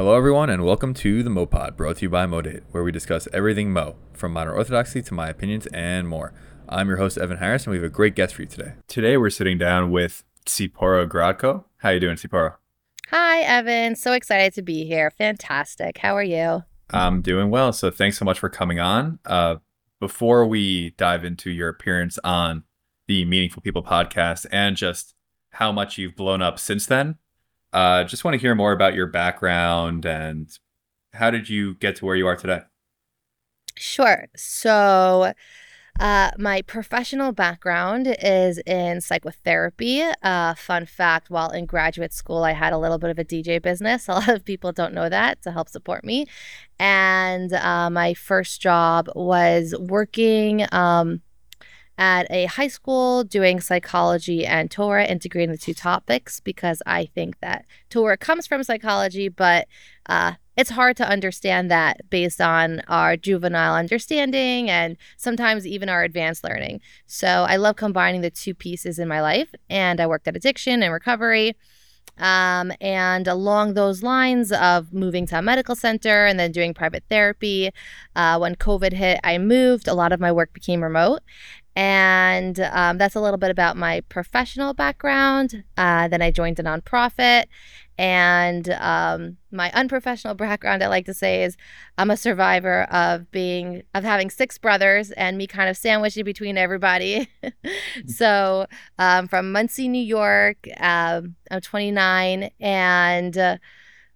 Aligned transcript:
Hello, 0.00 0.16
everyone, 0.16 0.48
and 0.48 0.64
welcome 0.64 0.94
to 0.94 1.22
the 1.22 1.28
MoPod, 1.28 1.76
brought 1.76 1.96
to 1.96 2.06
you 2.06 2.08
by 2.08 2.24
Modate, 2.24 2.62
where 2.70 2.82
we 2.82 2.90
discuss 2.90 3.28
everything 3.34 3.70
Mo, 3.70 3.96
from 4.14 4.32
modern 4.32 4.54
orthodoxy 4.54 5.02
to 5.02 5.12
my 5.12 5.28
opinions 5.28 5.66
and 5.74 6.08
more. 6.08 6.32
I'm 6.70 6.88
your 6.88 6.96
host, 6.96 7.18
Evan 7.18 7.36
Harris, 7.36 7.64
and 7.64 7.72
we 7.72 7.76
have 7.76 7.84
a 7.84 7.90
great 7.90 8.14
guest 8.14 8.34
for 8.34 8.40
you 8.40 8.48
today. 8.48 8.72
Today, 8.88 9.18
we're 9.18 9.28
sitting 9.28 9.58
down 9.58 9.90
with 9.90 10.24
Tzipora 10.46 11.06
Grodko. 11.06 11.64
How 11.76 11.90
are 11.90 11.92
you 11.92 12.00
doing, 12.00 12.16
Tzipora? 12.16 12.54
Hi, 13.10 13.40
Evan. 13.40 13.94
So 13.94 14.14
excited 14.14 14.54
to 14.54 14.62
be 14.62 14.86
here. 14.86 15.10
Fantastic. 15.10 15.98
How 15.98 16.16
are 16.16 16.22
you? 16.22 16.64
I'm 16.88 17.20
doing 17.20 17.50
well. 17.50 17.70
So 17.70 17.90
thanks 17.90 18.16
so 18.16 18.24
much 18.24 18.38
for 18.38 18.48
coming 18.48 18.80
on. 18.80 19.18
Uh, 19.26 19.56
before 20.00 20.46
we 20.46 20.94
dive 20.96 21.26
into 21.26 21.50
your 21.50 21.68
appearance 21.68 22.18
on 22.24 22.64
the 23.06 23.26
Meaningful 23.26 23.60
People 23.60 23.82
podcast 23.82 24.46
and 24.50 24.78
just 24.78 25.14
how 25.50 25.70
much 25.70 25.98
you've 25.98 26.16
blown 26.16 26.40
up 26.40 26.58
since 26.58 26.86
then, 26.86 27.18
uh, 27.72 28.04
just 28.04 28.24
want 28.24 28.34
to 28.34 28.38
hear 28.38 28.54
more 28.54 28.72
about 28.72 28.94
your 28.94 29.06
background 29.06 30.04
and 30.04 30.50
how 31.12 31.30
did 31.30 31.48
you 31.48 31.74
get 31.74 31.96
to 31.96 32.04
where 32.04 32.16
you 32.16 32.26
are 32.26 32.36
today? 32.36 32.60
Sure. 33.76 34.26
So, 34.36 35.32
uh, 35.98 36.30
my 36.38 36.62
professional 36.62 37.32
background 37.32 38.14
is 38.22 38.58
in 38.66 39.00
psychotherapy. 39.00 40.02
Uh, 40.22 40.54
fun 40.54 40.86
fact 40.86 41.28
while 41.30 41.50
in 41.50 41.66
graduate 41.66 42.12
school, 42.12 42.42
I 42.44 42.52
had 42.52 42.72
a 42.72 42.78
little 42.78 42.98
bit 42.98 43.10
of 43.10 43.18
a 43.18 43.24
DJ 43.24 43.60
business. 43.60 44.08
A 44.08 44.12
lot 44.12 44.28
of 44.28 44.44
people 44.44 44.72
don't 44.72 44.94
know 44.94 45.08
that 45.08 45.42
to 45.42 45.52
help 45.52 45.68
support 45.68 46.04
me. 46.04 46.26
And 46.78 47.52
uh, 47.52 47.90
my 47.90 48.14
first 48.14 48.62
job 48.62 49.10
was 49.14 49.74
working. 49.78 50.66
Um, 50.72 51.20
at 52.00 52.26
a 52.30 52.46
high 52.46 52.66
school 52.66 53.22
doing 53.24 53.60
psychology 53.60 54.46
and 54.46 54.70
Torah, 54.70 55.04
integrating 55.04 55.52
the 55.52 55.58
two 55.58 55.74
topics 55.74 56.40
because 56.40 56.82
I 56.86 57.04
think 57.04 57.38
that 57.40 57.66
Torah 57.90 58.16
comes 58.16 58.46
from 58.46 58.64
psychology, 58.64 59.28
but 59.28 59.68
uh, 60.06 60.32
it's 60.56 60.70
hard 60.70 60.96
to 60.96 61.06
understand 61.06 61.70
that 61.70 62.08
based 62.08 62.40
on 62.40 62.80
our 62.88 63.18
juvenile 63.18 63.74
understanding 63.74 64.70
and 64.70 64.96
sometimes 65.18 65.66
even 65.66 65.90
our 65.90 66.02
advanced 66.02 66.42
learning. 66.42 66.80
So 67.06 67.26
I 67.26 67.56
love 67.56 67.76
combining 67.76 68.22
the 68.22 68.30
two 68.30 68.54
pieces 68.54 68.98
in 68.98 69.06
my 69.06 69.20
life, 69.20 69.54
and 69.68 70.00
I 70.00 70.06
worked 70.06 70.26
at 70.26 70.36
addiction 70.36 70.82
and 70.82 70.94
recovery. 70.94 71.54
Um, 72.16 72.72
and 72.80 73.26
along 73.26 73.74
those 73.74 74.02
lines 74.02 74.52
of 74.52 74.92
moving 74.92 75.26
to 75.28 75.38
a 75.38 75.42
medical 75.42 75.74
center 75.74 76.26
and 76.26 76.38
then 76.38 76.52
doing 76.52 76.74
private 76.74 77.04
therapy, 77.08 77.70
uh, 78.16 78.38
when 78.38 78.56
COVID 78.56 78.92
hit, 78.92 79.20
I 79.24 79.38
moved. 79.38 79.88
A 79.88 79.94
lot 79.94 80.12
of 80.12 80.20
my 80.20 80.32
work 80.32 80.52
became 80.52 80.82
remote. 80.82 81.20
And 81.80 82.60
um, 82.60 82.98
that's 82.98 83.14
a 83.14 83.22
little 83.22 83.38
bit 83.38 83.50
about 83.50 83.74
my 83.74 84.02
professional 84.10 84.74
background. 84.74 85.64
Uh, 85.78 86.08
then 86.08 86.20
I 86.20 86.30
joined 86.30 86.58
a 86.58 86.62
nonprofit. 86.62 87.46
And 87.96 88.68
um, 88.68 89.38
my 89.50 89.70
unprofessional 89.72 90.34
background, 90.46 90.82
I 90.82 90.88
like 90.88 91.06
to 91.06 91.14
say, 91.14 91.42
is 91.42 91.56
I'm 91.96 92.10
a 92.10 92.18
survivor 92.18 92.82
of 92.82 93.30
being 93.30 93.82
of 93.94 94.04
having 94.04 94.28
six 94.28 94.58
brothers 94.58 95.10
and 95.12 95.38
me 95.38 95.46
kind 95.46 95.70
of 95.70 95.76
sandwiched 95.78 96.22
between 96.22 96.58
everybody. 96.58 97.30
so 98.06 98.66
um, 98.98 99.26
from 99.26 99.50
Monsey, 99.50 99.88
New 99.88 100.04
York, 100.04 100.58
um, 100.80 101.34
I'm 101.50 101.62
29, 101.62 102.50
and 102.60 103.38
uh, 103.38 103.56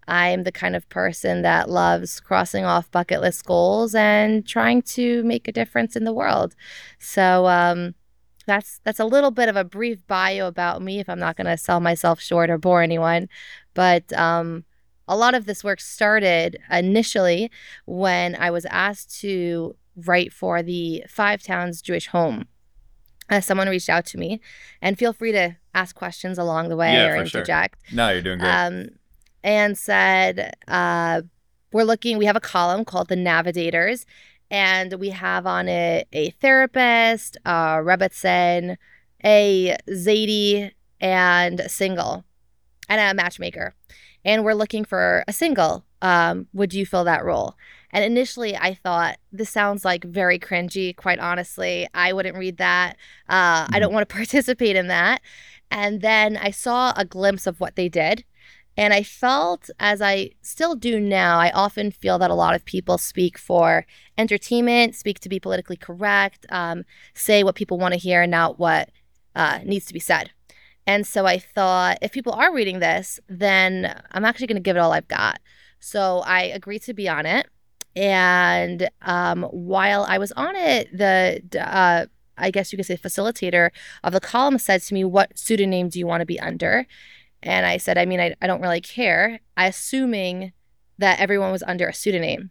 I'm 0.08 0.44
the 0.44 0.52
kind 0.52 0.76
of 0.76 0.88
person 0.88 1.42
that 1.42 1.68
loves 1.70 2.20
crossing 2.20 2.64
off 2.64 2.90
bucket 2.90 3.20
list 3.20 3.44
goals 3.46 3.94
and 3.94 4.46
trying 4.46 4.82
to 4.82 5.22
make 5.24 5.48
a 5.48 5.52
difference 5.52 5.96
in 5.96 6.04
the 6.04 6.12
world. 6.12 6.54
So 6.98 7.46
um, 7.46 7.94
that's 8.46 8.80
that's 8.84 9.00
a 9.00 9.04
little 9.06 9.30
bit 9.30 9.48
of 9.48 9.56
a 9.56 9.64
brief 9.64 10.06
bio 10.06 10.46
about 10.46 10.82
me. 10.82 11.00
If 11.00 11.08
I'm 11.08 11.18
not 11.18 11.36
going 11.36 11.46
to 11.46 11.56
sell 11.56 11.80
myself 11.80 12.20
short 12.20 12.50
or 12.50 12.58
bore 12.58 12.82
anyone, 12.82 13.28
but 13.72 14.12
um, 14.12 14.64
a 15.08 15.16
lot 15.16 15.34
of 15.34 15.46
this 15.46 15.64
work 15.64 15.80
started 15.80 16.58
initially 16.70 17.50
when 17.86 18.34
I 18.36 18.50
was 18.50 18.64
asked 18.66 19.18
to 19.20 19.76
write 19.96 20.32
for 20.32 20.62
the 20.62 21.04
Five 21.08 21.42
Towns 21.42 21.80
Jewish 21.80 22.08
Home. 22.08 22.46
Uh, 23.30 23.40
someone 23.40 23.68
reached 23.68 23.88
out 23.88 24.04
to 24.04 24.18
me, 24.18 24.38
and 24.82 24.98
feel 24.98 25.14
free 25.14 25.32
to 25.32 25.56
ask 25.74 25.96
questions 25.96 26.36
along 26.36 26.68
the 26.68 26.76
way 26.76 26.92
Yeah, 26.92 27.06
or 27.06 27.22
for 27.22 27.26
sure. 27.26 27.40
interject 27.40 27.78
No, 27.92 28.10
you're 28.10 28.20
doing 28.20 28.38
great. 28.38 28.50
um, 28.50 28.88
and 29.44 29.78
said, 29.78 30.56
uh, 30.66 31.22
We're 31.72 31.84
looking, 31.84 32.18
we 32.18 32.24
have 32.24 32.34
a 32.34 32.40
column 32.40 32.84
called 32.84 33.08
The 33.08 33.16
Navigators, 33.16 34.06
and 34.50 34.94
we 34.94 35.10
have 35.10 35.46
on 35.46 35.68
it 35.68 36.08
a 36.12 36.30
therapist, 36.30 37.36
a 37.44 37.78
Rebbetzin, 37.82 38.76
a 39.22 39.76
Zadie, 39.88 40.72
and 41.00 41.60
a 41.60 41.68
single, 41.68 42.24
and 42.88 43.00
a 43.00 43.14
matchmaker. 43.14 43.74
And 44.24 44.44
we're 44.44 44.54
looking 44.54 44.84
for 44.84 45.22
a 45.28 45.32
single. 45.32 45.84
Um, 46.00 46.48
would 46.54 46.72
you 46.72 46.86
fill 46.86 47.04
that 47.04 47.24
role? 47.24 47.54
And 47.90 48.04
initially, 48.04 48.56
I 48.56 48.74
thought 48.74 49.18
this 49.30 49.50
sounds 49.50 49.84
like 49.84 50.04
very 50.04 50.38
cringy. 50.38 50.96
Quite 50.96 51.18
honestly, 51.18 51.86
I 51.94 52.12
wouldn't 52.12 52.36
read 52.36 52.56
that. 52.56 52.96
Uh, 53.28 53.68
I 53.70 53.78
don't 53.78 53.92
want 53.92 54.08
to 54.08 54.14
participate 54.14 54.76
in 54.76 54.88
that. 54.88 55.20
And 55.70 56.00
then 56.00 56.36
I 56.36 56.50
saw 56.50 56.92
a 56.96 57.04
glimpse 57.04 57.46
of 57.46 57.60
what 57.60 57.76
they 57.76 57.88
did. 57.88 58.24
And 58.76 58.92
I 58.92 59.02
felt, 59.02 59.70
as 59.78 60.02
I 60.02 60.30
still 60.42 60.74
do 60.74 60.98
now, 60.98 61.38
I 61.38 61.50
often 61.52 61.90
feel 61.90 62.18
that 62.18 62.30
a 62.30 62.34
lot 62.34 62.54
of 62.54 62.64
people 62.64 62.98
speak 62.98 63.38
for 63.38 63.86
entertainment, 64.18 64.96
speak 64.96 65.20
to 65.20 65.28
be 65.28 65.38
politically 65.38 65.76
correct, 65.76 66.44
um, 66.50 66.84
say 67.14 67.44
what 67.44 67.54
people 67.54 67.78
want 67.78 67.94
to 67.94 68.00
hear, 68.00 68.22
and 68.22 68.30
not 68.30 68.58
what 68.58 68.90
uh, 69.36 69.60
needs 69.64 69.86
to 69.86 69.94
be 69.94 70.00
said. 70.00 70.30
And 70.86 71.06
so 71.06 71.24
I 71.24 71.38
thought, 71.38 71.98
if 72.02 72.12
people 72.12 72.32
are 72.32 72.52
reading 72.52 72.80
this, 72.80 73.20
then 73.28 74.02
I'm 74.10 74.24
actually 74.24 74.48
going 74.48 74.56
to 74.56 74.62
give 74.62 74.76
it 74.76 74.80
all 74.80 74.92
I've 74.92 75.08
got. 75.08 75.40
So 75.78 76.22
I 76.26 76.42
agreed 76.42 76.82
to 76.82 76.94
be 76.94 77.08
on 77.08 77.26
it. 77.26 77.46
And 77.96 78.88
um, 79.02 79.44
while 79.44 80.04
I 80.08 80.18
was 80.18 80.32
on 80.32 80.56
it, 80.56 80.88
the 80.96 81.40
uh, 81.60 82.06
I 82.36 82.50
guess 82.50 82.72
you 82.72 82.76
could 82.76 82.86
say 82.86 82.96
facilitator 82.96 83.70
of 84.02 84.12
the 84.12 84.20
column 84.20 84.58
said 84.58 84.82
to 84.82 84.94
me, 84.94 85.04
"What 85.04 85.38
pseudonym 85.38 85.88
do 85.90 86.00
you 86.00 86.06
want 86.06 86.20
to 86.20 86.26
be 86.26 86.40
under?" 86.40 86.86
And 87.44 87.64
I 87.66 87.76
said, 87.76 87.96
"I 87.98 88.04
mean, 88.06 88.18
I, 88.20 88.34
I 88.42 88.46
don't 88.48 88.60
really 88.62 88.80
care." 88.80 89.38
I 89.56 89.66
assuming 89.68 90.52
that 90.98 91.20
everyone 91.20 91.52
was 91.52 91.62
under 91.62 91.86
a 91.86 91.94
pseudonym. 91.94 92.50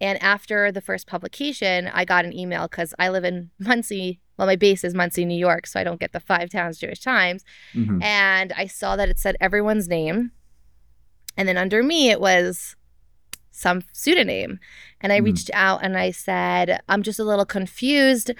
And 0.00 0.22
after 0.22 0.70
the 0.70 0.80
first 0.80 1.06
publication, 1.06 1.88
I 1.92 2.04
got 2.04 2.24
an 2.24 2.32
email 2.36 2.68
because 2.68 2.94
I 2.98 3.08
live 3.08 3.24
in 3.24 3.50
Monsey. 3.58 4.20
Well, 4.36 4.46
my 4.46 4.56
base 4.56 4.84
is 4.84 4.94
Monsey, 4.94 5.24
New 5.24 5.38
York, 5.38 5.66
so 5.66 5.80
I 5.80 5.84
don't 5.84 5.98
get 6.00 6.12
the 6.12 6.20
Five 6.20 6.50
Towns 6.50 6.78
Jewish 6.78 7.00
Times. 7.00 7.44
Mhm. 7.74 8.02
And 8.02 8.52
I 8.56 8.66
saw 8.66 8.94
that 8.96 9.08
it 9.08 9.18
said 9.18 9.36
everyone's 9.40 9.88
name. 9.88 10.30
And 11.36 11.48
then 11.48 11.56
under 11.56 11.82
me, 11.82 12.10
it 12.10 12.20
was 12.20 12.76
some 13.50 13.82
pseudonym. 13.92 14.60
And 15.00 15.12
I 15.12 15.20
Mhm. 15.20 15.24
reached 15.24 15.50
out 15.54 15.80
and 15.84 15.96
I 15.96 16.10
said, 16.12 16.80
I'm 16.88 17.02
just 17.02 17.18
a 17.18 17.24
little 17.24 17.44
confused. 17.46 18.30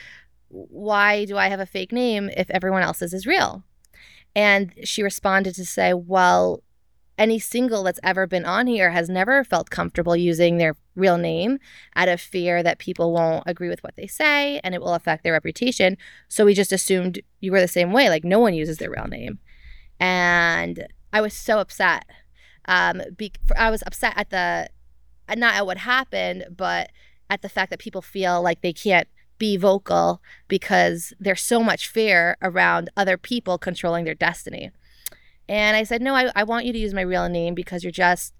Why 0.49 1.25
do 1.25 1.37
I 1.37 1.49
have 1.49 1.61
a 1.61 1.67
fake 1.67 1.93
name 1.93 2.31
if 2.37 2.49
everyone 2.51 2.83
else's 2.83 3.13
is 3.13 3.27
real? 3.27 3.65
And 4.39 4.73
she 4.85 5.03
responded 5.03 5.57
to 5.57 5.67
say, 5.67 5.93
Well, 5.93 6.63
any 7.19 7.41
single 7.41 7.83
that's 7.83 7.99
ever 8.05 8.25
been 8.29 8.45
on 8.45 8.69
here 8.69 8.93
has 8.93 9.09
never 9.09 9.43
felt 9.43 9.69
comfortable 9.69 10.15
using 10.15 10.59
their 10.59 10.77
real 10.95 11.19
name 11.19 11.59
out 11.97 12.09
of 12.09 12.21
fear 12.21 12.63
that 12.63 12.79
people 12.79 13.13
won't 13.13 13.43
agree 13.47 13.69
with 13.69 13.83
what 13.83 13.97
they 13.97 14.07
say 14.07 14.61
and 14.63 14.77
it 14.77 14.81
will 14.81 14.95
affect 14.95 15.25
their 15.25 15.33
reputation. 15.33 15.97
So 16.29 16.45
we 16.45 16.55
just 16.55 16.71
assumed 16.71 17.21
you 17.41 17.51
were 17.51 17.61
the 17.61 17.67
same 17.67 17.93
way. 17.93 18.09
Like 18.09 18.23
no 18.23 18.39
one 18.39 18.55
uses 18.55 18.77
their 18.79 18.93
real 18.93 19.09
name. 19.09 19.41
And 19.99 20.87
I 21.13 21.21
was 21.21 21.35
so 21.35 21.59
upset. 21.59 22.05
Um, 22.67 23.03
be- 23.17 23.33
I 23.57 23.71
was 23.71 23.83
upset 23.87 24.13
at 24.15 24.31
the, 24.31 24.69
not 25.37 25.57
at 25.57 25.67
what 25.67 25.79
happened, 25.79 26.45
but 26.57 26.91
at 27.29 27.43
the 27.43 27.49
fact 27.49 27.71
that 27.71 27.81
people 27.81 28.03
feel 28.03 28.41
like 28.41 28.61
they 28.61 28.73
can't 28.73 29.09
be 29.39 29.57
vocal 29.57 30.21
because 30.49 31.13
there's 31.19 31.43
so 31.43 31.63
much 31.63 31.89
fear 31.89 32.37
around 32.43 32.91
other 32.97 33.17
people 33.17 33.59
controlling 33.59 34.05
their 34.05 34.15
destiny. 34.15 34.71
And 35.49 35.77
I 35.77 35.85
said, 35.85 36.03
no, 36.03 36.15
I, 36.15 36.31
I 36.37 36.45
want 36.45 36.67
you 36.67 36.73
to 36.73 36.79
use 36.79 36.93
my 36.93 37.01
real 37.01 37.29
name 37.29 37.55
because 37.55 37.83
you're 37.83 37.91
just 37.91 38.35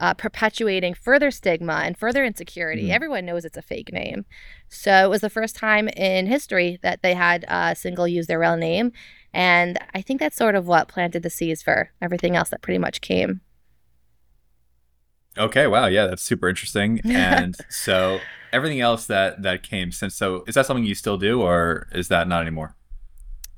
uh, 0.00 0.14
perpetuating 0.14 0.94
further 0.94 1.30
stigma 1.30 1.82
and 1.84 1.96
further 1.96 2.24
insecurity. 2.24 2.88
Mhm. 2.88 2.92
Everyone 2.92 3.26
knows 3.26 3.44
it's 3.44 3.56
a 3.56 3.62
fake 3.62 3.92
name. 3.92 4.26
So 4.68 5.04
it 5.04 5.08
was 5.08 5.20
the 5.20 5.30
first 5.30 5.56
time 5.56 5.88
in 5.88 6.26
history 6.26 6.78
that 6.82 7.02
they 7.02 7.14
had 7.14 7.44
a 7.48 7.74
single 7.74 8.06
use 8.06 8.26
their 8.26 8.38
real 8.38 8.56
name. 8.56 8.92
And 9.32 9.78
I 9.94 10.02
think 10.02 10.20
that's 10.20 10.36
sort 10.36 10.54
of 10.54 10.66
what 10.66 10.88
planted 10.88 11.22
the 11.22 11.30
seeds 11.30 11.62
for 11.62 11.90
everything 12.00 12.36
else 12.36 12.48
that 12.50 12.62
pretty 12.62 12.78
much 12.78 13.00
came. 13.00 13.40
Okay, 15.36 15.66
wow, 15.66 15.86
yeah, 15.86 16.06
that's 16.06 16.22
super 16.22 16.48
interesting. 16.48 17.00
And 17.04 17.56
so 17.68 18.20
everything 18.52 18.80
else 18.80 19.06
that 19.06 19.42
that 19.42 19.62
came 19.62 19.92
since 19.92 20.14
so 20.14 20.44
is 20.46 20.54
that 20.54 20.66
something 20.66 20.84
you 20.84 20.94
still 20.94 21.18
do 21.18 21.42
or 21.42 21.86
is 21.92 22.08
that 22.08 22.28
not 22.28 22.42
anymore? 22.42 22.74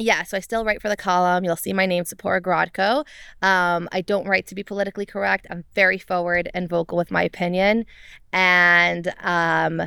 Yeah, 0.00 0.22
so 0.22 0.38
I 0.38 0.40
still 0.40 0.64
write 0.64 0.80
for 0.80 0.88
the 0.88 0.96
column. 0.96 1.44
You'll 1.44 1.56
see 1.56 1.74
my 1.74 1.84
name, 1.84 2.04
Tzipora 2.04 2.40
Grodko. 2.40 3.04
Um, 3.46 3.86
I 3.92 4.00
don't 4.00 4.26
write 4.26 4.46
to 4.46 4.54
be 4.54 4.62
politically 4.62 5.04
correct. 5.04 5.46
I'm 5.50 5.62
very 5.74 5.98
forward 5.98 6.48
and 6.54 6.70
vocal 6.70 6.96
with 6.96 7.10
my 7.10 7.22
opinion. 7.22 7.84
And 8.32 9.12
um, 9.20 9.82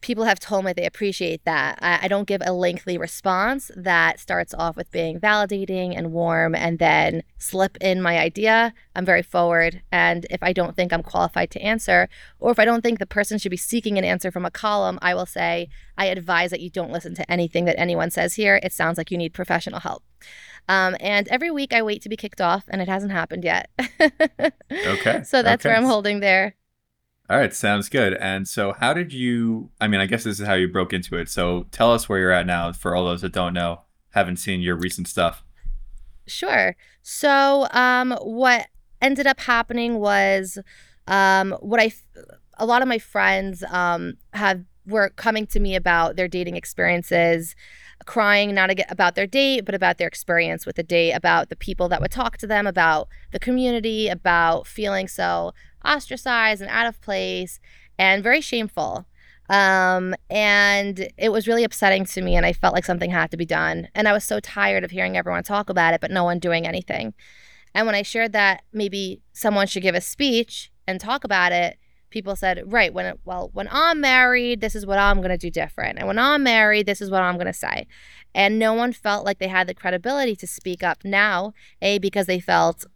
people 0.00 0.24
have 0.24 0.40
told 0.40 0.64
me 0.64 0.72
they 0.72 0.86
appreciate 0.86 1.44
that. 1.44 1.78
I, 1.80 2.00
I, 2.02 2.08
don't 2.08 2.26
give 2.26 2.42
a 2.44 2.52
lengthy 2.52 2.98
response 2.98 3.70
that 3.76 4.20
starts 4.20 4.54
off 4.54 4.76
with 4.76 4.90
being 4.90 5.20
validating 5.20 5.96
and 5.96 6.12
warm 6.12 6.54
and 6.54 6.78
then 6.78 7.22
slip 7.38 7.76
in 7.80 8.02
my 8.02 8.18
idea. 8.18 8.74
I'm 8.94 9.04
very 9.04 9.22
forward. 9.22 9.82
And 9.92 10.26
if 10.30 10.42
I 10.42 10.52
don't 10.52 10.76
think 10.76 10.92
I'm 10.92 11.02
qualified 11.02 11.50
to 11.52 11.60
answer, 11.60 12.08
or 12.38 12.50
if 12.50 12.58
I 12.58 12.64
don't 12.64 12.82
think 12.82 12.98
the 12.98 13.06
person 13.06 13.38
should 13.38 13.50
be 13.50 13.56
seeking 13.56 13.98
an 13.98 14.04
answer 14.04 14.30
from 14.30 14.44
a 14.44 14.50
column, 14.50 14.98
I 15.02 15.14
will 15.14 15.26
say, 15.26 15.68
I 15.96 16.06
advise 16.06 16.50
that 16.50 16.60
you 16.60 16.70
don't 16.70 16.92
listen 16.92 17.14
to 17.14 17.30
anything 17.30 17.64
that 17.66 17.78
anyone 17.78 18.10
says 18.10 18.34
here. 18.34 18.60
It 18.62 18.72
sounds 18.72 18.98
like 18.98 19.10
you 19.10 19.18
need 19.18 19.34
professional 19.34 19.80
help. 19.80 20.02
Um, 20.68 20.96
and 21.00 21.26
every 21.28 21.50
week 21.50 21.72
I 21.72 21.82
wait 21.82 22.02
to 22.02 22.08
be 22.08 22.16
kicked 22.16 22.40
off, 22.40 22.64
and 22.68 22.82
it 22.82 22.88
hasn't 22.88 23.12
happened 23.12 23.44
yet. 23.44 23.70
okay. 24.70 25.22
So 25.24 25.42
that's 25.42 25.64
okay. 25.64 25.70
where 25.70 25.76
I'm 25.76 25.84
holding 25.84 26.20
there. 26.20 26.54
All 27.30 27.36
right, 27.36 27.52
sounds 27.52 27.90
good. 27.90 28.14
And 28.14 28.48
so, 28.48 28.72
how 28.72 28.94
did 28.94 29.12
you? 29.12 29.70
I 29.80 29.86
mean, 29.86 30.00
I 30.00 30.06
guess 30.06 30.24
this 30.24 30.40
is 30.40 30.46
how 30.46 30.54
you 30.54 30.66
broke 30.66 30.94
into 30.94 31.16
it. 31.16 31.28
So, 31.28 31.66
tell 31.70 31.92
us 31.92 32.08
where 32.08 32.18
you're 32.18 32.32
at 32.32 32.46
now 32.46 32.72
for 32.72 32.96
all 32.96 33.04
those 33.04 33.20
that 33.20 33.32
don't 33.32 33.52
know, 33.52 33.82
haven't 34.10 34.36
seen 34.36 34.62
your 34.62 34.76
recent 34.76 35.08
stuff. 35.08 35.44
Sure. 36.26 36.74
So, 37.02 37.68
um, 37.72 38.12
what 38.22 38.68
ended 39.02 39.26
up 39.26 39.40
happening 39.40 39.98
was, 39.98 40.58
um, 41.06 41.52
what 41.60 41.80
I, 41.80 41.92
a 42.56 42.64
lot 42.64 42.80
of 42.80 42.88
my 42.88 42.98
friends, 42.98 43.62
um, 43.64 44.14
have 44.32 44.64
were 44.86 45.10
coming 45.10 45.46
to 45.46 45.60
me 45.60 45.76
about 45.76 46.16
their 46.16 46.28
dating 46.28 46.56
experiences, 46.56 47.54
crying 48.06 48.54
not 48.54 48.70
about 48.88 49.14
their 49.14 49.26
date, 49.26 49.66
but 49.66 49.74
about 49.74 49.98
their 49.98 50.08
experience 50.08 50.64
with 50.64 50.76
the 50.76 50.82
date, 50.82 51.12
about 51.12 51.50
the 51.50 51.56
people 51.56 51.88
that 51.90 52.00
would 52.00 52.10
talk 52.10 52.38
to 52.38 52.46
them, 52.46 52.66
about 52.66 53.08
the 53.32 53.38
community, 53.38 54.08
about 54.08 54.66
feeling 54.66 55.06
so 55.06 55.52
ostracized 55.84 56.60
and 56.60 56.70
out 56.70 56.86
of 56.86 57.00
place 57.00 57.60
and 57.98 58.22
very 58.22 58.40
shameful. 58.40 59.06
Um, 59.50 60.14
and 60.28 61.08
it 61.16 61.32
was 61.32 61.48
really 61.48 61.64
upsetting 61.64 62.04
to 62.04 62.20
me, 62.20 62.36
and 62.36 62.44
I 62.44 62.52
felt 62.52 62.74
like 62.74 62.84
something 62.84 63.10
had 63.10 63.30
to 63.30 63.36
be 63.36 63.46
done. 63.46 63.88
And 63.94 64.06
I 64.06 64.12
was 64.12 64.24
so 64.24 64.40
tired 64.40 64.84
of 64.84 64.90
hearing 64.90 65.16
everyone 65.16 65.42
talk 65.42 65.70
about 65.70 65.94
it, 65.94 66.00
but 66.00 66.10
no 66.10 66.24
one 66.24 66.38
doing 66.38 66.66
anything. 66.66 67.14
And 67.74 67.86
when 67.86 67.94
I 67.94 68.02
shared 68.02 68.32
that 68.32 68.62
maybe 68.72 69.22
someone 69.32 69.66
should 69.66 69.82
give 69.82 69.94
a 69.94 70.00
speech 70.00 70.70
and 70.86 71.00
talk 71.00 71.24
about 71.24 71.52
it, 71.52 71.78
people 72.10 72.36
said, 72.36 72.62
"Right, 72.66 72.92
when 72.92 73.06
it, 73.06 73.20
well, 73.24 73.50
when 73.52 73.68
I'm 73.70 74.00
married, 74.00 74.60
this 74.60 74.74
is 74.74 74.86
what 74.86 74.98
I'm 74.98 75.18
going 75.18 75.30
to 75.30 75.38
do 75.38 75.50
different, 75.50 75.98
and 75.98 76.06
when 76.06 76.18
I'm 76.18 76.42
married, 76.42 76.86
this 76.86 77.00
is 77.00 77.10
what 77.10 77.22
I'm 77.22 77.34
going 77.34 77.46
to 77.46 77.52
say." 77.52 77.86
And 78.34 78.58
no 78.58 78.74
one 78.74 78.92
felt 78.92 79.24
like 79.24 79.38
they 79.38 79.48
had 79.48 79.66
the 79.66 79.74
credibility 79.74 80.36
to 80.36 80.46
speak 80.46 80.82
up 80.82 81.04
now, 81.04 81.52
a 81.80 81.98
because 81.98 82.26
they 82.26 82.40
felt 82.40 82.86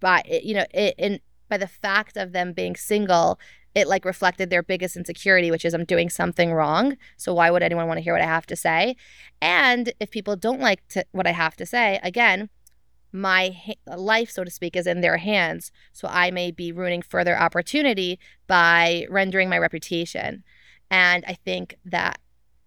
by 0.00 0.22
you 0.42 0.54
know 0.54 0.66
it, 0.72 0.94
in 0.98 1.20
by 1.50 1.58
the 1.58 1.66
fact 1.66 2.16
of 2.16 2.32
them 2.32 2.54
being 2.54 2.74
single, 2.74 3.38
it 3.74 3.86
like 3.86 4.04
reflected 4.04 4.48
their 4.48 4.62
biggest 4.62 4.96
insecurity, 4.96 5.50
which 5.50 5.64
is 5.64 5.74
I'm 5.74 5.84
doing 5.84 6.08
something 6.08 6.52
wrong. 6.52 6.96
So 7.16 7.34
why 7.34 7.50
would 7.50 7.62
anyone 7.62 7.86
want 7.86 7.98
to 7.98 8.02
hear 8.02 8.14
what 8.14 8.22
I 8.22 8.26
have 8.26 8.46
to 8.46 8.56
say? 8.56 8.96
And 9.42 9.92
if 10.00 10.10
people 10.10 10.36
don't 10.36 10.60
like 10.60 10.86
to, 10.88 11.04
what 11.12 11.26
I 11.26 11.32
have 11.32 11.56
to 11.56 11.66
say, 11.66 12.00
again, 12.02 12.48
my 13.12 13.50
ha- 13.50 13.96
life, 13.96 14.30
so 14.30 14.44
to 14.44 14.50
speak, 14.50 14.76
is 14.76 14.86
in 14.86 15.00
their 15.00 15.18
hands. 15.18 15.70
So 15.92 16.08
I 16.08 16.30
may 16.30 16.50
be 16.50 16.72
ruining 16.72 17.02
further 17.02 17.38
opportunity 17.38 18.18
by 18.46 19.06
rendering 19.10 19.48
my 19.48 19.58
reputation. 19.58 20.42
And 20.90 21.24
I 21.26 21.34
think 21.34 21.76
that 21.84 22.20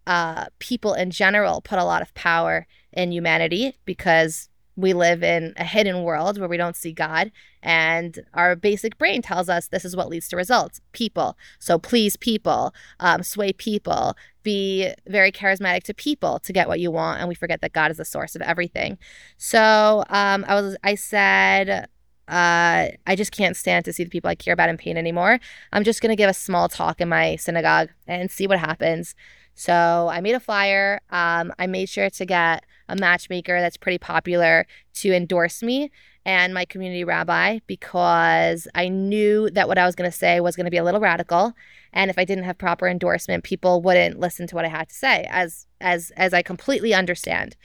uh, 0.06 0.46
people 0.60 0.94
in 0.94 1.12
general 1.12 1.62
put 1.62 1.80
a 1.80 1.86
lot 1.86 2.02
of 2.02 2.14
power 2.14 2.68
in 2.92 3.12
humanity 3.12 3.78
because 3.86 4.50
we 4.76 4.94
live 4.94 5.24
in 5.24 5.54
a 5.58 5.64
hidden 5.64 6.04
world 6.04 6.40
where 6.40 6.50
we 6.50 6.58
don't 6.58 6.76
see 6.76 6.94
God. 6.94 7.32
And 7.62 8.20
our 8.34 8.56
basic 8.56 8.98
brain 8.98 9.22
tells 9.22 9.50
us 9.50 9.68
this 9.68 9.86
is 9.86 9.96
what 9.96 10.10
leads 10.10 10.28
to 10.30 10.36
results 10.36 10.82
people. 10.92 11.38
So 11.60 11.78
please 11.78 12.18
people, 12.18 12.74
um, 13.00 13.24
sway 13.24 13.54
people, 13.54 14.16
be 14.42 14.92
very 15.08 15.32
charismatic 15.32 15.84
to 15.84 15.94
people 15.94 16.40
to 16.40 16.54
get 16.54 16.68
what 16.68 16.80
you 16.80 16.92
want. 16.92 17.20
And 17.20 17.30
we 17.30 17.36
forget 17.36 17.62
that 17.62 17.74
God 17.74 17.92
is 17.92 17.98
the 17.98 18.06
source 18.06 18.36
of 18.36 18.42
everything. 18.42 18.98
So 19.38 20.04
um, 20.10 20.44
I 20.48 20.56
was, 20.56 20.76
I 20.84 20.96
said, 20.96 21.88
uh, 22.28 22.88
I 23.06 23.16
just 23.16 23.32
can't 23.32 23.56
stand 23.56 23.86
to 23.86 23.94
see 23.94 24.04
the 24.04 24.10
people 24.10 24.30
I 24.30 24.36
care 24.36 24.54
about 24.54 24.70
in 24.70 24.78
pain 24.78 24.98
anymore. 24.98 25.40
I'm 25.72 25.84
just 25.84 26.02
going 26.02 26.10
to 26.10 26.16
give 26.16 26.30
a 26.30 26.34
small 26.34 26.70
talk 26.70 27.00
in 27.00 27.10
my 27.10 27.36
synagogue 27.36 27.90
and 28.08 28.32
see 28.32 28.48
what 28.48 28.60
happens. 28.60 29.14
So 29.56 30.10
I 30.12 30.22
made 30.22 30.34
a 30.34 30.40
flyer. 30.40 31.00
Um, 31.12 31.54
I 31.60 31.68
made 31.68 31.90
sure 31.90 32.10
to 32.10 32.26
get 32.26 32.64
a 32.90 32.96
matchmaker 32.96 33.60
that's 33.60 33.78
pretty 33.78 33.98
popular 33.98 34.66
to 34.96 35.14
endorse 35.14 35.64
me 35.64 35.92
and 36.26 36.54
my 36.54 36.66
community 36.66 37.04
rabbi 37.04 37.60
because 37.68 38.68
I 38.76 38.88
knew 38.88 39.50
that 39.52 39.68
what 39.68 39.78
I 39.78 39.86
was 39.86 39.96
going 39.96 40.10
to 40.10 40.16
say 40.18 40.40
was 40.40 40.56
going 40.56 40.66
to 40.66 40.72
be 40.72 40.78
a 40.78 40.84
little 40.84 41.02
radical 41.02 41.54
and 41.92 42.10
if 42.10 42.18
I 42.18 42.26
didn't 42.26 42.46
have 42.46 42.58
proper 42.58 42.88
endorsement 42.88 43.44
people 43.44 43.82
wouldn't 43.82 44.20
listen 44.20 44.48
to 44.48 44.56
what 44.56 44.66
I 44.66 44.70
had 44.70 44.90
to 44.90 44.96
say 44.96 45.28
as 45.30 45.68
as 45.82 46.12
as 46.16 46.34
I 46.34 46.42
completely 46.42 46.94
understand. 46.94 47.56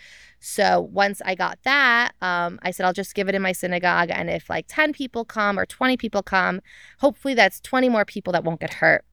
So 0.40 0.88
once 0.92 1.20
I 1.24 1.34
got 1.34 1.58
that, 1.64 2.12
um, 2.20 2.60
I 2.62 2.70
said 2.70 2.86
I'll 2.86 2.92
just 2.92 3.14
give 3.14 3.28
it 3.28 3.34
in 3.34 3.42
my 3.42 3.52
synagogue 3.52 4.10
and 4.10 4.30
if 4.30 4.48
like 4.48 4.66
10 4.68 4.92
people 4.92 5.24
come 5.24 5.58
or 5.58 5.66
20 5.66 5.96
people 5.96 6.22
come, 6.22 6.60
hopefully 6.98 7.34
that's 7.34 7.60
20 7.60 7.88
more 7.88 8.04
people 8.04 8.32
that 8.32 8.44
won't 8.44 8.60
get 8.60 8.74
hurt. 8.74 9.04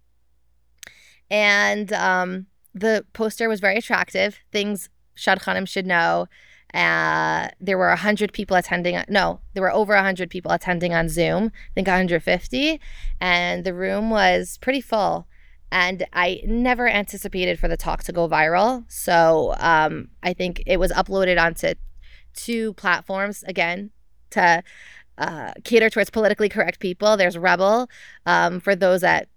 And 1.32 1.92
um, 1.94 2.48
the 2.74 3.06
poster 3.14 3.50
was 3.50 3.60
very 3.60 3.78
attractive. 3.78 4.40
Things 4.52 4.90
Shadchanim 5.16 5.68
should 5.68 5.86
know. 5.86 6.28
Uh, 6.74 7.48
there 7.62 7.78
were 7.78 7.88
100 7.90 8.34
people 8.34 8.58
attending. 8.58 9.02
No, 9.08 9.40
there 9.54 9.64
were 9.64 9.72
over 9.72 9.94
100 9.94 10.30
people 10.30 10.52
attending 10.52 10.94
on 10.94 11.08
Zoom, 11.08 11.46
I 11.46 11.74
think 11.74 11.88
150. 11.88 12.82
And 13.22 13.64
the 13.64 13.74
room 13.74 14.10
was 14.10 14.58
pretty 14.58 14.82
full. 14.82 15.28
And 15.72 16.06
I 16.14 16.42
never 16.46 16.88
anticipated 16.88 17.60
for 17.60 17.68
the 17.68 17.78
talk 17.78 18.04
to 18.04 18.12
go 18.12 18.28
viral. 18.28 18.84
So 18.88 19.56
um, 19.58 20.10
I 20.22 20.34
think 20.34 20.64
it 20.66 20.78
was 20.78 20.92
uploaded 20.92 21.42
onto 21.42 21.74
two 22.34 22.74
platforms 22.74 23.44
again 23.48 23.92
to 24.32 24.64
uh, 25.18 25.54
cater 25.64 25.90
towards 25.90 26.10
politically 26.10 26.50
correct 26.50 26.80
people. 26.80 27.18
There's 27.18 27.38
Rebel 27.38 27.90
um, 28.26 28.60
for 28.60 28.76
those 28.76 29.02
that 29.02 29.30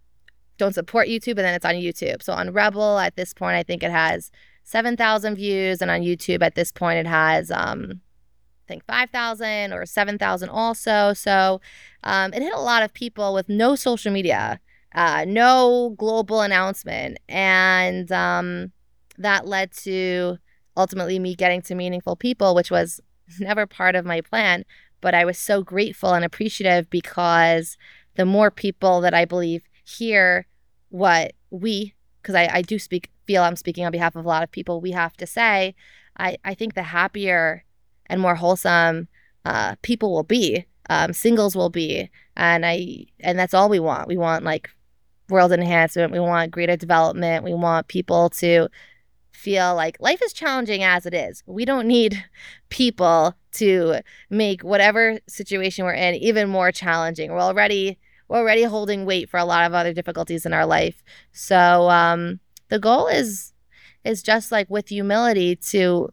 don't 0.58 0.74
support 0.74 1.08
YouTube, 1.08 1.38
and 1.38 1.38
then 1.38 1.54
it's 1.54 1.64
on 1.64 1.74
YouTube. 1.74 2.22
So 2.22 2.32
on 2.32 2.52
Rebel, 2.52 2.98
at 2.98 3.16
this 3.16 3.32
point, 3.32 3.54
I 3.54 3.62
think 3.62 3.82
it 3.82 3.92
has 3.92 4.30
7,000 4.68 5.34
views, 5.34 5.80
and 5.80 5.90
on 5.90 6.02
YouTube 6.02 6.42
at 6.42 6.54
this 6.54 6.70
point, 6.70 6.98
it 6.98 7.06
has, 7.06 7.50
um, 7.50 8.02
I 8.66 8.68
think, 8.68 8.84
5,000 8.84 9.72
or 9.72 9.86
7,000 9.86 10.50
also. 10.50 11.14
So 11.14 11.62
um, 12.04 12.34
it 12.34 12.42
hit 12.42 12.52
a 12.52 12.60
lot 12.60 12.82
of 12.82 12.92
people 12.92 13.32
with 13.32 13.48
no 13.48 13.76
social 13.76 14.12
media, 14.12 14.60
uh, 14.94 15.24
no 15.26 15.94
global 15.96 16.42
announcement. 16.42 17.18
And 17.30 18.12
um, 18.12 18.72
that 19.16 19.46
led 19.46 19.72
to 19.84 20.36
ultimately 20.76 21.18
me 21.18 21.34
getting 21.34 21.62
to 21.62 21.74
meaningful 21.74 22.14
people, 22.14 22.54
which 22.54 22.70
was 22.70 23.00
never 23.40 23.66
part 23.66 23.96
of 23.96 24.04
my 24.04 24.20
plan. 24.20 24.66
But 25.00 25.14
I 25.14 25.24
was 25.24 25.38
so 25.38 25.62
grateful 25.62 26.12
and 26.12 26.26
appreciative 26.26 26.90
because 26.90 27.78
the 28.16 28.26
more 28.26 28.50
people 28.50 29.00
that 29.00 29.14
I 29.14 29.24
believe 29.24 29.62
hear 29.82 30.46
what 30.90 31.32
we, 31.48 31.94
because 32.28 32.38
I, 32.38 32.58
I 32.58 32.60
do 32.60 32.78
speak, 32.78 33.10
feel 33.26 33.42
I'm 33.42 33.56
speaking 33.56 33.86
on 33.86 33.92
behalf 33.92 34.14
of 34.14 34.22
a 34.22 34.28
lot 34.28 34.42
of 34.42 34.50
people, 34.50 34.82
we 34.82 34.90
have 34.90 35.16
to 35.16 35.26
say, 35.26 35.74
I, 36.18 36.36
I 36.44 36.52
think 36.52 36.74
the 36.74 36.82
happier 36.82 37.64
and 38.04 38.20
more 38.20 38.34
wholesome 38.34 39.08
uh, 39.46 39.76
people 39.80 40.12
will 40.12 40.24
be, 40.24 40.66
um, 40.90 41.14
singles 41.14 41.56
will 41.56 41.70
be. 41.70 42.10
And 42.36 42.66
I, 42.66 43.06
and 43.20 43.38
that's 43.38 43.54
all 43.54 43.70
we 43.70 43.80
want. 43.80 44.08
We 44.08 44.18
want 44.18 44.44
like 44.44 44.68
world 45.30 45.52
enhancement. 45.52 46.12
We 46.12 46.20
want 46.20 46.50
greater 46.50 46.76
development. 46.76 47.44
We 47.44 47.54
want 47.54 47.88
people 47.88 48.28
to 48.30 48.68
feel 49.32 49.74
like 49.74 49.96
life 49.98 50.20
is 50.22 50.34
challenging 50.34 50.82
as 50.82 51.06
it 51.06 51.14
is. 51.14 51.42
We 51.46 51.64
don't 51.64 51.88
need 51.88 52.22
people 52.68 53.34
to 53.52 54.00
make 54.28 54.62
whatever 54.62 55.18
situation 55.28 55.86
we're 55.86 55.94
in 55.94 56.14
even 56.16 56.50
more 56.50 56.72
challenging. 56.72 57.32
We're 57.32 57.40
already 57.40 57.96
we're 58.28 58.38
already 58.38 58.62
holding 58.62 59.04
weight 59.04 59.28
for 59.28 59.38
a 59.38 59.44
lot 59.44 59.66
of 59.66 59.74
other 59.74 59.92
difficulties 59.92 60.44
in 60.46 60.52
our 60.52 60.66
life. 60.66 61.02
So 61.32 61.90
um, 61.90 62.40
the 62.68 62.78
goal 62.78 63.06
is 63.08 63.52
is 64.04 64.22
just 64.22 64.52
like 64.52 64.70
with 64.70 64.88
humility 64.88 65.56
to 65.56 66.08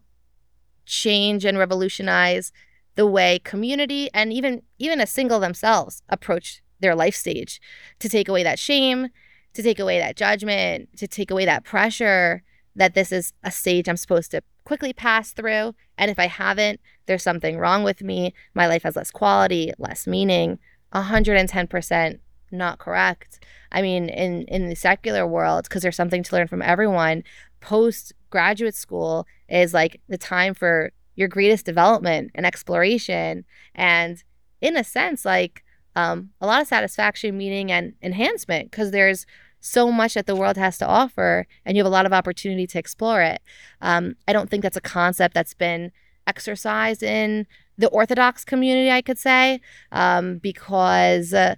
change 0.84 1.44
and 1.44 1.56
revolutionize 1.56 2.52
the 2.94 3.06
way 3.06 3.38
community 3.44 4.08
and 4.12 4.32
even 4.32 4.62
even 4.78 5.00
a 5.00 5.06
single 5.06 5.40
themselves 5.40 6.02
approach 6.08 6.62
their 6.80 6.94
life 6.94 7.14
stage. 7.14 7.60
To 8.00 8.08
take 8.08 8.28
away 8.28 8.42
that 8.42 8.58
shame 8.58 9.08
to 9.54 9.62
take 9.62 9.78
away 9.78 9.98
that 9.98 10.16
judgment 10.16 10.86
to 10.98 11.08
take 11.08 11.30
away 11.30 11.46
that 11.46 11.64
pressure 11.64 12.42
that 12.74 12.92
this 12.92 13.10
is 13.10 13.32
a 13.42 13.50
stage 13.50 13.88
i'm 13.88 13.96
supposed 13.96 14.30
to 14.30 14.42
quickly 14.64 14.92
pass 14.92 15.32
through. 15.32 15.74
And 15.96 16.10
if 16.10 16.18
i 16.18 16.26
haven't 16.26 16.80
there's 17.06 17.22
something 17.22 17.56
wrong 17.56 17.84
with 17.84 18.02
me. 18.02 18.34
My 18.54 18.66
life 18.66 18.82
has 18.82 18.96
less 18.96 19.10
quality 19.10 19.72
less 19.78 20.06
meaning 20.06 20.58
110% 20.94 22.18
not 22.52 22.78
correct. 22.78 23.44
I 23.72 23.82
mean, 23.82 24.08
in 24.08 24.42
in 24.44 24.68
the 24.68 24.76
secular 24.76 25.26
world, 25.26 25.64
because 25.64 25.82
there's 25.82 25.96
something 25.96 26.22
to 26.22 26.34
learn 26.34 26.48
from 26.48 26.62
everyone, 26.62 27.24
post 27.60 28.12
graduate 28.30 28.74
school 28.74 29.26
is 29.48 29.74
like 29.74 30.00
the 30.08 30.18
time 30.18 30.54
for 30.54 30.92
your 31.14 31.28
greatest 31.28 31.64
development 31.64 32.30
and 32.34 32.46
exploration, 32.46 33.44
and 33.74 34.22
in 34.60 34.76
a 34.76 34.84
sense, 34.84 35.24
like 35.24 35.64
um, 35.94 36.30
a 36.40 36.46
lot 36.46 36.62
of 36.62 36.68
satisfaction, 36.68 37.36
meaning, 37.36 37.72
and 37.72 37.94
enhancement, 38.02 38.70
because 38.70 38.90
there's 38.90 39.26
so 39.60 39.90
much 39.90 40.14
that 40.14 40.26
the 40.26 40.36
world 40.36 40.56
has 40.56 40.78
to 40.78 40.86
offer, 40.86 41.46
and 41.64 41.76
you 41.76 41.82
have 41.82 41.90
a 41.90 41.94
lot 41.94 42.06
of 42.06 42.12
opportunity 42.12 42.66
to 42.68 42.78
explore 42.78 43.22
it. 43.22 43.42
Um, 43.80 44.16
I 44.28 44.32
don't 44.32 44.48
think 44.48 44.62
that's 44.62 44.76
a 44.76 44.82
concept 44.82 45.34
that's 45.34 45.54
been 45.54 45.90
exercised 46.26 47.02
in 47.02 47.46
the 47.78 47.88
Orthodox 47.88 48.44
community, 48.44 48.90
I 48.90 49.02
could 49.02 49.18
say, 49.18 49.60
um, 49.92 50.38
because 50.38 51.34
uh, 51.34 51.54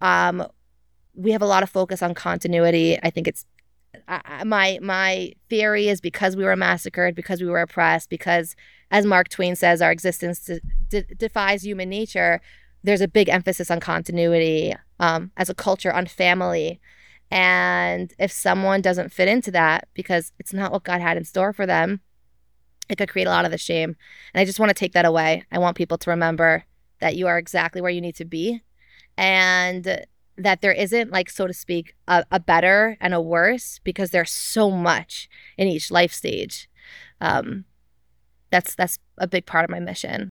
um, 0.00 0.46
we 1.14 1.32
have 1.32 1.42
a 1.42 1.46
lot 1.46 1.62
of 1.62 1.70
focus 1.70 2.02
on 2.02 2.14
continuity. 2.14 2.98
I 3.02 3.10
think 3.10 3.28
it's 3.28 3.46
my 4.44 4.78
my 4.82 5.32
theory 5.48 5.88
is 5.88 6.00
because 6.00 6.36
we 6.36 6.44
were 6.44 6.56
massacred, 6.56 7.14
because 7.14 7.40
we 7.40 7.48
were 7.48 7.60
oppressed, 7.60 8.10
because 8.10 8.56
as 8.90 9.06
Mark 9.06 9.28
Twain 9.28 9.56
says, 9.56 9.80
our 9.80 9.92
existence 9.92 10.50
de- 10.88 11.02
defies 11.02 11.64
human 11.64 11.88
nature. 11.88 12.40
There's 12.82 13.00
a 13.00 13.08
big 13.08 13.28
emphasis 13.28 13.70
on 13.70 13.80
continuity 13.80 14.74
um, 15.00 15.30
as 15.36 15.48
a 15.48 15.54
culture, 15.54 15.92
on 15.92 16.06
family. 16.06 16.80
And 17.30 18.12
if 18.18 18.30
someone 18.30 18.82
doesn't 18.82 19.12
fit 19.12 19.26
into 19.26 19.50
that 19.52 19.88
because 19.94 20.32
it's 20.38 20.52
not 20.52 20.70
what 20.70 20.84
God 20.84 21.00
had 21.00 21.16
in 21.16 21.24
store 21.24 21.52
for 21.52 21.66
them, 21.66 22.00
it 22.88 22.98
could 22.98 23.08
create 23.08 23.26
a 23.26 23.30
lot 23.30 23.44
of 23.44 23.50
the 23.50 23.58
shame. 23.58 23.96
And 24.32 24.40
I 24.40 24.44
just 24.44 24.58
want 24.58 24.70
to 24.70 24.74
take 24.74 24.92
that 24.92 25.04
away. 25.04 25.44
I 25.50 25.58
want 25.58 25.76
people 25.76 25.98
to 25.98 26.10
remember 26.10 26.64
that 27.00 27.16
you 27.16 27.26
are 27.26 27.38
exactly 27.38 27.80
where 27.80 27.90
you 27.90 28.00
need 28.00 28.16
to 28.16 28.24
be 28.24 28.62
and 29.16 30.04
that 30.36 30.60
there 30.62 30.72
isn't 30.72 31.10
like 31.10 31.30
so 31.30 31.46
to 31.46 31.52
speak 31.52 31.94
a, 32.08 32.24
a 32.30 32.40
better 32.40 32.96
and 33.00 33.14
a 33.14 33.20
worse 33.20 33.80
because 33.84 34.10
there's 34.10 34.30
so 34.30 34.70
much 34.70 35.28
in 35.56 35.68
each 35.68 35.90
life 35.90 36.12
stage. 36.12 36.68
Um, 37.20 37.64
that's 38.50 38.74
that's 38.74 38.98
a 39.18 39.26
big 39.26 39.46
part 39.46 39.64
of 39.64 39.70
my 39.70 39.80
mission. 39.80 40.30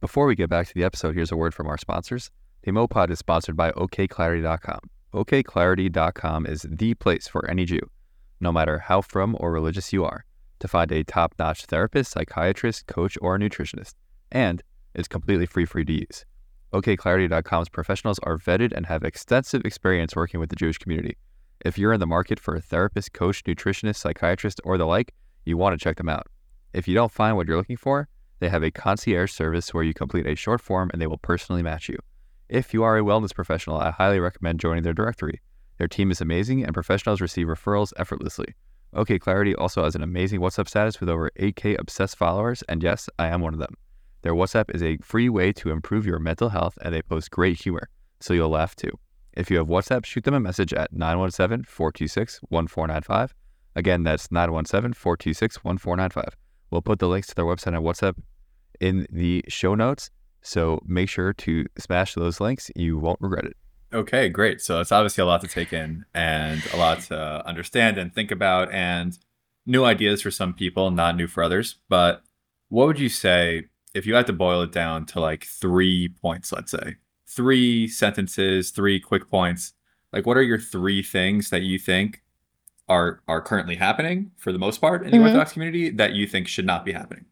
Before 0.00 0.26
we 0.26 0.34
get 0.34 0.50
back 0.50 0.66
to 0.68 0.74
the 0.74 0.84
episode 0.84 1.14
here's 1.14 1.32
a 1.32 1.36
word 1.36 1.54
from 1.54 1.66
our 1.66 1.78
sponsors. 1.78 2.30
The 2.62 2.70
mopod 2.70 3.10
is 3.10 3.18
sponsored 3.18 3.56
by 3.56 3.72
okclarity.com 3.72 4.80
okclarity.com 5.14 6.46
is 6.46 6.66
the 6.68 6.94
place 6.94 7.28
for 7.28 7.48
any 7.48 7.64
jew 7.64 7.80
no 8.40 8.50
matter 8.50 8.80
how 8.80 9.00
frum 9.00 9.36
or 9.38 9.52
religious 9.52 9.92
you 9.92 10.04
are 10.04 10.24
to 10.60 10.68
find 10.68 10.90
a 10.92 11.04
top-notch 11.04 11.66
therapist 11.66 12.12
psychiatrist 12.12 12.86
coach 12.86 13.18
or 13.20 13.38
nutritionist 13.38 13.94
and 14.32 14.62
it's 14.94 15.08
completely 15.08 15.46
free 15.46 15.64
for 15.64 15.80
you 15.80 15.84
to 15.84 15.92
use 15.92 16.24
OKClarity.com's 16.74 17.68
professionals 17.68 18.18
are 18.24 18.36
vetted 18.36 18.72
and 18.72 18.86
have 18.86 19.04
extensive 19.04 19.64
experience 19.64 20.16
working 20.16 20.40
with 20.40 20.50
the 20.50 20.56
Jewish 20.56 20.76
community. 20.76 21.16
If 21.64 21.78
you're 21.78 21.92
in 21.92 22.00
the 22.00 22.06
market 22.06 22.40
for 22.40 22.56
a 22.56 22.60
therapist, 22.60 23.12
coach, 23.12 23.44
nutritionist, 23.44 23.96
psychiatrist, 23.96 24.60
or 24.64 24.76
the 24.76 24.84
like, 24.84 25.14
you 25.44 25.56
want 25.56 25.78
to 25.78 25.82
check 25.82 25.98
them 25.98 26.08
out. 26.08 26.26
If 26.72 26.88
you 26.88 26.94
don't 26.96 27.12
find 27.12 27.36
what 27.36 27.46
you're 27.46 27.56
looking 27.56 27.76
for, 27.76 28.08
they 28.40 28.48
have 28.48 28.64
a 28.64 28.72
concierge 28.72 29.30
service 29.30 29.72
where 29.72 29.84
you 29.84 29.94
complete 29.94 30.26
a 30.26 30.34
short 30.34 30.60
form 30.60 30.90
and 30.92 31.00
they 31.00 31.06
will 31.06 31.18
personally 31.18 31.62
match 31.62 31.88
you. 31.88 31.96
If 32.48 32.74
you 32.74 32.82
are 32.82 32.98
a 32.98 33.02
wellness 33.02 33.32
professional, 33.32 33.78
I 33.78 33.92
highly 33.92 34.18
recommend 34.18 34.58
joining 34.58 34.82
their 34.82 34.92
directory. 34.92 35.40
Their 35.78 35.86
team 35.86 36.10
is 36.10 36.20
amazing 36.20 36.64
and 36.64 36.74
professionals 36.74 37.20
receive 37.20 37.46
referrals 37.46 37.92
effortlessly. 37.96 38.56
OK 38.94 39.18
Clarity 39.18 39.54
also 39.56 39.82
has 39.82 39.96
an 39.96 40.02
amazing 40.02 40.40
WhatsApp 40.40 40.68
status 40.68 41.00
with 41.00 41.08
over 41.08 41.30
8K 41.38 41.78
obsessed 41.78 42.16
followers, 42.16 42.62
and 42.68 42.82
yes, 42.82 43.08
I 43.18 43.26
am 43.28 43.40
one 43.40 43.52
of 43.52 43.58
them. 43.58 43.74
Their 44.22 44.34
WhatsApp 44.34 44.74
is 44.74 44.82
a 44.82 44.98
free 44.98 45.28
way 45.28 45.52
to 45.54 45.70
improve 45.70 46.06
your 46.06 46.18
mental 46.18 46.48
health 46.48 46.78
and 46.80 46.94
they 46.94 47.02
post 47.02 47.30
great 47.30 47.60
humor, 47.60 47.88
so 48.20 48.32
you'll 48.32 48.50
laugh 48.50 48.76
too. 48.76 48.92
If 49.32 49.50
you 49.50 49.58
have 49.58 49.66
WhatsApp, 49.66 50.06
shoot 50.06 50.24
them 50.24 50.34
a 50.34 50.40
message 50.40 50.72
at 50.72 50.92
917 50.92 51.64
426 51.64 52.40
1495. 52.48 53.34
Again, 53.74 54.04
that's 54.04 54.30
917 54.30 54.92
426 54.94 55.64
1495. 55.64 56.36
We'll 56.70 56.82
put 56.82 57.00
the 57.00 57.08
links 57.08 57.26
to 57.28 57.34
their 57.34 57.44
website 57.44 57.76
and 57.76 57.84
WhatsApp 57.84 58.14
in 58.80 59.06
the 59.10 59.44
show 59.48 59.74
notes, 59.74 60.10
so 60.42 60.80
make 60.86 61.08
sure 61.08 61.32
to 61.32 61.66
smash 61.78 62.14
those 62.14 62.40
links. 62.40 62.70
You 62.76 62.98
won't 62.98 63.20
regret 63.20 63.44
it. 63.44 63.56
Okay, 63.94 64.28
great. 64.28 64.60
So 64.60 64.80
it's 64.80 64.90
obviously 64.90 65.22
a 65.22 65.26
lot 65.26 65.40
to 65.42 65.46
take 65.46 65.72
in 65.72 66.04
and 66.12 66.62
a 66.72 66.76
lot 66.76 67.00
to 67.02 67.46
understand 67.46 67.96
and 67.96 68.12
think 68.12 68.32
about, 68.32 68.72
and 68.72 69.16
new 69.66 69.84
ideas 69.84 70.20
for 70.20 70.32
some 70.32 70.52
people, 70.52 70.90
not 70.90 71.16
new 71.16 71.28
for 71.28 71.44
others. 71.44 71.76
But 71.88 72.22
what 72.68 72.88
would 72.88 72.98
you 72.98 73.08
say 73.08 73.66
if 73.94 74.04
you 74.04 74.14
had 74.14 74.26
to 74.26 74.32
boil 74.32 74.62
it 74.62 74.72
down 74.72 75.06
to 75.06 75.20
like 75.20 75.44
three 75.44 76.08
points, 76.08 76.50
let's 76.52 76.72
say 76.72 76.96
three 77.26 77.86
sentences, 77.86 78.70
three 78.70 78.98
quick 78.98 79.30
points, 79.30 79.74
like 80.12 80.26
what 80.26 80.36
are 80.36 80.42
your 80.42 80.58
three 80.58 81.02
things 81.02 81.50
that 81.50 81.62
you 81.62 81.78
think 81.78 82.22
are 82.88 83.22
are 83.28 83.40
currently 83.40 83.76
happening 83.76 84.32
for 84.36 84.52
the 84.52 84.58
most 84.58 84.80
part 84.80 85.04
in 85.04 85.10
the 85.10 85.16
mm-hmm. 85.16 85.26
Orthodox 85.26 85.52
community 85.52 85.90
that 85.90 86.12
you 86.12 86.26
think 86.26 86.48
should 86.48 86.66
not 86.66 86.84
be 86.84 86.92
happening? 86.92 87.26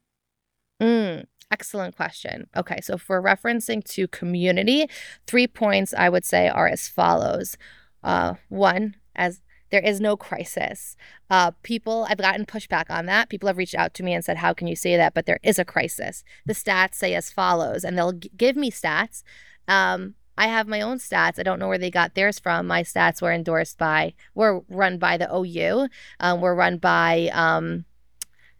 Mm, 0.80 1.26
excellent 1.52 1.96
question. 1.96 2.48
Okay, 2.56 2.80
so 2.80 2.96
for 2.96 3.22
referencing 3.22 3.84
to 3.92 4.08
community, 4.08 4.86
three 5.26 5.46
points 5.46 5.94
I 5.94 6.08
would 6.08 6.24
say 6.24 6.48
are 6.48 6.66
as 6.66 6.88
follows. 6.88 7.56
Uh, 8.02 8.34
one, 8.48 8.96
as 9.14 9.42
there 9.70 9.80
is 9.80 10.00
no 10.00 10.16
crisis. 10.16 10.96
Uh, 11.30 11.50
people, 11.62 12.06
I've 12.08 12.18
gotten 12.18 12.44
pushback 12.44 12.90
on 12.90 13.06
that. 13.06 13.30
People 13.30 13.46
have 13.46 13.56
reached 13.56 13.74
out 13.74 13.94
to 13.94 14.02
me 14.02 14.12
and 14.12 14.24
said, 14.24 14.36
How 14.36 14.52
can 14.52 14.66
you 14.66 14.76
say 14.76 14.96
that? 14.96 15.14
But 15.14 15.26
there 15.26 15.40
is 15.42 15.58
a 15.58 15.64
crisis. 15.64 16.24
The 16.44 16.52
stats 16.52 16.94
say 16.94 17.14
as 17.14 17.30
follows, 17.30 17.84
and 17.84 17.96
they'll 17.96 18.12
g- 18.12 18.30
give 18.36 18.56
me 18.56 18.70
stats. 18.70 19.22
Um, 19.68 20.14
I 20.36 20.46
have 20.46 20.66
my 20.66 20.80
own 20.80 20.98
stats. 20.98 21.38
I 21.38 21.42
don't 21.42 21.58
know 21.58 21.68
where 21.68 21.78
they 21.78 21.90
got 21.90 22.14
theirs 22.14 22.38
from. 22.38 22.66
My 22.66 22.82
stats 22.82 23.22
were 23.22 23.32
endorsed 23.32 23.78
by, 23.78 24.14
were 24.34 24.62
run 24.68 24.98
by 24.98 25.16
the 25.16 25.34
OU, 25.34 25.88
um, 26.20 26.40
were 26.40 26.54
run 26.54 26.78
by, 26.78 27.30
um, 27.32 27.84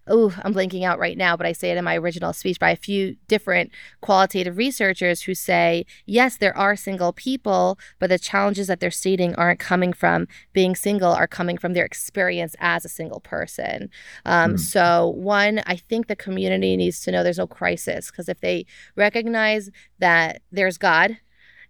oh, 0.09 0.35
I'm 0.43 0.53
blanking 0.53 0.83
out 0.83 0.99
right 0.99 1.17
now, 1.17 1.37
but 1.37 1.47
I 1.47 1.53
say 1.53 1.71
it 1.71 1.77
in 1.77 1.85
my 1.85 1.97
original 1.97 2.33
speech 2.33 2.59
by 2.59 2.71
a 2.71 2.77
few 2.77 3.17
different 3.29 3.71
qualitative 4.01 4.57
researchers 4.57 5.23
who 5.23 5.35
say, 5.35 5.87
yes, 6.07 6.37
there 6.37 6.57
are 6.57 6.75
single 6.75 7.13
people, 7.13 7.79
but 7.99 8.09
the 8.09 8.19
challenges 8.19 8.67
that 8.67 8.81
they're 8.81 8.91
stating 8.91 9.35
aren't 9.37 9.61
coming 9.61 9.93
from 9.93 10.27
being 10.53 10.75
single, 10.75 11.13
are 11.13 11.29
coming 11.29 11.57
from 11.57 11.73
their 11.73 11.85
experience 11.85 12.57
as 12.59 12.85
a 12.85 12.89
single 12.89 13.21
person. 13.21 13.91
Um, 14.25 14.55
mm. 14.55 14.61
So, 14.61 15.09
one, 15.17 15.63
I 15.67 15.77
think 15.77 16.09
the 16.09 16.17
community 16.17 16.77
needs 16.77 17.01
to 17.03 17.13
know 17.13 17.23
there's 17.23 17.39
no 17.39 17.47
crisis 17.47 18.11
because 18.11 18.29
if 18.29 18.41
they 18.41 18.67
recognize 18.97 19.71
that 19.99 20.43
there's 20.51 20.79
God, 20.79 21.19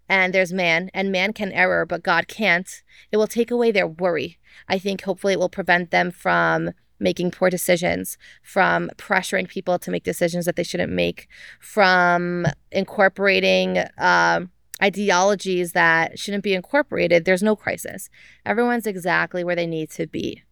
and 0.08 0.34
there's 0.34 0.52
man, 0.52 0.90
and 0.92 1.10
man 1.10 1.32
can 1.32 1.52
error, 1.52 1.86
but 1.86 2.02
God 2.02 2.28
can't, 2.28 2.68
it 3.10 3.16
will 3.16 3.26
take 3.26 3.50
away 3.50 3.70
their 3.70 3.86
worry. 3.86 4.38
I 4.68 4.78
think 4.78 5.02
hopefully 5.02 5.32
it 5.32 5.38
will 5.38 5.48
prevent 5.48 5.90
them 5.90 6.10
from 6.10 6.72
making 7.02 7.32
poor 7.32 7.50
decisions, 7.50 8.16
from 8.42 8.90
pressuring 8.96 9.48
people 9.48 9.78
to 9.78 9.90
make 9.90 10.04
decisions 10.04 10.46
that 10.46 10.56
they 10.56 10.62
shouldn't 10.62 10.92
make, 10.92 11.28
from 11.60 12.46
incorporating 12.70 13.78
uh, 13.78 14.40
ideologies 14.82 15.72
that 15.72 16.18
shouldn't 16.18 16.44
be 16.44 16.54
incorporated, 16.54 17.24
there's 17.24 17.42
no 17.42 17.54
crisis. 17.54 18.08
Everyone's 18.46 18.86
exactly 18.86 19.44
where 19.44 19.56
they 19.56 19.66
need 19.66 19.90
to 19.90 20.06
be. 20.06 20.42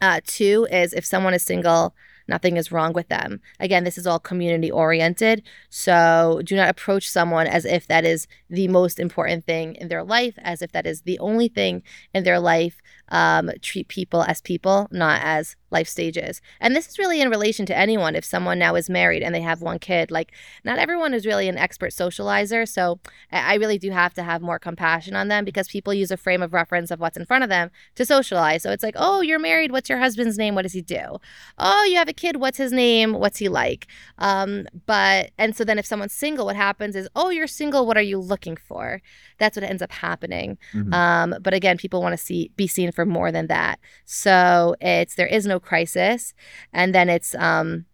Uh, 0.00 0.20
two 0.26 0.66
is 0.70 0.92
if 0.92 1.04
someone 1.04 1.34
is 1.34 1.42
single, 1.42 1.94
Nothing 2.28 2.56
is 2.56 2.72
wrong 2.72 2.92
with 2.92 3.08
them. 3.08 3.40
Again, 3.60 3.84
this 3.84 3.98
is 3.98 4.06
all 4.06 4.18
community 4.18 4.70
oriented. 4.70 5.42
So 5.70 6.40
do 6.44 6.56
not 6.56 6.68
approach 6.68 7.08
someone 7.08 7.46
as 7.46 7.64
if 7.64 7.86
that 7.86 8.04
is 8.04 8.26
the 8.50 8.68
most 8.68 8.98
important 8.98 9.46
thing 9.46 9.74
in 9.76 9.88
their 9.88 10.02
life, 10.04 10.34
as 10.38 10.62
if 10.62 10.72
that 10.72 10.86
is 10.86 11.02
the 11.02 11.18
only 11.18 11.48
thing 11.48 11.82
in 12.12 12.24
their 12.24 12.40
life. 12.40 12.80
Um, 13.08 13.50
treat 13.62 13.86
people 13.86 14.22
as 14.24 14.40
people, 14.40 14.88
not 14.90 15.20
as 15.22 15.54
life 15.70 15.88
stages. 15.88 16.40
And 16.60 16.76
this 16.76 16.88
is 16.88 16.98
really 16.98 17.20
in 17.20 17.30
relation 17.30 17.66
to 17.66 17.76
anyone. 17.76 18.14
If 18.14 18.24
someone 18.24 18.58
now 18.58 18.74
is 18.74 18.88
married 18.88 19.22
and 19.22 19.34
they 19.34 19.40
have 19.40 19.62
one 19.62 19.78
kid, 19.78 20.10
like 20.10 20.32
not 20.64 20.78
everyone 20.78 21.12
is 21.12 21.26
really 21.26 21.48
an 21.48 21.58
expert 21.58 21.90
socializer. 21.90 22.68
So 22.68 23.00
I 23.32 23.54
really 23.54 23.78
do 23.78 23.90
have 23.90 24.14
to 24.14 24.22
have 24.22 24.42
more 24.42 24.58
compassion 24.58 25.16
on 25.16 25.28
them 25.28 25.44
because 25.44 25.68
people 25.68 25.92
use 25.92 26.10
a 26.10 26.16
frame 26.16 26.42
of 26.42 26.52
reference 26.52 26.90
of 26.90 27.00
what's 27.00 27.16
in 27.16 27.26
front 27.26 27.44
of 27.44 27.50
them 27.50 27.70
to 27.96 28.06
socialize. 28.06 28.62
So 28.62 28.70
it's 28.70 28.82
like, 28.82 28.94
oh, 28.96 29.20
you're 29.20 29.38
married. 29.38 29.72
What's 29.72 29.88
your 29.88 29.98
husband's 29.98 30.38
name? 30.38 30.54
What 30.54 30.62
does 30.62 30.72
he 30.72 30.82
do? 30.82 31.18
Oh, 31.58 31.84
you 31.84 31.96
have 31.96 32.08
a 32.08 32.12
kid, 32.12 32.36
what's 32.36 32.58
his 32.58 32.72
name? 32.72 33.12
What's 33.12 33.38
he 33.38 33.48
like? 33.48 33.86
Um, 34.18 34.66
but, 34.86 35.30
and 35.38 35.56
so 35.56 35.64
then 35.64 35.78
if 35.78 35.86
someone's 35.86 36.12
single, 36.12 36.46
what 36.46 36.56
happens 36.56 36.94
is, 36.94 37.08
oh, 37.16 37.30
you're 37.30 37.46
single. 37.46 37.86
What 37.86 37.96
are 37.96 38.02
you 38.02 38.18
looking 38.18 38.56
for? 38.56 39.02
That's 39.38 39.56
what 39.56 39.64
ends 39.64 39.82
up 39.82 39.92
happening. 39.92 40.58
Mm-hmm. 40.72 40.94
Um, 40.94 41.34
but 41.42 41.54
again, 41.54 41.76
people 41.76 42.02
want 42.02 42.12
to 42.12 42.24
see, 42.24 42.50
be 42.56 42.66
seen 42.66 42.92
for 42.92 43.04
more 43.04 43.32
than 43.32 43.48
that. 43.48 43.80
So 44.04 44.76
it's, 44.80 45.16
there 45.16 45.26
is 45.26 45.46
no 45.46 45.55
crisis. 45.60 46.34
And 46.72 46.94
then 46.94 47.08
it's, 47.08 47.34
um, 47.34 47.86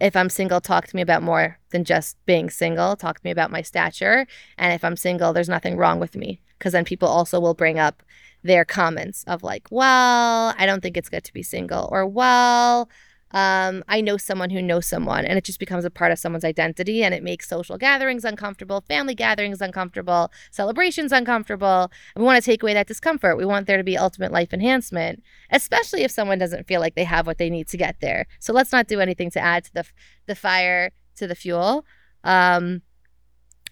if 0.00 0.14
I'm 0.14 0.28
single, 0.28 0.60
talk 0.60 0.86
to 0.86 0.96
me 0.96 1.02
about 1.02 1.22
more 1.22 1.58
than 1.70 1.84
just 1.84 2.16
being 2.26 2.50
single. 2.50 2.96
Talk 2.96 3.18
to 3.18 3.24
me 3.24 3.30
about 3.30 3.50
my 3.50 3.62
stature. 3.62 4.26
And 4.58 4.72
if 4.72 4.84
I'm 4.84 4.96
single, 4.96 5.32
there's 5.32 5.48
nothing 5.48 5.76
wrong 5.76 6.00
with 6.00 6.16
me. 6.16 6.40
Because 6.58 6.72
then 6.72 6.84
people 6.84 7.08
also 7.08 7.40
will 7.40 7.54
bring 7.54 7.78
up 7.78 8.02
their 8.42 8.64
comments 8.64 9.24
of 9.26 9.42
like, 9.42 9.66
well, 9.70 10.54
I 10.56 10.66
don't 10.66 10.82
think 10.82 10.96
it's 10.96 11.08
good 11.08 11.24
to 11.24 11.32
be 11.32 11.42
single, 11.42 11.88
or 11.90 12.06
well, 12.06 12.88
um, 13.32 13.82
I 13.88 14.00
know 14.00 14.16
someone 14.16 14.50
who 14.50 14.62
knows 14.62 14.86
someone, 14.86 15.24
and 15.26 15.36
it 15.36 15.44
just 15.44 15.58
becomes 15.58 15.84
a 15.84 15.90
part 15.90 16.12
of 16.12 16.18
someone's 16.18 16.44
identity, 16.44 17.02
and 17.02 17.12
it 17.12 17.22
makes 17.22 17.48
social 17.48 17.76
gatherings 17.76 18.24
uncomfortable, 18.24 18.84
family 18.88 19.14
gatherings 19.14 19.60
uncomfortable, 19.60 20.30
celebrations 20.50 21.10
uncomfortable. 21.10 21.90
And 22.14 22.22
we 22.22 22.24
want 22.24 22.42
to 22.42 22.50
take 22.50 22.62
away 22.62 22.72
that 22.74 22.86
discomfort. 22.86 23.36
We 23.36 23.44
want 23.44 23.66
there 23.66 23.78
to 23.78 23.84
be 23.84 23.98
ultimate 23.98 24.30
life 24.30 24.54
enhancement, 24.54 25.22
especially 25.50 26.02
if 26.02 26.12
someone 26.12 26.38
doesn't 26.38 26.68
feel 26.68 26.80
like 26.80 26.94
they 26.94 27.04
have 27.04 27.26
what 27.26 27.38
they 27.38 27.50
need 27.50 27.66
to 27.68 27.76
get 27.76 27.96
there. 28.00 28.26
So 28.38 28.52
let's 28.52 28.72
not 28.72 28.86
do 28.86 29.00
anything 29.00 29.30
to 29.32 29.40
add 29.40 29.64
to 29.64 29.74
the 29.74 29.84
the 30.26 30.36
fire 30.36 30.92
to 31.16 31.26
the 31.26 31.34
fuel. 31.34 31.84
Um, 32.22 32.82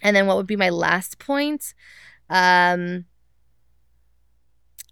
and 0.01 0.15
then 0.15 0.27
what 0.27 0.35
would 0.37 0.47
be 0.47 0.57
my 0.57 0.69
last 0.69 1.17
point? 1.17 1.73
Um, 2.29 3.05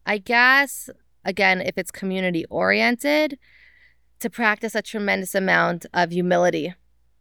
I 0.06 0.18
guess, 0.18 0.90
again, 1.26 1.62
if 1.62 1.78
it's 1.78 1.92
community 1.92 2.46
oriented, 2.50 3.38
to 4.24 4.30
practice 4.30 4.74
a 4.74 4.82
tremendous 4.82 5.36
amount 5.36 5.86
of 5.94 6.12
humility 6.12 6.74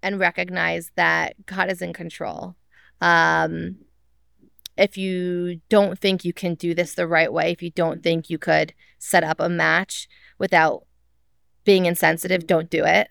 and 0.05 0.21
recognize 0.21 0.93
that 0.95 1.35
God 1.47 1.69
is 1.69 1.83
in 1.83 1.93
control. 1.93 2.55
Um, 3.01 3.79
if 4.79 4.97
you 4.97 5.61
don't 5.69 5.99
think 5.99 6.25
you 6.25 6.33
can 6.33 6.55
do 6.55 6.75
this 6.75 6.95
the 6.95 7.09
right 7.09 7.33
way, 7.33 7.51
if 7.51 7.61
you 7.61 7.71
don't 7.71 8.05
think 8.05 8.31
you 8.31 8.39
could 8.39 8.73
set 9.01 9.25
up 9.25 9.41
a 9.41 9.49
match 9.49 10.09
without 10.39 10.87
being 11.65 11.87
insensitive, 11.87 12.47
don't 12.47 12.71
do 12.71 12.85
it. 12.85 13.11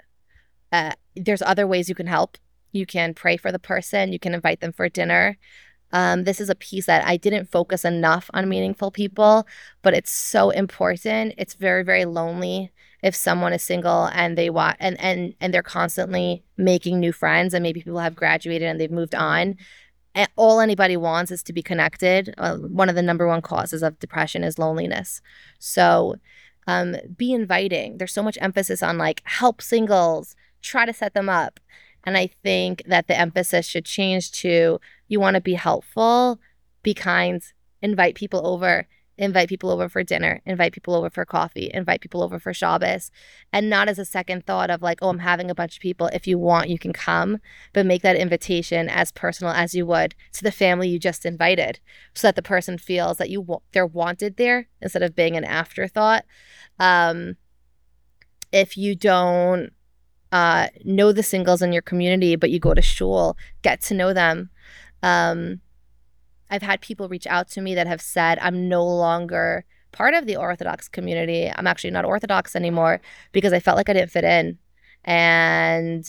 Uh, 0.72 0.94
there's 1.18 1.42
other 1.42 1.68
ways 1.68 1.90
you 1.90 1.96
can 1.96 2.08
help. 2.08 2.38
You 2.72 2.86
can 2.86 3.14
pray 3.14 3.36
for 3.36 3.52
the 3.52 3.60
person, 3.60 4.14
you 4.14 4.20
can 4.20 4.34
invite 4.34 4.62
them 4.62 4.72
for 4.72 4.88
dinner. 4.88 5.38
Um, 5.94 6.24
this 6.24 6.40
is 6.40 6.50
a 6.50 6.56
piece 6.56 6.86
that 6.86 7.06
I 7.06 7.18
didn't 7.18 7.52
focus 7.52 7.86
enough 7.86 8.30
on 8.34 8.50
meaningful 8.50 8.92
people, 8.92 9.48
but 9.82 9.94
it's 9.94 10.12
so 10.12 10.50
important. 10.50 11.34
It's 11.38 11.54
very, 11.54 11.84
very 11.84 12.06
lonely 12.06 12.72
if 13.04 13.16
someone 13.16 13.54
is 13.54 13.64
single 13.64 14.06
and 14.14 14.38
they 14.38 14.50
want 14.50 14.78
and 14.80 15.00
and 15.00 15.34
and 15.42 15.54
they're 15.54 15.64
constantly 15.64 16.44
making 16.58 17.00
new 17.00 17.12
friends, 17.12 17.54
and 17.54 17.64
maybe 17.64 17.82
people 17.82 18.00
have 18.00 18.16
graduated 18.16 18.68
and 18.68 18.80
they've 18.80 18.92
moved 18.92 19.16
on. 19.16 19.58
And 20.14 20.30
all 20.36 20.60
anybody 20.60 20.98
wants 20.98 21.32
is 21.32 21.42
to 21.44 21.54
be 21.54 21.64
connected. 21.64 22.34
Uh, 22.38 22.58
one 22.58 22.90
of 22.90 22.96
the 22.96 23.02
number 23.02 23.28
one 23.28 23.42
causes 23.42 23.82
of 23.82 24.00
depression 24.00 24.44
is 24.44 24.60
loneliness. 24.60 25.22
So, 25.58 26.16
um, 26.68 26.98
be 27.16 27.32
inviting. 27.34 27.98
There's 27.98 28.14
so 28.14 28.24
much 28.24 28.38
emphasis 28.42 28.84
on 28.84 28.98
like 28.98 29.22
help 29.26 29.62
singles, 29.62 30.36
try 30.62 30.86
to 30.86 30.94
set 30.94 31.14
them 31.14 31.30
up. 31.30 31.60
And 32.04 32.18
I 32.18 32.28
think 32.44 32.84
that 32.88 33.08
the 33.08 33.18
emphasis 33.18 33.66
should 33.68 33.86
change 33.86 34.32
to 34.34 34.80
you 35.12 35.20
want 35.20 35.36
to 35.36 35.42
be 35.42 35.56
helpful, 35.56 36.40
be 36.84 36.94
kind, 36.94 37.44
invite 37.82 38.16
people 38.16 38.48
over, 38.48 38.88
invite 39.18 39.50
people 39.50 39.70
over 39.70 39.90
for 39.90 40.04
dinner, 40.04 40.42
invite 40.46 40.72
people 40.72 40.96
over 40.96 41.10
for 41.10 41.26
coffee, 41.26 41.70
invite 41.74 42.00
people 42.00 42.24
over 42.24 42.40
for 42.40 42.54
Shabbos, 42.54 43.12
and 43.52 43.70
not 43.70 43.90
as 43.90 44.00
a 44.00 44.06
second 44.06 44.46
thought 44.46 44.70
of 44.70 44.82
like, 44.82 45.00
oh, 45.02 45.10
I'm 45.10 45.20
having 45.20 45.52
a 45.52 45.56
bunch 45.56 45.76
of 45.76 45.82
people. 45.82 46.08
If 46.08 46.28
you 46.28 46.40
want, 46.40 46.70
you 46.70 46.80
can 46.80 46.94
come, 46.94 47.40
but 47.74 47.86
make 47.86 48.04
that 48.04 48.16
invitation 48.16 48.88
as 48.88 49.12
personal 49.12 49.52
as 49.52 49.76
you 49.76 49.86
would 49.86 50.16
to 50.32 50.44
the 50.44 50.52
family 50.52 50.88
you 50.88 50.98
just 50.98 51.26
invited, 51.26 51.82
so 52.14 52.30
that 52.30 52.38
the 52.38 52.42
person 52.42 52.78
feels 52.78 53.18
that 53.18 53.30
you 53.30 53.62
they're 53.74 53.86
wanted 53.86 54.38
there 54.38 54.70
instead 54.82 55.04
of 55.04 55.14
being 55.14 55.36
an 55.36 55.44
afterthought. 55.44 56.24
Um, 56.80 57.36
if 58.54 58.78
you 58.78 58.96
don't 58.96 59.72
uh, 60.32 60.68
know 60.86 61.12
the 61.12 61.22
singles 61.24 61.62
in 61.62 61.74
your 61.74 61.82
community, 61.82 62.38
but 62.38 62.50
you 62.50 62.60
go 62.60 62.74
to 62.74 62.82
shul, 62.82 63.36
get 63.62 63.82
to 63.82 63.94
know 63.94 64.14
them. 64.14 64.50
Um, 65.04 65.62
I've 66.50 66.62
had 66.62 66.82
people 66.82 67.08
reach 67.08 67.28
out 67.28 67.50
to 67.52 67.62
me 67.62 67.76
that 67.76 67.88
have 67.88 68.02
said, 68.02 68.38
I'm 68.42 68.68
no 68.68 68.86
longer 68.86 69.66
part 69.92 70.14
of 70.14 70.26
the 70.26 70.36
Orthodox 70.36 70.88
community. 70.88 71.52
I'm 71.54 71.68
actually 71.68 71.92
not 71.92 72.06
Orthodox 72.06 72.56
anymore 72.56 73.02
because 73.32 73.54
I 73.54 73.60
felt 73.60 73.78
like 73.78 73.90
I 73.90 73.94
didn't 73.94 74.12
fit 74.12 74.24
in. 74.24 74.58
And 75.04 76.06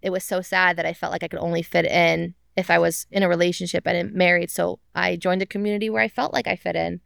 it 0.00 0.10
was 0.10 0.24
so 0.24 0.40
sad 0.40 0.76
that 0.76 0.86
I 0.86 0.92
felt 0.92 1.12
like 1.12 1.22
I 1.22 1.28
could 1.28 1.40
only 1.40 1.62
fit 1.62 1.84
in 1.84 2.34
if 2.56 2.70
I 2.70 2.78
was 2.78 3.06
in 3.10 3.22
a 3.22 3.28
relationship 3.28 3.86
and 3.86 4.12
married. 4.12 4.50
So 4.50 4.78
I 4.94 5.16
joined 5.16 5.42
a 5.42 5.46
community 5.46 5.90
where 5.90 6.02
I 6.02 6.08
felt 6.08 6.32
like 6.32 6.46
I 6.46 6.56
fit 6.56 6.76
in. 6.76 7.00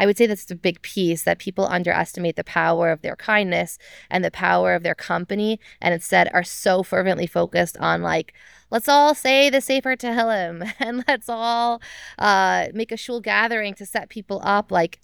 I 0.00 0.06
would 0.06 0.16
say 0.16 0.26
that's 0.26 0.46
the 0.46 0.54
big 0.54 0.80
piece 0.80 1.24
that 1.24 1.38
people 1.38 1.66
underestimate 1.66 2.36
the 2.36 2.42
power 2.42 2.90
of 2.90 3.02
their 3.02 3.16
kindness 3.16 3.76
and 4.08 4.24
the 4.24 4.30
power 4.30 4.74
of 4.74 4.82
their 4.82 4.94
company, 4.94 5.60
and 5.78 5.92
instead 5.92 6.30
are 6.32 6.42
so 6.42 6.82
fervently 6.82 7.26
focused 7.26 7.76
on 7.76 8.00
like, 8.00 8.32
let's 8.70 8.88
all 8.88 9.14
say 9.14 9.50
the 9.50 9.60
Sefer 9.60 9.96
Tehillim 9.96 10.72
and 10.78 11.04
let's 11.06 11.28
all 11.28 11.82
uh, 12.18 12.68
make 12.72 12.90
a 12.90 12.96
shul 12.96 13.20
gathering 13.20 13.74
to 13.74 13.84
set 13.84 14.08
people 14.08 14.40
up. 14.42 14.72
Like, 14.72 15.00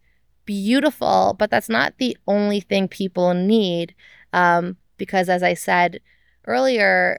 beautiful, 0.46 1.36
but 1.38 1.50
that's 1.50 1.68
not 1.68 1.98
the 1.98 2.16
only 2.26 2.60
thing 2.60 2.88
people 2.88 3.34
need. 3.34 3.94
Um, 4.32 4.78
because 4.96 5.28
as 5.28 5.42
I 5.42 5.52
said 5.52 6.00
earlier, 6.46 7.18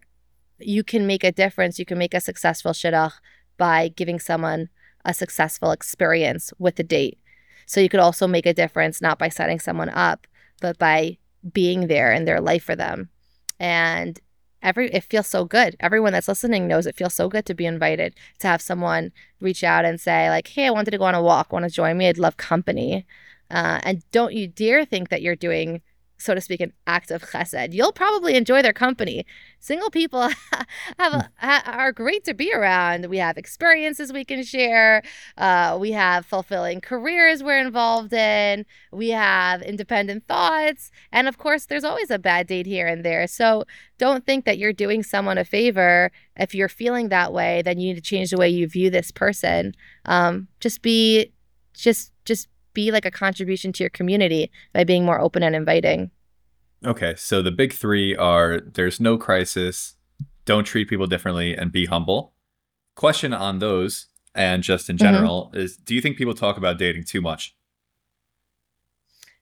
you 0.57 0.83
can 0.83 1.05
make 1.05 1.23
a 1.23 1.31
difference. 1.31 1.77
You 1.77 1.85
can 1.85 1.99
make 1.99 2.15
a 2.15 2.21
successful 2.21 2.71
shidduch 2.71 3.13
by 3.59 3.89
giving 3.89 4.19
someone 4.19 4.69
a 5.05 5.13
successful 5.13 5.69
experience 5.69 6.51
with 6.57 6.77
the 6.77 6.83
date. 6.83 7.19
So 7.67 7.79
you 7.79 7.89
could 7.89 7.99
also 7.99 8.25
make 8.25 8.47
a 8.47 8.53
difference 8.53 9.01
not 9.01 9.19
by 9.19 9.29
setting 9.29 9.59
someone 9.59 9.89
up, 9.89 10.25
but 10.59 10.79
by 10.79 11.17
being 11.53 11.85
there 11.87 12.11
in 12.11 12.25
their 12.25 12.41
life 12.41 12.63
for 12.63 12.75
them. 12.75 13.09
And 13.59 14.19
every 14.63 14.89
it 14.89 15.03
feels 15.03 15.27
so 15.27 15.45
good. 15.45 15.75
Everyone 15.79 16.13
that's 16.13 16.27
listening 16.27 16.67
knows 16.67 16.87
it 16.87 16.95
feels 16.95 17.13
so 17.13 17.29
good 17.29 17.45
to 17.45 17.53
be 17.53 17.65
invited, 17.65 18.15
to 18.39 18.47
have 18.47 18.61
someone 18.61 19.11
reach 19.39 19.63
out 19.63 19.85
and 19.85 19.99
say 20.01 20.29
like, 20.29 20.47
"Hey, 20.47 20.65
I 20.65 20.71
wanted 20.71 20.91
to 20.91 20.97
go 20.97 21.03
on 21.03 21.13
a 21.13 21.21
walk. 21.21 21.51
Want 21.51 21.65
to 21.65 21.69
join 21.69 21.97
me? 21.97 22.07
I'd 22.07 22.17
love 22.17 22.37
company." 22.37 23.05
Uh, 23.51 23.79
and 23.83 24.03
don't 24.11 24.33
you 24.33 24.47
dare 24.47 24.83
think 24.85 25.09
that 25.09 25.21
you're 25.21 25.35
doing 25.35 25.81
so 26.17 26.33
to 26.33 26.41
speak, 26.41 26.61
an 26.61 26.73
act 26.87 27.11
of 27.11 27.21
chesed. 27.21 27.73
You'll 27.73 27.91
probably 27.91 28.35
enjoy 28.35 28.61
their 28.61 28.73
company. 28.73 29.25
Single 29.59 29.89
people 29.89 30.21
have 30.99 31.13
a, 31.13 31.29
ha, 31.37 31.63
are 31.65 31.91
great 31.91 32.23
to 32.25 32.33
be 32.33 32.51
around. 32.53 33.05
We 33.05 33.17
have 33.17 33.37
experiences 33.37 34.11
we 34.11 34.25
can 34.25 34.43
share. 34.43 35.03
Uh, 35.37 35.77
we 35.79 35.91
have 35.91 36.25
fulfilling 36.25 36.81
careers 36.81 37.43
we're 37.43 37.59
involved 37.59 38.13
in. 38.13 38.65
We 38.91 39.09
have 39.09 39.61
independent 39.61 40.27
thoughts, 40.27 40.91
and 41.11 41.27
of 41.27 41.37
course, 41.37 41.65
there's 41.65 41.83
always 41.83 42.09
a 42.09 42.19
bad 42.19 42.47
date 42.47 42.65
here 42.65 42.87
and 42.87 43.05
there. 43.05 43.27
So 43.27 43.65
don't 43.97 44.25
think 44.25 44.45
that 44.45 44.57
you're 44.57 44.73
doing 44.73 45.03
someone 45.03 45.37
a 45.37 45.45
favor 45.45 46.11
if 46.35 46.55
you're 46.55 46.69
feeling 46.69 47.09
that 47.09 47.33
way. 47.33 47.61
Then 47.61 47.79
you 47.79 47.89
need 47.89 47.95
to 47.95 48.01
change 48.01 48.31
the 48.31 48.37
way 48.37 48.49
you 48.49 48.67
view 48.67 48.89
this 48.89 49.11
person. 49.11 49.73
Um, 50.05 50.47
just 50.59 50.81
be, 50.81 51.31
just 51.73 52.11
just 52.25 52.47
be 52.77 52.91
like 52.91 53.05
a 53.05 53.11
contribution 53.11 53.73
to 53.73 53.83
your 53.83 53.89
community 53.89 54.51
by 54.71 54.83
being 54.83 55.03
more 55.03 55.19
open 55.19 55.41
and 55.41 55.55
inviting. 55.55 56.11
Okay, 56.85 57.15
so 57.17 57.41
the 57.41 57.49
big 57.49 57.73
three 57.73 58.15
are 58.15 58.59
there's 58.59 58.99
no 58.99 59.17
crisis, 59.17 59.95
don't 60.45 60.63
treat 60.63 60.87
people 60.87 61.07
differently, 61.07 61.55
and 61.55 61.71
be 61.71 61.87
humble. 61.87 62.33
Question 62.93 63.33
on 63.33 63.57
those 63.57 64.05
and 64.35 64.61
just 64.61 64.91
in 64.91 64.95
mm-hmm. 64.95 65.05
general 65.05 65.47
mm-hmm. 65.47 65.57
is 65.57 65.75
do 65.77 65.95
you 65.95 66.01
think 66.01 66.17
people 66.17 66.35
talk 66.35 66.55
about 66.55 66.77
dating 66.77 67.05
too 67.05 67.19
much? 67.19 67.55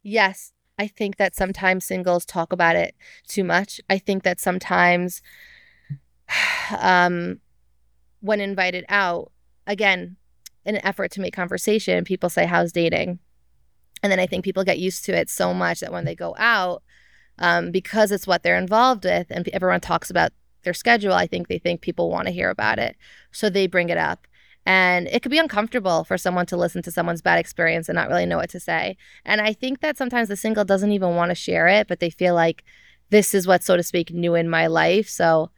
Yes, 0.01 0.53
I 0.79 0.87
think 0.87 1.17
that 1.17 1.35
sometimes 1.35 1.83
singles 1.83 2.23
talk 2.25 2.53
about 2.53 2.77
it 2.77 2.95
too 3.27 3.43
much. 3.43 3.81
I 3.89 3.97
think 3.97 4.23
that 4.23 4.39
sometimes 4.39 5.21
um 6.79 7.41
when 8.21 8.39
invited 8.39 8.85
out, 8.87 9.33
again, 9.67 10.15
in 10.65 10.75
an 10.75 10.85
effort 10.85 11.11
to 11.11 11.21
make 11.21 11.35
conversation, 11.35 12.05
people 12.05 12.29
say, 12.29 12.45
How's 12.45 12.71
dating? 12.71 13.19
And 14.05 14.11
then 14.11 14.19
I 14.19 14.27
think 14.27 14.45
people 14.45 14.63
get 14.63 14.77
used 14.77 15.03
to 15.05 15.17
it 15.17 15.31
so 15.31 15.51
much 15.51 15.79
that 15.79 15.91
when 15.91 16.05
they 16.05 16.13
go 16.13 16.35
out, 16.37 16.83
um, 17.39 17.71
because 17.71 18.11
it's 18.11 18.27
what 18.27 18.43
they're 18.43 18.55
involved 18.55 19.03
with 19.03 19.25
and 19.31 19.47
everyone 19.47 19.81
talks 19.81 20.11
about 20.11 20.31
their 20.61 20.75
schedule, 20.75 21.13
I 21.13 21.25
think 21.25 21.47
they 21.47 21.57
think 21.57 21.81
people 21.81 22.11
want 22.11 22.27
to 22.27 22.31
hear 22.31 22.51
about 22.51 22.77
it. 22.77 22.97
So 23.31 23.49
they 23.49 23.65
bring 23.65 23.89
it 23.89 23.97
up. 23.97 24.27
And 24.63 25.07
it 25.07 25.23
could 25.23 25.31
be 25.31 25.39
uncomfortable 25.39 26.03
for 26.03 26.19
someone 26.19 26.45
to 26.45 26.55
listen 26.55 26.83
to 26.83 26.91
someone's 26.91 27.23
bad 27.23 27.39
experience 27.39 27.89
and 27.89 27.95
not 27.95 28.09
really 28.09 28.27
know 28.27 28.37
what 28.37 28.51
to 28.51 28.59
say. 28.59 28.95
And 29.25 29.41
I 29.41 29.53
think 29.53 29.79
that 29.79 29.97
sometimes 29.97 30.27
the 30.27 30.35
single 30.35 30.65
doesn't 30.65 30.91
even 30.91 31.15
want 31.15 31.31
to 31.31 31.35
share 31.35 31.67
it, 31.67 31.87
but 31.87 31.99
they 31.99 32.11
feel 32.11 32.35
like 32.35 32.63
this 33.09 33.33
is 33.33 33.47
what, 33.47 33.63
so 33.63 33.75
to 33.75 33.81
speak, 33.81 34.11
new 34.11 34.35
in 34.35 34.47
my 34.47 34.67
life. 34.67 35.09
So 35.09 35.49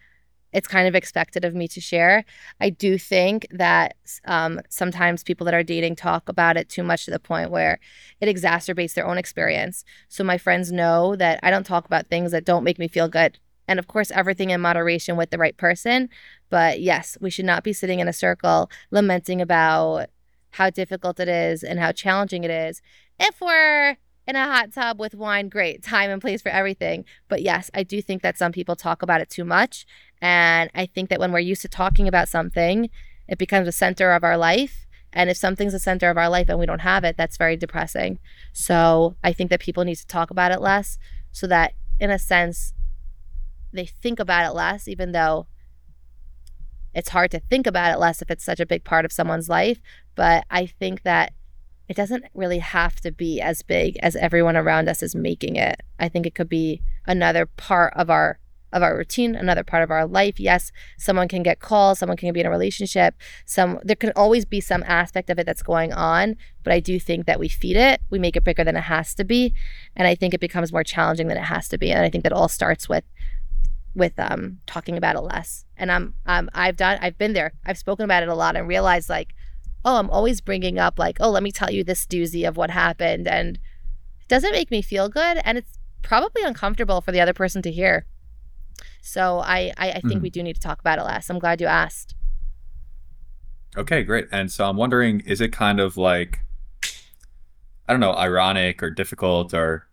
it's 0.54 0.68
kind 0.68 0.88
of 0.88 0.96
expected 0.96 1.44
of 1.44 1.54
me 1.54 1.68
to 1.68 1.82
share. 1.82 2.26
I 2.60 2.70
do 2.70 2.98
think 2.98 3.48
that 3.52 3.96
um, 4.26 4.62
sometimes 4.70 5.24
people 5.24 5.46
that 5.46 5.54
are 5.54 5.64
dating 5.64 5.96
talk 5.96 6.30
about 6.30 6.58
it 6.58 6.70
too 6.70 6.84
much 6.84 7.06
to 7.06 7.12
the 7.12 7.20
point 7.20 7.52
where 7.52 7.80
it 8.22 8.34
exacerbates 8.34 8.94
their 8.94 9.06
own 9.06 9.18
experience. 9.18 9.84
So 10.08 10.24
my 10.24 10.38
friends 10.38 10.72
know 10.72 11.16
that 11.18 11.40
I 11.44 11.52
don't 11.52 11.66
talk 11.66 11.86
about 11.86 12.08
things 12.08 12.32
that 12.32 12.46
don't 12.46 12.64
make 12.64 12.80
me 12.80 12.88
feel 12.88 13.08
good. 13.10 13.40
And 13.68 13.80
of 13.80 13.88
course, 13.88 14.12
everything 14.12 14.50
in 14.50 14.62
moderation 14.62 15.18
with 15.18 15.30
the 15.30 15.38
right 15.38 15.58
person. 15.58 16.10
But 16.50 16.80
yes, 16.80 17.18
we 17.20 17.30
should 17.30 17.46
not 17.46 17.64
be 17.64 17.74
sitting 17.74 18.00
in 18.00 18.08
a 18.08 18.14
circle 18.14 18.72
lamenting 18.92 19.42
about 19.42 20.08
how 20.52 20.70
difficult 20.70 21.20
it 21.20 21.28
is 21.28 21.64
and 21.64 21.80
how 21.80 21.92
challenging 21.92 22.46
it 22.46 22.52
is. 22.52 22.82
If 23.20 23.42
we're 23.42 23.98
in 24.28 24.36
a 24.36 24.46
hot 24.46 24.74
tub 24.74 25.00
with 25.00 25.16
wine, 25.16 25.48
great, 25.48 25.82
time 25.82 26.10
and 26.10 26.22
place 26.22 26.42
for 26.42 26.50
everything. 26.50 27.06
But 27.30 27.42
yes, 27.42 27.72
I 27.74 27.84
do 27.84 28.02
think 28.02 28.22
that 28.22 28.38
some 28.38 28.52
people 28.52 28.76
talk 28.76 29.02
about 29.02 29.22
it 29.22 29.30
too 29.30 29.46
much. 29.46 29.86
And 30.22 30.70
I 30.74 30.86
think 30.86 31.10
that 31.10 31.20
when 31.20 31.32
we're 31.32 31.40
used 31.40 31.62
to 31.62 31.68
talking 31.68 32.08
about 32.08 32.30
something, 32.30 32.90
it 33.28 33.38
becomes 33.38 33.68
a 33.68 33.72
center 33.72 34.12
of 34.12 34.24
our 34.24 34.38
life. 34.38 34.86
And 35.14 35.30
if 35.30 35.38
something's 35.38 35.74
a 35.74 35.80
center 35.80 36.10
of 36.10 36.18
our 36.18 36.30
life 36.30 36.50
and 36.50 36.60
we 36.60 36.66
don't 36.66 36.82
have 36.82 37.04
it, 37.04 37.18
that's 37.18 37.38
very 37.38 37.56
depressing. 37.56 38.20
So 38.54 39.16
I 39.24 39.34
think 39.34 39.50
that 39.50 39.60
people 39.60 39.84
need 39.84 39.96
to 39.96 40.08
talk 40.08 40.32
about 40.32 40.52
it 40.52 40.62
less 40.62 40.98
so 41.32 41.48
that, 41.48 41.74
in 42.00 42.10
a 42.10 42.20
sense, 42.20 42.74
they 43.72 43.86
think 43.86 44.20
about 44.20 44.50
it 44.50 44.56
less, 44.56 44.88
even 44.88 45.12
though 45.12 45.48
it's 46.94 47.10
hard 47.10 47.32
to 47.32 47.40
think 47.40 47.68
about 47.68 47.94
it 47.94 48.00
less 48.00 48.22
if 48.22 48.32
it's 48.32 48.44
such 48.44 48.60
a 48.60 48.66
big 48.66 48.84
part 48.84 49.06
of 49.06 49.12
someone's 49.12 49.50
life. 49.50 49.80
But 50.16 50.46
I 50.50 50.66
think 50.66 51.04
that 51.04 51.34
it 51.88 51.96
doesn't 51.96 52.26
really 52.34 52.60
have 52.60 52.98
to 53.02 53.12
be 53.12 53.40
as 53.40 53.62
big 53.62 53.98
as 54.02 54.16
everyone 54.16 54.58
around 54.58 54.90
us 54.90 55.02
is 55.02 55.16
making 55.16 55.56
it. 55.56 55.82
I 56.00 56.10
think 56.10 56.26
it 56.26 56.36
could 56.36 56.50
be 56.50 56.82
another 57.06 57.46
part 57.46 57.94
of 57.96 58.10
our 58.10 58.40
of 58.74 58.84
our 58.84 58.98
routine, 58.98 59.36
another 59.36 59.64
part 59.64 59.84
of 59.84 59.92
our 59.92 60.06
life. 60.06 60.40
Yes, 60.40 60.72
someone 60.98 61.28
can 61.28 61.44
get 61.44 61.60
calls, 61.60 62.00
someone 62.00 62.18
can 62.18 62.32
be 62.34 62.40
in 62.40 62.46
a 62.46 62.50
relationship. 62.50 63.16
Some 63.46 63.80
there 63.84 63.96
can 63.96 64.12
always 64.16 64.46
be 64.46 64.62
some 64.62 64.84
aspect 64.84 65.30
of 65.30 65.40
it 65.40 65.46
that's 65.46 65.64
going 65.64 65.94
on, 65.94 66.36
but 66.64 66.74
I 66.74 66.80
do 66.80 67.00
think 67.00 67.26
that 67.26 67.40
we 67.40 67.48
feed 67.48 67.78
it, 67.78 68.02
we 68.10 68.20
make 68.20 68.36
it 68.36 68.44
bigger 68.44 68.64
than 68.64 68.76
it 68.76 68.82
has 68.82 69.14
to 69.16 69.24
be, 69.24 69.54
and 69.96 70.08
I 70.08 70.16
think 70.16 70.34
it 70.34 70.40
becomes 70.40 70.72
more 70.72 70.84
challenging 70.84 71.28
than 71.28 71.38
it 71.38 71.46
has 71.46 71.68
to 71.70 71.78
be. 71.78 71.92
And 71.92 72.06
I 72.06 72.10
think 72.10 72.24
that 72.24 72.34
all 72.34 72.50
starts 72.50 72.90
with 72.90 73.04
with 73.96 74.14
um 74.20 74.60
talking 74.66 74.98
about 74.98 75.16
it 75.16 75.22
less. 75.22 75.66
And 75.76 75.92
I'm 75.92 76.14
um 76.26 76.50
I've 76.54 76.78
done 76.78 77.00
I've 77.02 77.18
been 77.18 77.34
there. 77.34 77.54
I've 77.66 77.78
spoken 77.78 78.06
about 78.06 78.24
it 78.24 78.30
a 78.30 78.36
lot 78.36 78.56
and 78.56 78.68
realized 78.68 79.10
like, 79.10 79.34
oh, 79.84 79.98
I'm 79.98 80.10
always 80.10 80.42
bringing 80.42 80.78
up 80.78 81.00
like, 81.00 81.18
oh, 81.20 81.30
let 81.30 81.44
me 81.44 81.52
tell 81.52 81.72
you 81.72 81.84
this 81.84 82.06
doozy 82.06 82.48
of 82.48 82.58
what 82.58 82.70
happened 82.70 83.28
and 83.28 83.58
it 84.22 84.28
doesn't 84.28 84.52
make 84.52 84.72
me 84.72 84.82
feel 84.82 85.10
good 85.10 85.40
and 85.44 85.58
it's 85.58 85.80
probably 86.02 86.44
uncomfortable 86.44 87.02
for 87.02 87.12
the 87.12 87.22
other 87.22 87.34
person 87.34 87.62
to 87.62 87.72
hear. 87.72 88.06
So 89.02 89.40
I, 89.40 89.74
I, 89.78 89.90
I 89.90 89.94
think 89.94 90.06
mm-hmm. 90.06 90.22
we 90.22 90.30
do 90.30 90.44
need 90.44 90.56
to 90.56 90.62
talk 90.62 90.80
about 90.80 91.00
it 91.00 91.04
less. 91.04 91.30
I'm 91.30 91.40
glad 91.40 91.62
you 91.62 91.68
asked. 91.68 92.16
Okay, 93.78 94.04
great. 94.04 94.28
And 94.32 94.52
so 94.52 94.66
I'm 94.66 94.78
wondering, 94.78 95.22
is 95.22 95.40
it 95.40 95.52
kind 95.52 95.80
of 95.80 95.98
like, 95.98 96.40
I 97.88 97.94
don't 97.94 98.00
know, 98.00 98.14
ironic 98.14 98.82
or 98.82 98.90
difficult 98.90 99.54
or 99.54 99.88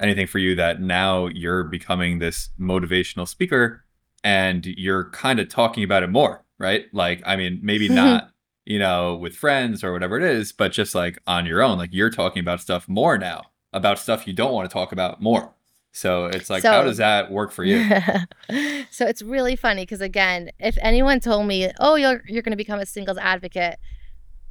anything 0.00 0.26
for 0.26 0.38
you 0.38 0.54
that 0.56 0.80
now 0.80 1.26
you're 1.26 1.64
becoming 1.64 2.18
this 2.18 2.50
motivational 2.58 3.28
speaker 3.28 3.84
and 4.24 4.66
you're 4.66 5.10
kind 5.10 5.38
of 5.38 5.48
talking 5.48 5.84
about 5.84 6.02
it 6.02 6.10
more, 6.10 6.44
right? 6.58 6.86
Like, 6.92 7.22
I 7.24 7.36
mean, 7.36 7.60
maybe 7.62 7.88
not, 7.90 8.30
you 8.64 8.78
know, 8.78 9.16
with 9.16 9.36
friends 9.36 9.84
or 9.84 9.92
whatever 9.92 10.16
it 10.16 10.22
is, 10.22 10.52
but 10.52 10.72
just 10.72 10.94
like 10.94 11.18
on 11.26 11.46
your 11.46 11.62
own, 11.62 11.78
like 11.78 11.90
you're 11.92 12.10
talking 12.10 12.40
about 12.40 12.60
stuff 12.60 12.88
more 12.88 13.16
now, 13.16 13.44
about 13.72 13.98
stuff 13.98 14.26
you 14.26 14.32
don't 14.32 14.52
want 14.52 14.68
to 14.68 14.72
talk 14.72 14.92
about 14.92 15.22
more. 15.22 15.54
So 15.92 16.26
it's 16.26 16.48
like, 16.48 16.62
so, 16.62 16.70
how 16.70 16.82
does 16.82 16.98
that 16.98 17.30
work 17.30 17.50
for 17.50 17.64
you? 17.64 17.84
so 18.90 19.06
it's 19.06 19.22
really 19.22 19.56
funny 19.56 19.82
because 19.82 20.00
again, 20.00 20.50
if 20.58 20.78
anyone 20.80 21.20
told 21.20 21.46
me, 21.46 21.70
"Oh, 21.80 21.96
you're 21.96 22.22
you're 22.26 22.42
going 22.42 22.52
to 22.52 22.56
become 22.56 22.78
a 22.78 22.86
singles 22.86 23.18
advocate," 23.18 23.76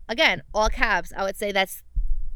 again, 0.10 0.44
all 0.54 0.70
caps, 0.70 1.14
I 1.16 1.24
would 1.24 1.38
say 1.38 1.52
that's 1.52 1.82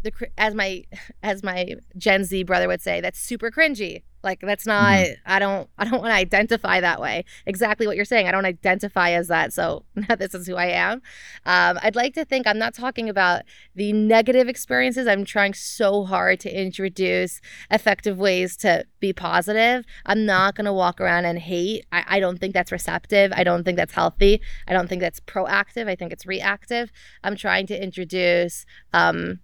the 0.03 0.11
as 0.37 0.53
my 0.53 0.83
as 1.23 1.43
my 1.43 1.75
Gen 1.97 2.23
Z 2.23 2.43
brother 2.43 2.67
would 2.67 2.81
say, 2.81 3.01
that's 3.01 3.19
super 3.19 3.51
cringy. 3.51 4.03
Like 4.23 4.39
that's 4.39 4.65
not 4.65 4.99
mm-hmm. 4.99 5.13
I 5.25 5.37
don't 5.37 5.69
I 5.77 5.83
don't 5.83 5.93
want 6.01 6.11
to 6.11 6.15
identify 6.15 6.79
that 6.79 7.01
way. 7.01 7.25
Exactly 7.45 7.85
what 7.85 7.97
you're 7.97 8.05
saying. 8.05 8.27
I 8.27 8.31
don't 8.31 8.45
identify 8.45 9.11
as 9.11 9.27
that. 9.27 9.51
So 9.51 9.83
this 10.17 10.33
is 10.33 10.47
who 10.47 10.55
I 10.55 10.67
am. 10.67 11.01
Um, 11.45 11.77
I'd 11.83 11.95
like 11.95 12.13
to 12.13 12.23
think 12.23 12.47
I'm 12.47 12.57
not 12.57 12.73
talking 12.73 13.09
about 13.09 13.41
the 13.75 13.91
negative 13.91 14.47
experiences. 14.47 15.07
I'm 15.07 15.25
trying 15.25 15.53
so 15.53 16.05
hard 16.05 16.39
to 16.41 16.61
introduce 16.61 17.41
effective 17.69 18.17
ways 18.17 18.55
to 18.57 18.85
be 19.01 19.11
positive. 19.11 19.83
I'm 20.05 20.25
not 20.25 20.55
gonna 20.55 20.73
walk 20.73 21.01
around 21.01 21.25
and 21.25 21.37
hate. 21.37 21.85
I, 21.91 22.03
I 22.07 22.19
don't 22.21 22.39
think 22.39 22.53
that's 22.53 22.71
receptive. 22.71 23.33
I 23.35 23.43
don't 23.43 23.65
think 23.65 23.75
that's 23.75 23.93
healthy. 23.93 24.41
I 24.67 24.73
don't 24.73 24.87
think 24.87 25.01
that's 25.01 25.19
proactive. 25.19 25.89
I 25.89 25.95
think 25.95 26.13
it's 26.13 26.25
reactive. 26.25 26.91
I'm 27.25 27.35
trying 27.35 27.67
to 27.67 27.83
introduce 27.83 28.65
um, 28.93 29.39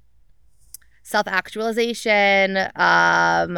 self 1.04 1.28
actualization, 1.28 2.58
um, 2.76 3.58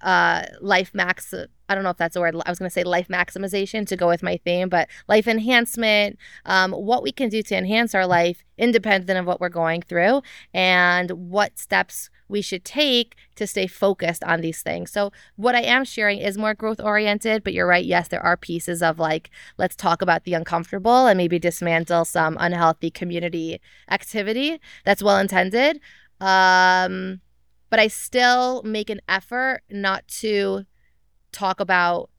uh, 0.00 0.44
life 0.60 0.90
max. 0.94 1.34
I 1.68 1.74
don't 1.74 1.84
know 1.84 1.90
if 1.90 1.96
that's 1.96 2.16
a 2.16 2.20
word. 2.20 2.34
I 2.46 2.50
was 2.50 2.58
going 2.58 2.68
to 2.68 2.72
say 2.72 2.84
life 2.84 3.08
maximization 3.08 3.86
to 3.88 3.96
go 3.96 4.08
with 4.08 4.22
my 4.22 4.38
theme, 4.38 4.68
but 4.68 4.88
life 5.06 5.26
enhancement, 5.26 6.18
um, 6.46 6.72
what 6.72 7.02
we 7.02 7.12
can 7.12 7.28
do 7.28 7.42
to 7.42 7.56
enhance 7.56 7.94
our 7.94 8.06
life 8.06 8.42
independent 8.56 9.18
of 9.18 9.26
what 9.26 9.40
we're 9.40 9.48
going 9.48 9.82
through, 9.82 10.22
and 10.54 11.10
what 11.10 11.58
steps 11.58 12.10
we 12.28 12.42
should 12.42 12.64
take 12.64 13.16
to 13.36 13.46
stay 13.46 13.66
focused 13.66 14.22
on 14.24 14.40
these 14.40 14.62
things. 14.62 14.90
So, 14.90 15.12
what 15.36 15.54
I 15.54 15.62
am 15.62 15.84
sharing 15.84 16.18
is 16.18 16.38
more 16.38 16.54
growth 16.54 16.80
oriented, 16.80 17.42
but 17.42 17.52
you're 17.54 17.66
right. 17.66 17.84
Yes, 17.84 18.08
there 18.08 18.24
are 18.24 18.36
pieces 18.36 18.82
of 18.82 18.98
like, 18.98 19.30
let's 19.56 19.76
talk 19.76 20.02
about 20.02 20.24
the 20.24 20.34
uncomfortable 20.34 21.06
and 21.06 21.16
maybe 21.16 21.38
dismantle 21.38 22.04
some 22.04 22.36
unhealthy 22.38 22.90
community 22.90 23.60
activity 23.90 24.60
that's 24.84 25.02
well 25.02 25.18
intended. 25.18 25.80
Um, 26.20 27.20
but 27.70 27.78
I 27.78 27.88
still 27.88 28.62
make 28.62 28.90
an 28.90 29.00
effort 29.08 29.60
not 29.70 30.06
to 30.20 30.64
talk 31.32 31.60
about 31.60 32.10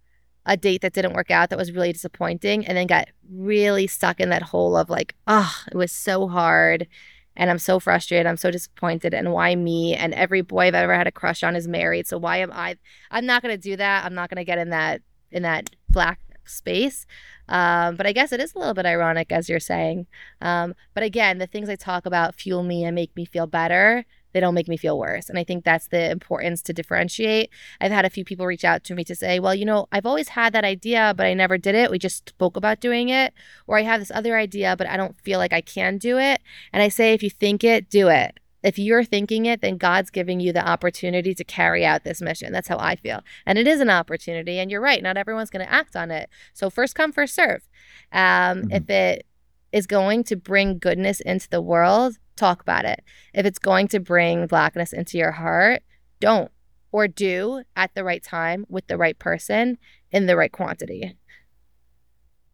a 0.45 0.55
date 0.55 0.81
that 0.81 0.93
didn't 0.93 1.13
work 1.13 1.31
out 1.31 1.49
that 1.49 1.59
was 1.59 1.71
really 1.71 1.91
disappointing 1.91 2.65
and 2.65 2.77
then 2.77 2.88
got 2.88 3.07
really 3.31 3.88
stuck 3.88 4.19
in 4.19 4.29
that 4.29 4.41
hole 4.41 4.77
of 4.77 4.89
like, 4.89 5.15
oh, 5.27 5.53
it 5.71 5.75
was 5.75 5.91
so 5.91 6.27
hard 6.27 6.88
and 7.35 7.49
I'm 7.49 7.59
so 7.59 7.79
frustrated. 7.79 8.27
I'm 8.27 8.38
so 8.38 8.51
disappointed. 8.51 9.13
And 9.13 9.31
why 9.31 9.55
me? 9.55 9.95
And 9.95 10.13
every 10.13 10.41
boy 10.41 10.67
I've 10.67 10.75
ever 10.75 10.95
had 10.95 11.07
a 11.07 11.12
crush 11.12 11.41
on 11.43 11.55
is 11.55 11.67
married. 11.67 12.07
So 12.07 12.17
why 12.17 12.38
am 12.38 12.51
I? 12.51 12.77
I'm 13.12 13.25
not 13.25 13.41
gonna 13.41 13.57
do 13.57 13.75
that. 13.77 14.05
I'm 14.05 14.13
not 14.13 14.29
gonna 14.29 14.43
get 14.43 14.57
in 14.57 14.69
that 14.69 15.01
in 15.31 15.43
that 15.43 15.69
black 15.89 16.19
space. 16.49 17.05
Um, 17.47 17.95
but 17.95 18.05
I 18.05 18.12
guess 18.12 18.31
it 18.31 18.39
is 18.39 18.53
a 18.53 18.59
little 18.59 18.73
bit 18.73 18.85
ironic, 18.85 19.31
as 19.31 19.49
you're 19.49 19.59
saying. 19.59 20.07
Um, 20.41 20.75
but 20.93 21.03
again, 21.03 21.39
the 21.39 21.47
things 21.47 21.69
I 21.69 21.75
talk 21.75 22.05
about 22.05 22.35
fuel 22.35 22.63
me 22.63 22.83
and 22.83 22.93
make 22.93 23.15
me 23.15 23.25
feel 23.25 23.47
better 23.47 24.05
they 24.33 24.39
don't 24.39 24.53
make 24.53 24.67
me 24.67 24.77
feel 24.77 24.97
worse. 24.97 25.29
And 25.29 25.39
I 25.39 25.43
think 25.43 25.63
that's 25.63 25.88
the 25.88 26.12
importance 26.12 26.62
to 26.63 26.73
differentiate. 26.73 27.49
I've 27.81 27.91
had 27.91 28.05
a 28.05 28.09
few 28.09 28.23
people 28.23 28.45
reach 28.45 28.63
out 28.63 28.83
to 28.85 28.95
me 28.95 29.03
to 29.05 29.15
say, 29.15 29.39
well, 29.39 29.55
you 29.55 29.65
know, 29.65 29.88
I've 29.91 30.05
always 30.05 30.29
had 30.29 30.53
that 30.53 30.63
idea, 30.63 31.13
but 31.15 31.25
I 31.25 31.33
never 31.33 31.57
did 31.57 31.75
it. 31.75 31.91
We 31.91 31.99
just 31.99 32.29
spoke 32.29 32.55
about 32.55 32.79
doing 32.79 33.09
it. 33.09 33.33
Or 33.67 33.77
I 33.77 33.83
have 33.83 33.99
this 33.99 34.12
other 34.12 34.38
idea, 34.38 34.75
but 34.77 34.88
I 34.88 34.97
don't 34.97 35.19
feel 35.21 35.39
like 35.39 35.53
I 35.53 35.62
can 35.62 35.97
do 35.97 36.17
it. 36.17 36.41
And 36.71 36.83
I 36.83 36.89
say, 36.89 37.13
if 37.13 37.23
you 37.23 37.29
think 37.29 37.63
it, 37.63 37.89
do 37.89 38.07
it. 38.09 38.39
If 38.63 38.78
you're 38.78 39.04
thinking 39.04 39.45
it, 39.45 39.62
then 39.62 39.78
God's 39.78 40.10
giving 40.10 40.39
you 40.39 40.52
the 40.52 40.67
opportunity 40.67 41.34
to 41.34 41.43
carry 41.43 41.86
out 41.86 42.04
this 42.04 42.22
mission. 42.22 42.52
That's 42.52 42.67
how 42.67 42.78
I 42.78 42.95
feel. 42.95 43.22
And 43.45 43.58
it 43.58 43.67
is 43.67 43.80
an 43.80 43.89
opportunity. 43.89 44.60
And 44.60 44.69
you're 44.69 44.82
right, 44.82 45.02
not 45.02 45.17
everyone's 45.17 45.50
going 45.50 45.65
to 45.65 45.72
act 45.72 45.95
on 45.95 46.12
it. 46.12 46.30
So 46.54 46.69
first 46.69 46.95
come, 46.95 47.12
first 47.12 47.36
serve. 47.36 47.67
Um, 48.12 48.63
mm-hmm. 48.63 48.72
If 48.74 48.89
it 48.89 49.26
is 49.72 49.88
going 49.88 50.24
to 50.26 50.36
bring 50.36 50.78
goodness 50.78 51.22
into 51.22 51.48
the 51.50 51.62
world, 51.62 52.17
talk 52.36 52.62
about 52.62 52.86
it. 52.86 53.02
If 53.34 53.45
it's 53.45 53.60
going 53.60 53.88
to 53.89 54.00
bring 54.00 54.48
blackness 54.48 54.93
into 54.93 55.17
your 55.17 55.32
heart, 55.32 55.82
don't 56.19 56.52
or 56.91 57.08
do 57.08 57.63
at 57.76 57.93
the 57.93 58.04
right 58.04 58.24
time 58.24 58.65
with 58.67 58.88
the 58.88 58.98
right 58.98 59.17
person 59.19 59.78
in 60.12 60.26
the 60.26 60.36
right 60.36 60.52
quantity. 60.52 61.15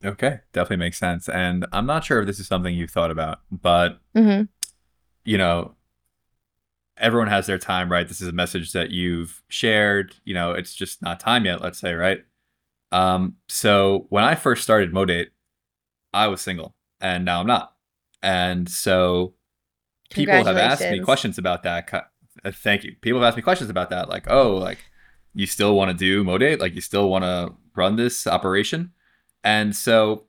Okay, 0.04 0.40
definitely 0.54 0.78
makes 0.78 0.98
sense. 0.98 1.30
And 1.30 1.66
I'm 1.72 1.86
not 1.86 2.04
sure 2.04 2.20
if 2.20 2.28
this 2.28 2.40
is 2.40 2.48
something 2.48 2.76
you've 2.76 2.92
thought 2.92 3.12
about, 3.12 3.40
but 3.52 4.00
mm-hmm. 4.16 4.44
you 5.24 5.38
know, 5.38 5.75
everyone 6.98 7.28
has 7.28 7.46
their 7.46 7.58
time, 7.58 7.92
right? 7.92 8.08
This 8.08 8.22
is 8.22 8.28
a 8.28 8.34
message 8.34 8.72
that 8.74 8.92
you've 8.92 9.42
shared. 9.48 10.16
You 10.24 10.34
know, 10.34 10.52
it's 10.52 10.74
just 10.74 11.02
not 11.02 11.20
time 11.20 11.46
yet. 11.46 11.62
Let's 11.62 11.80
say, 11.80 11.94
right? 11.94 12.24
Um, 12.92 13.36
so 13.50 14.06
when 14.10 14.24
I 14.24 14.36
first 14.36 14.64
started 14.64 14.94
Modate, 14.94 15.32
I 16.14 16.28
was 16.28 16.42
single, 16.42 16.76
and 17.02 17.26
now 17.26 17.42
I'm 17.42 17.48
not. 17.48 17.74
And 18.22 18.70
so 18.70 19.34
people 20.10 20.44
have 20.44 20.58
asked 20.58 20.90
me 20.90 21.00
questions 21.00 21.38
about 21.38 21.64
that. 21.64 21.92
Uh, 22.44 22.52
thank 22.52 22.84
you. 22.84 22.96
People 23.02 23.22
have 23.22 23.28
asked 23.28 23.38
me 23.38 23.44
questions 23.44 23.70
about 23.70 23.90
that, 23.90 24.10
like, 24.10 24.30
oh, 24.30 24.56
like 24.56 24.80
you 25.34 25.46
still 25.46 25.76
want 25.76 25.92
to 25.92 25.98
do 25.98 26.24
Modate? 26.24 26.60
Like 26.60 26.74
you 26.74 26.82
still 26.82 27.10
want 27.10 27.24
to 27.24 27.54
run 27.76 27.98
this 27.98 28.26
operation? 28.26 28.94
And 29.44 29.76
so 29.76 30.24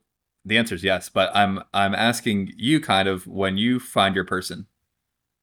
the 0.45 0.57
answer 0.57 0.75
is 0.75 0.83
yes. 0.83 1.09
But 1.09 1.35
I'm 1.35 1.61
I'm 1.73 1.95
asking 1.95 2.53
you 2.55 2.79
kind 2.79 3.07
of 3.07 3.25
when 3.25 3.57
you 3.57 3.79
find 3.79 4.13
your 4.13 4.25
person, 4.25 4.67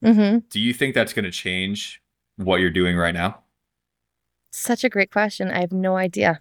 mm-hmm. 0.04 0.38
do 0.50 0.60
you 0.60 0.72
think 0.72 0.94
that's 0.94 1.12
going 1.12 1.24
to 1.24 1.30
change 1.30 2.00
what 2.36 2.60
you're 2.60 2.70
doing 2.70 2.96
right 2.96 3.14
now? 3.14 3.40
Such 4.50 4.84
a 4.84 4.88
great 4.88 5.10
question. 5.10 5.50
I 5.50 5.60
have 5.60 5.72
no 5.72 5.96
idea. 5.96 6.40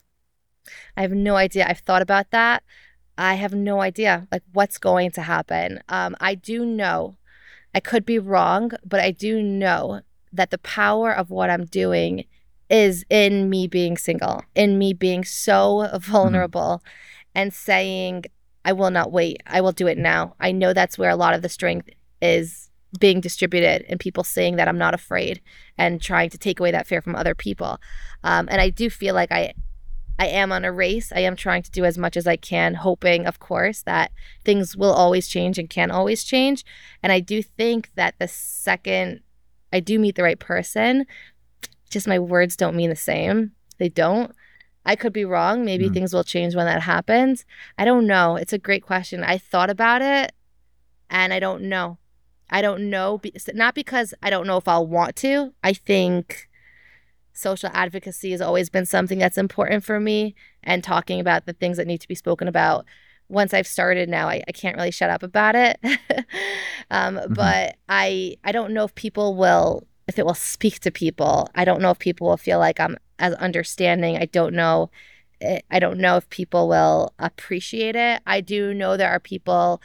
I 0.95 1.01
have 1.01 1.11
no 1.11 1.35
idea. 1.35 1.65
I've 1.67 1.79
thought 1.79 2.01
about 2.01 2.31
that. 2.31 2.63
I 3.17 3.35
have 3.35 3.53
no 3.53 3.81
idea 3.81 4.27
like 4.31 4.43
what's 4.53 4.77
going 4.77 5.11
to 5.11 5.21
happen. 5.21 5.81
Um, 5.89 6.15
I 6.19 6.35
do 6.35 6.65
know 6.65 7.17
I 7.75 7.79
could 7.79 8.05
be 8.05 8.19
wrong, 8.19 8.71
but 8.85 8.99
I 8.99 9.11
do 9.11 9.41
know 9.41 10.01
that 10.31 10.51
the 10.51 10.57
power 10.57 11.11
of 11.11 11.29
what 11.29 11.49
I'm 11.49 11.65
doing 11.65 12.25
is 12.69 13.05
in 13.09 13.49
me 13.49 13.67
being 13.67 13.97
single, 13.97 14.43
in 14.55 14.77
me 14.77 14.93
being 14.93 15.23
so 15.23 15.87
mm-hmm. 15.93 15.97
vulnerable 16.11 16.81
mm-hmm. 16.83 17.29
and 17.35 17.53
saying, 17.53 18.25
I 18.65 18.73
will 18.73 18.91
not 18.91 19.11
wait. 19.11 19.43
I 19.45 19.61
will 19.61 19.73
do 19.73 19.87
it 19.87 19.97
now. 19.97 20.35
I 20.39 20.51
know 20.51 20.73
that's 20.73 20.97
where 20.97 21.09
a 21.09 21.15
lot 21.15 21.33
of 21.33 21.41
the 21.41 21.49
strength 21.49 21.89
is 22.21 22.69
being 22.99 23.21
distributed 23.21 23.85
and 23.89 23.99
people 23.99 24.23
saying 24.23 24.55
that 24.57 24.67
I'm 24.67 24.77
not 24.77 24.93
afraid 24.93 25.41
and 25.77 26.01
trying 26.01 26.29
to 26.29 26.37
take 26.37 26.59
away 26.59 26.71
that 26.71 26.87
fear 26.87 27.01
from 27.01 27.15
other 27.15 27.35
people. 27.35 27.79
Um, 28.23 28.47
and 28.51 28.61
I 28.61 28.69
do 28.69 28.89
feel 28.89 29.15
like 29.15 29.31
I 29.31 29.53
I 30.19 30.27
am 30.27 30.51
on 30.51 30.63
a 30.63 30.71
race. 30.71 31.11
I 31.11 31.21
am 31.21 31.35
trying 31.35 31.63
to 31.63 31.71
do 31.71 31.85
as 31.85 31.97
much 31.97 32.15
as 32.15 32.27
I 32.27 32.35
can, 32.35 32.75
hoping, 32.75 33.25
of 33.25 33.39
course, 33.39 33.81
that 33.81 34.11
things 34.45 34.77
will 34.77 34.93
always 34.93 35.27
change 35.27 35.57
and 35.57 35.67
can 35.67 35.89
always 35.89 36.23
change. 36.23 36.63
And 37.01 37.11
I 37.11 37.19
do 37.19 37.41
think 37.41 37.89
that 37.95 38.15
the 38.19 38.27
second 38.27 39.21
I 39.73 39.79
do 39.79 39.97
meet 39.97 40.15
the 40.15 40.23
right 40.23 40.39
person, 40.39 41.07
just 41.89 42.07
my 42.07 42.19
words 42.19 42.55
don't 42.55 42.75
mean 42.75 42.91
the 42.91 42.95
same. 42.95 43.53
They 43.79 43.89
don't. 43.89 44.31
I 44.85 44.95
could 44.95 45.13
be 45.13 45.25
wrong. 45.25 45.65
Maybe 45.65 45.89
mm. 45.89 45.93
things 45.93 46.13
will 46.13 46.23
change 46.23 46.55
when 46.55 46.67
that 46.67 46.83
happens. 46.83 47.43
I 47.77 47.85
don't 47.85 48.05
know. 48.05 48.35
It's 48.35 48.53
a 48.53 48.59
great 48.59 48.83
question. 48.83 49.23
I 49.23 49.39
thought 49.39 49.71
about 49.71 50.03
it 50.03 50.31
and 51.09 51.33
I 51.33 51.39
don't 51.39 51.63
know. 51.63 51.97
I 52.53 52.61
don't 52.61 52.89
know. 52.89 53.19
Not 53.53 53.75
because 53.75 54.13
I 54.23 54.29
don't 54.29 54.47
know 54.47 54.57
if 54.57 54.67
I'll 54.67 54.87
want 54.87 55.17
to. 55.17 55.53
I 55.63 55.73
think 55.73 56.47
social 57.33 57.69
advocacy 57.73 58.31
has 58.31 58.41
always 58.41 58.69
been 58.69 58.85
something 58.85 59.17
that's 59.19 59.37
important 59.37 59.83
for 59.83 59.99
me 59.99 60.35
and 60.61 60.83
talking 60.83 61.19
about 61.19 61.45
the 61.45 61.53
things 61.53 61.77
that 61.77 61.87
need 61.87 61.99
to 61.99 62.07
be 62.07 62.15
spoken 62.15 62.47
about 62.47 62.85
once 63.29 63.53
I've 63.53 63.67
started 63.67 64.09
now, 64.09 64.27
I, 64.27 64.43
I 64.47 64.51
can't 64.51 64.75
really 64.75 64.91
shut 64.91 65.09
up 65.09 65.23
about 65.23 65.55
it. 65.55 65.79
um, 66.91 67.15
mm-hmm. 67.15 67.33
But 67.33 67.77
I 67.89 68.37
I 68.43 68.51
don't 68.51 68.73
know 68.73 68.83
if 68.83 68.95
people 68.95 69.35
will 69.35 69.87
if 70.07 70.19
it 70.19 70.25
will 70.25 70.33
speak 70.35 70.79
to 70.81 70.91
people. 70.91 71.49
I 71.55 71.65
don't 71.65 71.81
know 71.81 71.91
if 71.91 71.99
people 71.99 72.27
will 72.27 72.37
feel 72.37 72.59
like 72.59 72.79
I'm 72.79 72.97
as 73.19 73.33
understanding. 73.35 74.17
I 74.17 74.25
don't 74.25 74.53
know. 74.53 74.91
Eh, 75.41 75.61
I 75.71 75.79
don't 75.79 75.99
know 75.99 76.17
if 76.17 76.29
people 76.29 76.67
will 76.67 77.13
appreciate 77.19 77.95
it. 77.95 78.21
I 78.27 78.41
do 78.41 78.73
know 78.73 78.95
there 78.95 79.09
are 79.09 79.19
people 79.19 79.81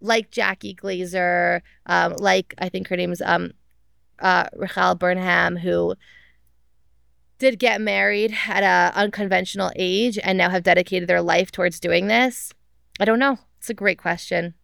like 0.00 0.30
Jackie 0.30 0.74
Glazer, 0.74 1.60
um, 1.86 2.14
like 2.18 2.54
I 2.58 2.68
think 2.68 2.88
her 2.88 2.96
name 2.96 3.12
is 3.12 3.22
um, 3.22 3.52
uh, 4.18 4.46
Rachel 4.56 4.94
Burnham, 4.94 5.56
who 5.56 5.94
did 7.38 7.58
get 7.58 7.80
married 7.80 8.34
at 8.46 8.62
an 8.62 8.92
unconventional 8.94 9.72
age 9.76 10.18
and 10.22 10.36
now 10.38 10.50
have 10.50 10.62
dedicated 10.62 11.08
their 11.08 11.22
life 11.22 11.50
towards 11.50 11.80
doing 11.80 12.06
this. 12.06 12.52
I 13.00 13.04
don't 13.04 13.18
know. 13.18 13.38
It's 13.58 13.70
a 13.70 13.74
great 13.74 13.98
question. 13.98 14.54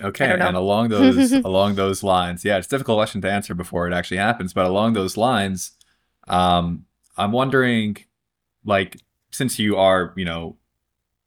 Okay, 0.00 0.24
and 0.24 0.56
along 0.56 0.88
those 0.88 1.32
along 1.44 1.74
those 1.76 2.02
lines, 2.02 2.44
yeah, 2.44 2.58
it's 2.58 2.66
a 2.66 2.70
difficult 2.70 2.98
question 2.98 3.20
to 3.20 3.30
answer 3.30 3.54
before 3.54 3.86
it 3.86 3.92
actually 3.92 4.16
happens. 4.16 4.52
But 4.52 4.66
along 4.66 4.94
those 4.94 5.16
lines, 5.16 5.72
um, 6.26 6.86
I'm 7.16 7.30
wondering, 7.30 7.98
like, 8.64 9.00
since 9.30 9.58
you 9.58 9.76
are, 9.76 10.12
you 10.16 10.24
know, 10.24 10.56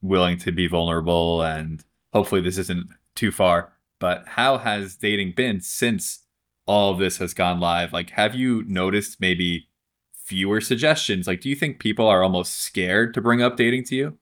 willing 0.02 0.38
to 0.40 0.52
be 0.52 0.68
vulnerable, 0.68 1.42
and 1.42 1.84
hopefully 2.12 2.42
this 2.42 2.58
isn't 2.58 2.90
too 3.16 3.32
far, 3.32 3.74
but 4.00 4.28
how 4.28 4.58
has 4.58 4.96
dating 4.96 5.34
been 5.36 5.62
since 5.62 6.20
all 6.66 6.92
of 6.92 7.00
this 7.00 7.18
has 7.18 7.34
gone 7.34 7.60
live? 7.60 7.94
Like, 7.94 8.12
have 8.12 8.36
you 8.36 8.64
noticed 8.68 9.22
maybe 9.22 9.70
fewer 10.14 10.60
suggestions? 10.60 11.28
Like, 11.28 11.42
do 11.42 11.50
you 11.50 11.56
think 11.56 11.80
people 11.80 12.08
are 12.08 12.24
almost 12.24 12.58
scared 12.58 13.14
to 13.14 13.22
bring 13.22 13.42
up 13.42 13.58
dating 13.58 13.86
to 13.86 13.96
you? 13.96 14.18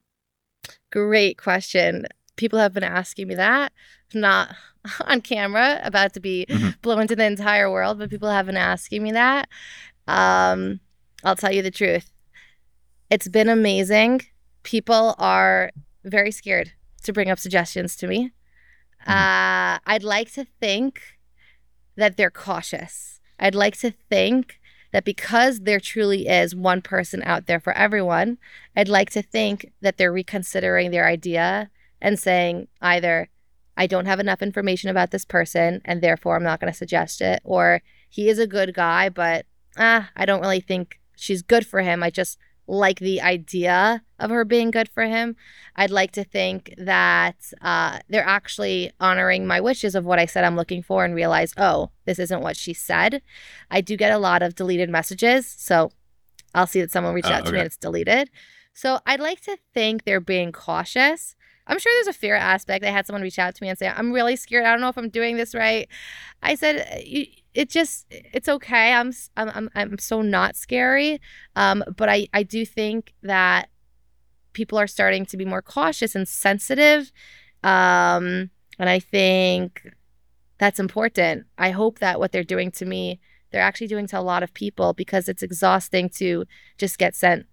Great 0.91 1.37
question. 1.37 2.05
People 2.35 2.59
have 2.59 2.73
been 2.73 2.83
asking 2.83 3.27
me 3.27 3.35
that, 3.35 3.71
not 4.13 4.55
on 5.05 5.21
camera, 5.21 5.79
about 5.83 6.13
to 6.13 6.19
be 6.19 6.45
mm-hmm. 6.47 6.69
blown 6.81 7.07
to 7.07 7.15
the 7.15 7.25
entire 7.25 7.71
world, 7.71 7.99
but 7.99 8.09
people 8.09 8.29
have 8.29 8.45
been 8.45 8.57
asking 8.57 9.03
me 9.03 9.11
that. 9.13 9.49
Um, 10.07 10.79
I'll 11.23 11.35
tell 11.35 11.53
you 11.53 11.61
the 11.61 11.71
truth. 11.71 12.11
It's 13.09 13.27
been 13.27 13.49
amazing. 13.49 14.21
People 14.63 15.15
are 15.17 15.71
very 16.03 16.31
scared 16.31 16.73
to 17.03 17.13
bring 17.13 17.29
up 17.29 17.39
suggestions 17.39 17.95
to 17.97 18.07
me. 18.07 18.31
Mm-hmm. 19.07 19.11
Uh, 19.11 19.79
I'd 19.85 20.03
like 20.03 20.31
to 20.33 20.45
think 20.59 21.01
that 21.95 22.17
they're 22.17 22.31
cautious. 22.31 23.19
I'd 23.39 23.55
like 23.55 23.77
to 23.79 23.91
think 24.09 24.59
that 24.91 25.03
because 25.03 25.61
there 25.61 25.79
truly 25.79 26.27
is 26.27 26.55
one 26.55 26.81
person 26.81 27.21
out 27.23 27.47
there 27.47 27.59
for 27.59 27.73
everyone, 27.73 28.37
I'd 28.75 28.87
like 28.87 29.09
to 29.11 29.21
think 29.21 29.71
that 29.81 29.97
they're 29.97 30.13
reconsidering 30.13 30.91
their 30.91 31.07
idea 31.07 31.69
and 32.01 32.19
saying 32.19 32.67
either, 32.81 33.29
I 33.75 33.87
don't 33.87 34.05
have 34.05 34.19
enough 34.19 34.41
information 34.41 34.89
about 34.89 35.11
this 35.11 35.25
person 35.25 35.81
and 35.83 36.01
therefore 36.01 36.35
I'm 36.35 36.43
not 36.43 36.59
going 36.59 36.71
to 36.71 36.77
suggest 36.77 37.21
it, 37.21 37.41
or 37.43 37.81
he 38.07 38.29
is 38.29 38.37
a 38.37 38.45
good 38.45 38.75
guy, 38.75 39.09
but 39.09 39.47
ah, 39.77 40.11
I 40.15 40.25
don't 40.25 40.41
really 40.41 40.61
think 40.61 40.99
she's 41.15 41.41
good 41.41 41.65
for 41.65 41.81
him. 41.81 42.03
I 42.03 42.11
just 42.11 42.37
like 42.67 42.99
the 42.99 43.21
idea 43.21 44.03
of 44.19 44.29
her 44.29 44.45
being 44.45 44.71
good 44.71 44.89
for 44.89 45.03
him. 45.03 45.35
I'd 45.75 45.91
like 45.91 46.11
to 46.11 46.23
think 46.23 46.73
that 46.77 47.35
uh, 47.61 47.99
they're 48.07 48.25
actually 48.25 48.91
honoring 48.99 49.45
my 49.45 49.59
wishes 49.59 49.95
of 49.95 50.05
what 50.05 50.19
I 50.19 50.25
said 50.25 50.43
I'm 50.43 50.55
looking 50.55 50.81
for 50.81 51.03
and 51.03 51.13
realize, 51.13 51.53
oh, 51.57 51.91
this 52.05 52.19
isn't 52.19 52.41
what 52.41 52.55
she 52.55 52.73
said. 52.73 53.21
I 53.69 53.81
do 53.81 53.97
get 53.97 54.11
a 54.11 54.17
lot 54.17 54.41
of 54.41 54.55
deleted 54.55 54.89
messages. 54.89 55.47
So 55.57 55.91
I'll 56.55 56.67
see 56.67 56.81
that 56.81 56.91
someone 56.91 57.13
reached 57.13 57.29
oh, 57.29 57.33
out 57.33 57.45
to 57.45 57.51
me 57.51 57.59
and 57.59 57.65
it's 57.65 57.77
deleted. 57.77 58.29
So 58.73 58.99
I'd 59.05 59.19
like 59.19 59.41
to 59.41 59.57
think 59.73 60.03
they're 60.03 60.19
being 60.19 60.51
cautious. 60.51 61.35
I'm 61.65 61.79
sure 61.79 61.91
there's 61.95 62.15
a 62.15 62.19
fear 62.19 62.35
aspect. 62.35 62.83
I 62.83 62.89
had 62.89 63.05
someone 63.05 63.21
reach 63.21 63.39
out 63.39 63.55
to 63.55 63.63
me 63.63 63.69
and 63.69 63.77
say, 63.77 63.87
I'm 63.87 64.11
really 64.11 64.35
scared. 64.35 64.65
I 64.65 64.71
don't 64.71 64.81
know 64.81 64.89
if 64.89 64.97
I'm 64.97 65.09
doing 65.09 65.37
this 65.37 65.55
right. 65.55 65.87
I 66.41 66.55
said, 66.55 66.85
it 67.53 67.69
just 67.69 68.05
it's 68.09 68.49
okay. 68.49 68.93
I'm 68.93 69.13
I'm 69.37 69.69
I'm 69.75 69.97
so 69.99 70.21
not 70.21 70.55
scary. 70.55 71.21
Um, 71.55 71.83
but 71.95 72.09
I 72.09 72.27
I 72.33 72.43
do 72.43 72.65
think 72.65 73.13
that 73.23 73.69
people 74.53 74.77
are 74.77 74.87
starting 74.87 75.25
to 75.27 75.37
be 75.37 75.45
more 75.45 75.61
cautious 75.61 76.15
and 76.15 76.27
sensitive. 76.27 77.11
Um, 77.63 78.49
and 78.79 78.89
I 78.89 78.99
think 78.99 79.87
that's 80.57 80.79
important. 80.79 81.45
I 81.57 81.71
hope 81.71 81.99
that 81.99 82.19
what 82.19 82.31
they're 82.31 82.43
doing 82.43 82.71
to 82.71 82.85
me, 82.85 83.19
they're 83.51 83.61
actually 83.61 83.87
doing 83.87 84.07
to 84.07 84.19
a 84.19 84.21
lot 84.21 84.43
of 84.43 84.53
people 84.53 84.93
because 84.93 85.27
it's 85.27 85.43
exhausting 85.43 86.09
to 86.17 86.45
just 86.77 86.97
get 86.97 87.15
sent 87.15 87.45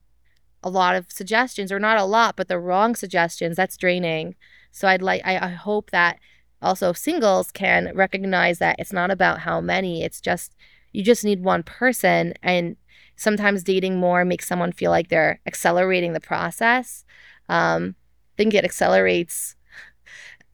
a 0.62 0.70
lot 0.70 0.96
of 0.96 1.10
suggestions 1.10 1.72
or 1.72 1.78
not 1.78 1.98
a 1.98 2.04
lot, 2.04 2.36
but 2.36 2.48
the 2.48 2.58
wrong 2.58 2.94
suggestions. 2.94 3.56
That's 3.56 3.76
draining. 3.76 4.34
So 4.72 4.88
I'd 4.88 5.02
like 5.02 5.22
I, 5.24 5.38
I 5.38 5.48
hope 5.50 5.90
that 5.90 6.18
also 6.62 6.92
singles 6.92 7.50
can 7.50 7.90
recognize 7.94 8.58
that 8.58 8.76
it's 8.78 8.92
not 8.92 9.10
about 9.10 9.40
how 9.40 9.60
many 9.60 10.02
it's 10.02 10.20
just 10.20 10.54
you 10.92 11.02
just 11.02 11.24
need 11.24 11.42
one 11.42 11.62
person 11.62 12.34
and 12.42 12.76
sometimes 13.16 13.62
dating 13.62 13.98
more 13.98 14.24
makes 14.24 14.46
someone 14.46 14.72
feel 14.72 14.90
like 14.90 15.08
they're 15.08 15.40
accelerating 15.46 16.12
the 16.12 16.20
process 16.20 17.04
um, 17.48 17.94
i 17.98 18.36
think 18.36 18.54
it 18.54 18.64
accelerates 18.64 19.56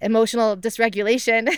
emotional 0.00 0.56
dysregulation 0.56 1.52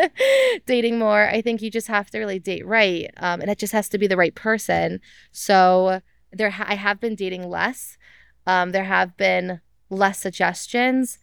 dating 0.66 0.98
more 0.98 1.28
i 1.28 1.42
think 1.42 1.60
you 1.60 1.70
just 1.70 1.88
have 1.88 2.10
to 2.10 2.18
really 2.18 2.38
date 2.38 2.66
right 2.66 3.10
um, 3.18 3.40
and 3.40 3.50
it 3.50 3.58
just 3.58 3.72
has 3.72 3.88
to 3.88 3.98
be 3.98 4.06
the 4.06 4.16
right 4.16 4.34
person 4.34 5.00
so 5.32 6.00
there 6.32 6.50
ha- 6.50 6.66
i 6.68 6.74
have 6.74 7.00
been 7.00 7.14
dating 7.14 7.48
less 7.48 7.98
um, 8.46 8.72
there 8.72 8.84
have 8.84 9.16
been 9.16 9.60
less 9.90 10.18
suggestions 10.18 11.18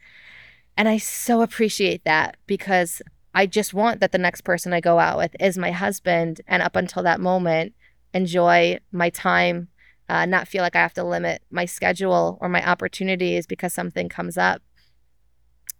and 0.79 0.87
I 0.87 0.97
so 0.97 1.41
appreciate 1.41 2.05
that 2.05 2.37
because 2.47 3.01
I 3.35 3.47
just 3.47 3.73
want 3.73 3.99
that 3.99 4.13
the 4.13 4.17
next 4.17 4.45
person 4.45 4.71
I 4.71 4.79
go 4.79 4.97
out 4.97 5.17
with 5.17 5.35
is 5.37 5.57
my 5.57 5.71
husband. 5.71 6.39
And 6.47 6.63
up 6.63 6.77
until 6.77 7.03
that 7.03 7.19
moment, 7.19 7.73
enjoy 8.13 8.79
my 8.93 9.09
time, 9.09 9.67
uh, 10.07 10.25
not 10.25 10.47
feel 10.47 10.61
like 10.61 10.77
I 10.77 10.81
have 10.81 10.93
to 10.93 11.03
limit 11.03 11.41
my 11.51 11.65
schedule 11.65 12.37
or 12.39 12.47
my 12.47 12.65
opportunities 12.65 13.45
because 13.45 13.73
something 13.73 14.07
comes 14.07 14.37
up. 14.37 14.61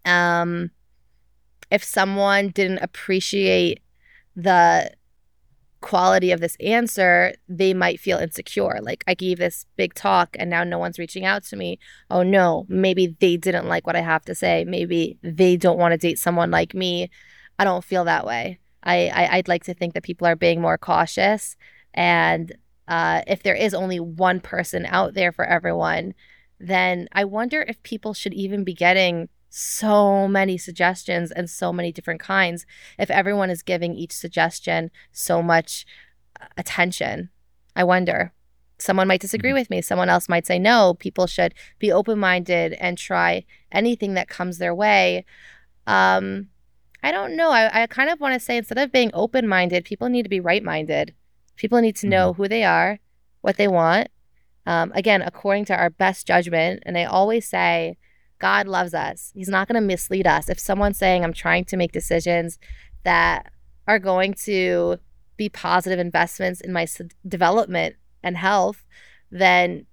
Um, 0.04 0.72
if 1.72 1.82
someone 1.82 2.50
didn't 2.50 2.80
appreciate 2.80 3.80
the 4.36 4.92
quality 5.82 6.32
of 6.32 6.42
this 6.42 6.58
answer, 6.60 7.34
they 7.48 7.74
might 7.74 8.00
feel 8.00 8.18
insecure. 8.18 8.80
Like 8.82 9.04
I 9.08 9.14
gave 9.14 9.38
this 9.38 9.66
big 9.78 9.94
talk 9.94 10.36
and 10.40 10.50
now 10.50 10.64
no 10.64 10.78
one's 10.78 11.00
reaching 11.00 11.26
out 11.26 11.44
to 11.46 11.56
me. 11.56 11.80
Oh 12.10 12.24
no, 12.24 12.66
maybe 12.68 13.16
they 13.20 13.38
didn't 13.38 13.68
like 13.68 13.88
what 13.88 13.96
I 13.96 14.02
have 14.02 14.26
to 14.26 14.36
say. 14.36 14.66
Maybe 14.66 15.18
they 15.22 15.58
don't 15.58 15.80
want 15.80 15.94
to 15.94 15.98
date 15.98 16.20
someone 16.20 16.52
like 16.52 16.74
me. 16.74 17.10
I 17.58 17.64
don't 17.64 17.84
feel 17.84 18.06
that 18.06 18.26
way. 18.26 18.60
I, 18.84 19.08
I 19.08 19.38
would 19.38 19.48
like 19.48 19.64
to 19.66 19.74
think 19.74 19.94
that 19.94 20.04
people 20.04 20.26
are 20.26 20.36
being 20.36 20.62
more 20.62 20.78
cautious 20.78 21.58
and 21.94 22.56
uh, 22.88 23.22
if 23.28 23.44
there 23.44 23.56
is 23.56 23.74
only 23.74 24.00
one 24.00 24.40
person 24.40 24.86
out 24.88 25.14
there 25.14 25.32
for 25.32 25.46
everyone, 25.46 26.14
then 26.60 27.08
I 27.12 27.24
wonder 27.24 27.62
if 27.62 27.82
people 27.84 28.14
should 28.14 28.34
even 28.34 28.64
be 28.64 28.74
getting 28.74 29.30
so 29.50 30.28
many 30.28 30.58
suggestions 30.58 31.32
and 31.32 31.50
so 31.50 31.74
many 31.74 31.92
different 31.92 32.20
kinds 32.20 32.66
if 32.98 33.10
everyone 33.10 33.50
is 33.50 33.64
giving 33.64 33.96
each 33.96 34.12
suggestion 34.12 34.92
so 35.12 35.42
much 35.42 35.86
uh, 36.40 36.46
attention. 36.58 37.30
I 37.76 37.84
wonder. 37.84 38.34
Someone 38.78 39.08
might 39.08 39.22
disagree 39.22 39.50
mm-hmm. 39.50 39.60
with 39.60 39.70
me. 39.70 39.82
Someone 39.82 40.10
else 40.10 40.30
might 40.30 40.48
say, 40.48 40.58
no, 40.58 40.94
people 40.94 41.28
should 41.28 41.54
be 41.80 41.92
open 41.92 42.18
minded 42.20 42.74
and 42.74 42.98
try 42.98 43.46
anything 43.72 44.14
that 44.14 44.30
comes 44.30 44.58
their 44.58 44.74
way. 44.74 45.26
Um, 45.86 46.48
I 47.04 47.12
don't 47.12 47.36
know. 47.36 47.52
I, 47.52 47.84
I 47.84 47.88
kind 47.88 48.10
of 48.10 48.20
want 48.20 48.34
to 48.36 48.40
say 48.40 48.58
instead 48.58 48.78
of 48.78 48.92
being 48.92 49.12
open 49.14 49.48
minded, 49.48 49.86
people 49.86 50.10
need 50.10 50.24
to 50.24 50.30
be 50.30 50.40
right 50.40 50.64
minded. 50.64 51.14
People 51.56 51.82
need 51.82 51.96
to 51.98 52.08
know 52.08 52.32
mm-hmm. 52.32 52.42
who 52.42 52.48
they 52.48 52.64
are, 52.64 53.00
what 53.42 53.58
they 53.58 53.68
want. 53.68 54.10
Um, 54.66 54.92
again, 54.94 55.22
according 55.22 55.66
to 55.66 55.76
our 55.76 55.90
best 55.90 56.28
judgment. 56.28 56.84
And 56.86 56.98
I 56.98 57.06
always 57.06 57.50
say, 57.50 57.98
God 58.40 58.68
loves 58.68 58.94
us. 58.94 59.32
He's 59.36 59.50
not 59.50 59.68
going 59.68 59.80
to 59.80 59.86
mislead 59.86 60.26
us. 60.26 60.50
If 60.50 60.60
someone's 60.60 60.98
saying, 60.98 61.24
I'm 61.24 61.34
trying 61.34 61.66
to 61.66 61.78
make 61.78 61.92
decisions 61.92 62.58
that 63.04 63.52
are 63.88 64.00
going 64.00 64.34
to 64.46 64.98
be 65.38 65.50
positive 65.50 66.00
investments 66.00 66.62
in 66.62 66.74
my 66.74 66.88
development 67.28 67.96
and 68.24 68.38
health, 68.38 68.84
then 69.32 69.86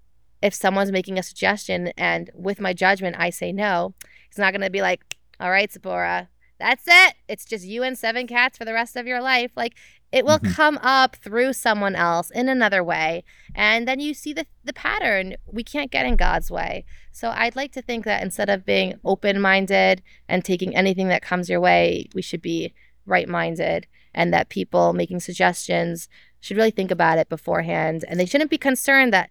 if 0.42 0.54
someone's 0.54 0.92
making 0.92 1.18
a 1.18 1.22
suggestion 1.22 1.88
and 1.96 2.30
with 2.34 2.60
my 2.60 2.72
judgment, 2.72 3.16
I 3.18 3.30
say 3.30 3.52
no, 3.52 3.94
he's 4.28 4.38
not 4.38 4.52
going 4.52 4.62
to 4.62 4.70
be 4.70 4.82
like, 4.82 5.16
all 5.40 5.50
right, 5.50 5.70
Tzipora, 5.70 6.28
that's 6.58 6.84
it. 6.86 7.14
It's 7.28 7.44
just 7.44 7.64
you 7.64 7.82
and 7.82 7.98
seven 7.98 8.26
cats 8.26 8.56
for 8.56 8.64
the 8.64 8.72
rest 8.72 8.96
of 8.96 9.06
your 9.06 9.20
life. 9.20 9.52
Like 9.56 9.74
it 10.16 10.24
will 10.24 10.38
mm-hmm. 10.38 10.54
come 10.54 10.78
up 10.82 11.14
through 11.16 11.52
someone 11.52 11.94
else 11.94 12.30
in 12.30 12.48
another 12.48 12.82
way. 12.82 13.22
And 13.54 13.86
then 13.86 14.00
you 14.00 14.14
see 14.14 14.32
the, 14.32 14.46
the 14.64 14.72
pattern. 14.72 15.36
We 15.44 15.62
can't 15.62 15.90
get 15.90 16.06
in 16.06 16.16
God's 16.16 16.50
way. 16.50 16.86
So 17.12 17.34
I'd 17.36 17.54
like 17.54 17.72
to 17.72 17.82
think 17.82 18.06
that 18.06 18.22
instead 18.22 18.48
of 18.48 18.64
being 18.64 18.94
open 19.04 19.38
minded 19.42 20.02
and 20.26 20.42
taking 20.42 20.74
anything 20.74 21.08
that 21.08 21.20
comes 21.20 21.50
your 21.50 21.60
way, 21.60 22.08
we 22.14 22.22
should 22.22 22.40
be 22.40 22.72
right 23.04 23.28
minded 23.28 23.86
and 24.14 24.32
that 24.32 24.48
people 24.48 24.94
making 24.94 25.20
suggestions 25.20 26.08
should 26.40 26.56
really 26.56 26.70
think 26.70 26.90
about 26.90 27.18
it 27.18 27.28
beforehand. 27.28 28.02
And 28.08 28.18
they 28.18 28.24
shouldn't 28.24 28.50
be 28.50 28.56
concerned 28.56 29.12
that, 29.12 29.28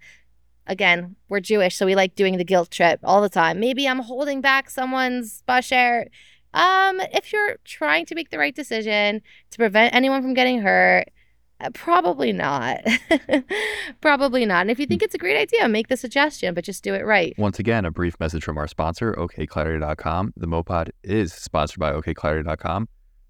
again, 0.67 1.15
we're 1.30 1.39
Jewish, 1.39 1.76
so 1.76 1.88
we 1.88 1.95
like 1.95 2.13
doing 2.13 2.38
the 2.38 2.43
guilt 2.43 2.69
trip 2.69 3.00
all 3.04 3.24
the 3.24 3.30
time. 3.30 3.60
Maybe 3.60 3.88
I'm 3.88 4.00
holding 4.02 4.39
back 4.39 4.69
someone's 4.69 5.41
bashert. 5.50 6.10
Um, 6.56 7.02
if 7.13 7.34
you're 7.34 7.58
trying 7.65 8.06
to 8.08 8.15
make 8.15 8.30
the 8.30 8.39
right 8.39 8.56
decision 8.56 9.22
to 9.52 9.58
prevent 9.58 9.94
anyone 9.94 10.22
from 10.22 10.34
getting 10.34 10.62
hurt, 10.62 11.10
uh, 11.60 11.70
probably 11.74 12.32
not. 12.32 12.80
probably 14.02 14.46
not. 14.46 14.62
And 14.62 14.72
if 14.72 14.80
you 14.80 14.86
think 14.86 15.04
it's 15.04 15.15
a 15.15 15.18
great 15.18 15.38
idea, 15.38 15.68
make 15.68 15.89
the 15.89 15.98
suggestion, 15.98 16.54
but 16.54 16.63
just 16.63 16.84
do 16.84 16.94
it 16.94 17.06
right. 17.06 17.34
Once 17.38 17.60
again, 17.60 17.86
a 17.86 17.91
brief 17.91 18.20
message 18.20 18.44
from 18.44 18.58
our 18.58 18.68
sponsor, 18.68 19.13
OKClarity.com. 19.13 20.34
The 20.36 20.48
Mopod 20.48 20.89
is 21.04 21.34
sponsored 21.34 21.80
by 21.80 21.91
OKClarity.com. 21.91 22.88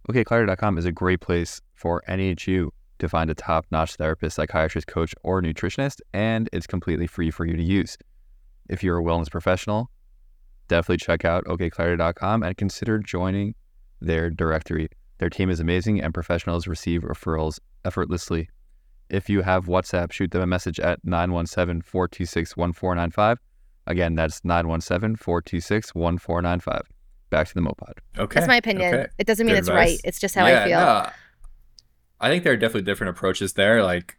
OKClarity.com 0.10 0.78
is 0.78 0.86
a 0.86 0.92
great 0.92 1.20
place 1.20 1.62
for 1.74 2.04
any 2.08 2.36
Jew 2.36 2.72
to 3.00 3.10
find 3.10 3.30
a 3.30 3.36
top 3.36 3.66
notch 3.72 3.96
therapist, 3.96 4.36
psychiatrist, 4.36 4.88
coach, 4.88 5.14
or 5.24 5.42
nutritionist, 5.42 6.00
and 6.14 6.48
it's 6.54 6.68
completely 6.68 7.08
free 7.08 7.32
for 7.32 7.46
you 7.46 7.58
to 7.58 7.64
use. 7.64 7.98
If 8.70 8.84
you're 8.84 9.00
a 9.00 9.04
wellness 9.04 9.30
professional, 9.30 9.90
definitely 10.68 10.98
check 10.98 11.26
out 11.26 11.46
okclarity.com 11.46 12.44
and 12.44 12.58
consider 12.58 13.00
joining 13.00 13.56
their 14.02 14.30
directory. 14.30 14.90
Their 15.18 15.30
team 15.30 15.50
is 15.50 15.60
amazing 15.60 16.02
and 16.02 16.14
professionals 16.14 16.68
receive 16.68 17.02
referrals 17.02 17.60
effortlessly. 17.86 18.50
If 19.10 19.30
you 19.30 19.42
have 19.44 19.66
WhatsApp, 19.68 20.12
shoot 20.12 20.32
them 20.32 20.42
a 20.42 20.48
message 20.48 20.80
at 20.80 21.00
917 21.04 21.82
426 21.82 22.58
1495. 22.58 23.38
Again, 23.88 24.16
that's 24.16 24.44
917 24.44 25.16
426 25.16 25.94
1495. 25.96 26.82
Back 27.30 27.48
to 27.48 27.54
the 27.54 27.62
MoPod. 27.62 27.94
Okay. 28.18 28.40
That's 28.40 28.48
my 28.48 28.56
opinion. 28.58 28.94
Okay. 28.94 29.08
It 29.20 29.28
doesn't 29.28 29.46
mean 29.46 29.56
Good 29.56 29.60
it's 29.60 29.68
advice. 29.68 29.90
right. 29.90 30.00
It's 30.04 30.20
just 30.20 30.36
how 30.36 30.48
Yeah, 30.48 30.62
I 30.62 30.66
feel. 30.68 30.80
no, 30.80 31.10
I 32.20 32.30
think 32.30 32.44
there 32.44 32.54
are 32.54 32.58
definitely 32.58 32.84
different 32.84 33.12
approaches 33.16 33.54
there. 33.54 33.84
Like, 33.84 34.18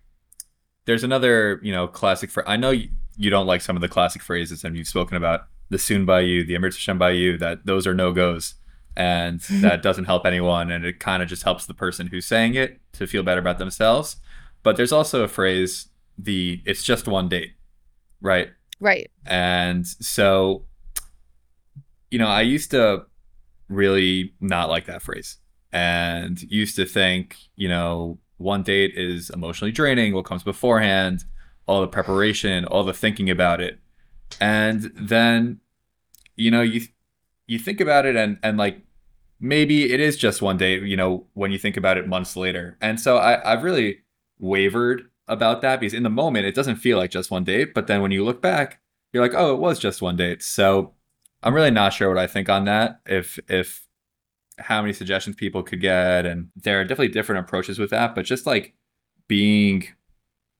there's 0.85 1.02
another, 1.02 1.61
you 1.62 1.72
know, 1.72 1.88
classic. 1.88 2.30
For 2.30 2.48
I 2.48 2.56
know 2.56 2.70
you, 2.70 2.88
you 3.16 3.28
don't 3.30 3.46
like 3.46 3.61
some 3.62 3.74
of 3.76 3.82
the 3.82 3.88
classic 3.88 4.22
phrases, 4.22 4.62
and 4.64 4.76
you've 4.76 4.87
spoken 4.88 5.16
about 5.16 5.46
the 5.68 5.79
soon 5.79 6.05
by 6.05 6.20
you, 6.20 6.44
the 6.44 6.55
Hashem 6.55 6.98
by 6.98 7.11
you. 7.11 7.37
That 7.38 7.66
those 7.66 7.87
are 7.87 7.94
no 7.94 8.12
goes, 8.12 8.55
and 8.96 9.40
that 9.50 9.83
doesn't 9.83 10.05
help 10.05 10.26
anyone, 10.26 10.70
and 10.70 10.85
it 10.85 11.00
kind 11.00 11.22
of 11.22 11.29
just 11.29 11.42
helps 11.42 11.66
the 11.66 11.74
person 11.74 12.09
who's 12.09 12.26
saying 12.26 12.55
it 12.55 12.81
to 12.92 13.07
feel 13.07 13.22
better 13.22 13.40
about 13.40 13.59
themselves. 13.59 14.16
But 14.62 14.76
there's 14.76 14.92
also 14.92 15.22
a 15.22 15.29
phrase, 15.29 15.88
the 16.18 16.62
it's 16.64 16.83
just 16.83 17.07
one 17.07 17.29
date, 17.29 17.52
right? 18.20 18.48
Right. 18.81 19.11
And 19.24 19.87
so, 19.87 20.64
you 22.11 22.18
know, 22.18 22.29
I 22.29 22.42
used 22.42 22.70
to 22.72 23.07
really 23.68 24.35
not 24.40 24.68
like 24.68 24.87
that 24.87 25.02
phrase 25.02 25.38
and 25.72 26.40
used 26.42 26.76
to 26.76 26.85
think, 26.85 27.37
you 27.57 27.68
know, 27.68 28.18
one 28.38 28.62
date 28.62 28.92
is 28.96 29.31
emotionally 29.31 29.72
draining, 29.72 30.14
what 30.14 30.24
comes 30.24 30.42
beforehand, 30.42 31.24
all 31.66 31.81
the 31.81 31.88
preparation, 31.88 32.64
all 32.66 32.85
the 32.85 32.92
thinking 32.92 33.31
about 33.31 33.61
it. 33.61 33.79
And 34.40 34.92
then, 34.94 35.60
you 36.34 36.50
know, 36.50 36.62
you 36.62 36.82
you 37.46 37.58
think 37.58 37.80
about 37.80 38.06
it 38.06 38.16
and 38.16 38.38
and 38.42 38.58
like 38.58 38.82
maybe 39.38 39.92
it 39.92 40.00
is 40.00 40.16
just 40.16 40.42
one 40.42 40.56
day 40.56 40.80
you 40.80 40.96
know, 40.96 41.26
when 41.34 41.52
you 41.52 41.58
think 41.58 41.76
about 41.76 41.96
it 41.96 42.08
months 42.08 42.36
later. 42.36 42.76
And 42.80 43.00
so 43.00 43.18
I, 43.18 43.52
I've 43.52 43.62
really 43.62 43.98
wavered 44.38 45.10
about 45.28 45.60
that 45.62 45.80
because 45.80 45.94
in 45.94 46.02
the 46.02 46.10
moment 46.10 46.46
it 46.46 46.54
doesn't 46.54 46.76
feel 46.76 46.98
like 46.98 47.10
just 47.10 47.30
one 47.30 47.44
date, 47.44 47.74
but 47.74 47.86
then 47.86 48.00
when 48.00 48.10
you 48.10 48.24
look 48.24 48.40
back, 48.40 48.80
you're 49.12 49.22
like, 49.22 49.34
oh, 49.34 49.54
it 49.54 49.60
was 49.60 49.78
just 49.78 50.02
one 50.02 50.16
date. 50.16 50.42
So 50.42 50.94
I'm 51.42 51.54
really 51.54 51.70
not 51.70 51.92
sure 51.92 52.08
what 52.08 52.18
I 52.18 52.26
think 52.26 52.48
on 52.48 52.64
that. 52.64 53.00
If 53.06 53.38
if 53.48 53.86
how 54.58 54.80
many 54.80 54.92
suggestions 54.92 55.36
people 55.36 55.62
could 55.62 55.80
get, 55.80 56.26
and 56.26 56.48
there 56.56 56.80
are 56.80 56.84
definitely 56.84 57.08
different 57.08 57.44
approaches 57.46 57.78
with 57.78 57.90
that. 57.90 58.14
But 58.14 58.24
just 58.24 58.46
like 58.46 58.74
being 59.28 59.88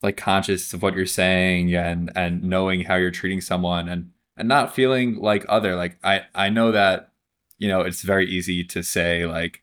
like 0.03 0.17
conscious 0.17 0.73
of 0.75 0.83
what 0.83 0.95
you're 0.95 1.07
saying 1.07 1.75
and 1.75 2.11
and 2.15 2.43
knowing 2.43 2.83
how 2.83 2.97
you're 2.97 3.11
treating 3.11 3.41
someone 3.41 3.89
and 3.89 4.11
and 4.37 4.49
not 4.49 4.75
feeling 4.75 5.17
like 5.17 5.45
other. 5.49 5.75
Like 5.77 5.99
I 6.05 6.23
I 6.35 6.49
know 6.51 6.73
that 6.73 7.13
you 7.59 7.69
know 7.69 7.81
it's 7.81 8.03
very 8.03 8.27
easy 8.29 8.63
to 8.65 8.83
say 8.83 9.27
like 9.27 9.63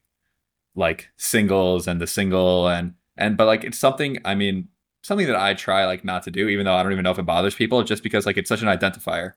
like 0.76 1.10
singles 1.18 1.88
and 1.88 2.02
the 2.02 2.08
single 2.08 2.68
and 2.68 2.94
and 3.16 3.38
but 3.38 3.46
like 3.46 3.64
it's 3.64 3.78
something. 3.78 4.18
I 4.26 4.36
mean 4.36 4.70
something 5.04 5.28
that 5.28 5.36
I 5.36 5.54
try 5.54 5.86
like 5.86 6.04
not 6.06 6.24
to 6.24 6.32
do, 6.32 6.48
even 6.48 6.66
though 6.66 6.76
I 6.76 6.82
don't 6.84 6.92
even 6.94 7.04
know 7.04 7.12
if 7.12 7.20
it 7.20 7.26
bothers 7.26 7.56
people, 7.56 7.84
just 7.84 8.02
because 8.04 8.26
like 8.26 8.38
it's 8.38 8.50
such 8.50 8.62
an 8.62 8.68
identifier. 8.70 9.34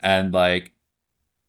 And 0.00 0.32
like 0.32 0.72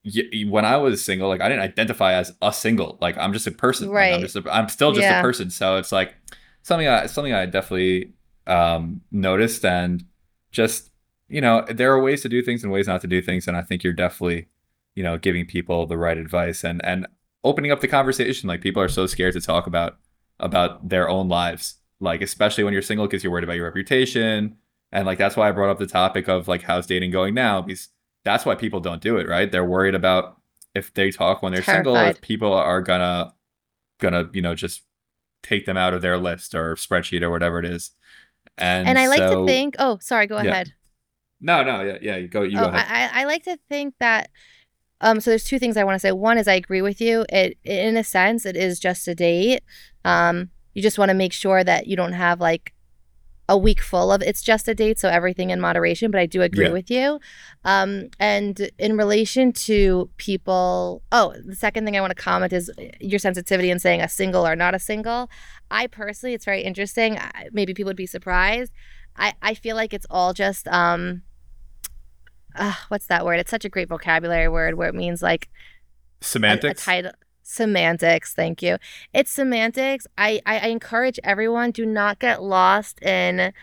y- 0.03 0.45
when 0.49 0.65
I 0.65 0.77
was 0.77 1.03
single, 1.03 1.27
like 1.29 1.41
I 1.41 1.49
didn't 1.49 1.63
identify 1.63 2.13
as 2.13 2.33
a 2.41 2.51
single. 2.51 2.97
Like 3.01 3.17
I'm 3.17 3.33
just 3.33 3.45
a 3.45 3.51
person. 3.51 3.89
Like, 3.89 4.13
I'm 4.15 4.21
just 4.21 4.35
a, 4.35 4.43
I'm 4.51 4.69
still 4.69 4.91
just 4.91 5.03
Yeah. 5.03 5.19
a 5.19 5.21
person. 5.21 5.49
So 5.51 5.77
it's 5.77 5.91
like 5.91 6.15
something 6.63 6.87
I 6.87 7.05
something 7.05 7.33
I 7.33 7.45
definitely 7.45 8.13
um 8.47 9.01
noticed. 9.11 9.65
And 9.65 10.05
just 10.51 10.91
you 11.29 11.41
know 11.41 11.65
there 11.69 11.91
are 11.91 12.01
ways 12.01 12.21
to 12.21 12.29
do 12.29 12.41
things 12.41 12.63
and 12.63 12.71
ways 12.71 12.87
not 12.87 13.01
to 13.01 13.07
do 13.07 13.21
things. 13.21 13.47
And 13.47 13.57
I 13.57 13.61
think 13.61 13.83
you're 13.83 13.93
definitely 13.93 14.47
you 14.95 15.03
know 15.03 15.17
giving 15.17 15.45
people 15.45 15.85
the 15.85 15.97
right 15.97 16.17
advice 16.17 16.63
and 16.63 16.83
and 16.85 17.07
opening 17.43 17.71
up 17.71 17.81
the 17.81 17.87
conversation. 17.87 18.47
Like 18.47 18.61
people 18.61 18.81
are 18.81 18.89
so 18.89 19.07
scared 19.07 19.33
to 19.33 19.41
talk 19.41 19.67
about 19.67 19.97
about 20.39 20.89
their 20.89 21.09
own 21.09 21.27
lives 21.27 21.77
like 21.99 22.21
especially 22.21 22.63
when 22.63 22.73
you're 22.73 22.81
single 22.81 23.07
because 23.07 23.23
you're 23.23 23.31
worried 23.31 23.43
about 23.43 23.55
your 23.55 23.65
reputation. 23.65 24.57
And 24.91 25.05
like 25.05 25.17
that's 25.17 25.35
why 25.35 25.49
I 25.49 25.51
brought 25.51 25.69
up 25.69 25.79
the 25.79 25.87
topic 25.87 26.27
of 26.27 26.47
like 26.47 26.63
how's 26.63 26.87
dating 26.87 27.11
going 27.11 27.33
now? 27.33 27.61
Because 27.61 27.89
that's 28.23 28.45
why 28.45 28.55
people 28.55 28.79
don't 28.79 29.01
do 29.01 29.17
it 29.17 29.27
right? 29.27 29.51
They're 29.51 29.65
worried 29.65 29.95
about 29.95 30.37
if 30.75 30.93
they 30.93 31.11
talk 31.11 31.41
when 31.41 31.53
they're 31.53 31.63
single 31.63 31.95
if 31.95 32.21
people 32.21 32.53
are 32.53 32.81
gonna 32.81 33.33
gonna 33.99 34.29
you 34.31 34.41
know 34.41 34.53
just 34.53 34.83
take 35.41 35.65
them 35.65 35.77
out 35.77 35.93
of 35.93 36.01
their 36.01 36.17
list 36.17 36.53
or 36.53 36.75
spreadsheet 36.75 37.21
or 37.21 37.29
whatever 37.29 37.59
it 37.59 37.65
is 37.65 37.91
and 38.57 38.87
And 38.87 38.97
I 38.99 39.07
like 39.07 39.19
so- 39.19 39.41
to 39.41 39.47
think, 39.47 39.75
oh, 39.79 39.97
sorry, 40.01 40.27
go 40.27 40.41
Yeah. 40.41 40.51
ahead. 40.51 40.73
no 41.39 41.63
no 41.63 41.83
yeah 41.83 41.97
yeah 42.01 42.15
you 42.17 42.27
go 42.27 42.41
you 42.41 42.57
oh, 42.57 42.63
go 42.63 42.69
ahead 42.69 42.87
I, 42.89 43.19
I 43.19 43.21
I 43.21 43.25
like 43.25 43.43
to 43.43 43.57
think 43.69 43.93
that 43.99 44.29
um 45.01 45.19
so 45.19 45.29
there's 45.29 45.43
two 45.43 45.59
things 45.59 45.77
I 45.77 45.83
want 45.83 45.93
to 45.95 45.99
say. 45.99 46.11
One 46.11 46.37
is 46.39 46.47
I 46.47 46.53
agree 46.55 46.81
with 46.81 46.99
you. 46.99 47.25
It 47.29 47.57
in 47.63 47.95
a 47.97 48.03
sense 48.03 48.43
it 48.45 48.57
is 48.57 48.79
just 48.79 49.07
a 49.07 49.13
date. 49.13 49.61
Um 50.03 50.49
you 50.73 50.81
just 50.81 50.97
want 50.97 51.09
to 51.09 51.15
make 51.15 51.33
sure 51.33 51.63
that 51.63 51.85
you 51.87 51.95
don't 51.95 52.13
have 52.13 52.39
like 52.39 52.73
a 53.49 53.57
week 53.57 53.81
full 53.81 54.11
of 54.11 54.21
it's 54.21 54.41
just 54.41 54.67
a 54.67 54.75
date, 54.75 54.99
so 54.99 55.07
everything 55.07 55.49
in 55.51 55.61
moderation, 55.61 56.11
but 56.11 56.19
I 56.19 56.25
do 56.25 56.41
agree 56.41 56.65
Yeah. 56.65 56.71
with 56.73 56.91
you. 56.91 57.19
Um 57.63 58.09
and 58.19 58.69
in 58.77 58.97
relation 58.97 59.53
to 59.53 60.09
people, 60.17 61.01
oh, 61.11 61.33
the 61.45 61.55
second 61.55 61.85
thing 61.85 61.95
I 61.95 62.01
want 62.01 62.11
to 62.15 62.21
comment 62.21 62.51
is 62.51 62.69
your 62.99 63.19
sensitivity 63.19 63.71
in 63.71 63.79
saying 63.79 64.01
a 64.01 64.09
single 64.09 64.45
or 64.45 64.55
not 64.55 64.75
a 64.75 64.79
single. 64.79 65.29
I 65.71 65.87
personally, 65.87 66.33
it's 66.33 66.45
very 66.45 66.61
interesting. 66.61 67.17
I- 67.17 67.47
Maybe 67.53 67.73
people 67.73 67.89
would 67.89 67.95
be 67.95 68.05
surprised. 68.07 68.71
I, 69.15 69.33
I 69.41 69.53
feel 69.53 69.75
like 69.75 69.93
it's 69.93 70.05
all 70.09 70.33
just 70.33 70.67
um 70.67 71.21
uh, 72.55 72.73
what's 72.89 73.05
that 73.07 73.23
word? 73.25 73.39
It's 73.39 73.51
such 73.51 73.65
a 73.65 73.69
great 73.69 73.87
vocabulary 73.87 74.47
word 74.47 74.75
where 74.75 74.89
it 74.89 74.95
means 74.95 75.21
like 75.21 75.47
a- 76.21 76.25
semantics 76.25 76.81
A, 76.83 76.85
title. 76.85 77.11
Semantics, 77.49 78.33
thank 78.33 78.61
you. 78.61 78.77
It's 79.13 79.31
semantics. 79.31 80.05
I, 80.17 80.41
I, 80.45 80.59
I 80.59 80.67
encourage 80.67 81.17
everyone 81.23 81.71
do 81.71 81.85
not 81.85 82.19
get 82.19 82.43
lost 82.43 83.01
in 83.01 83.53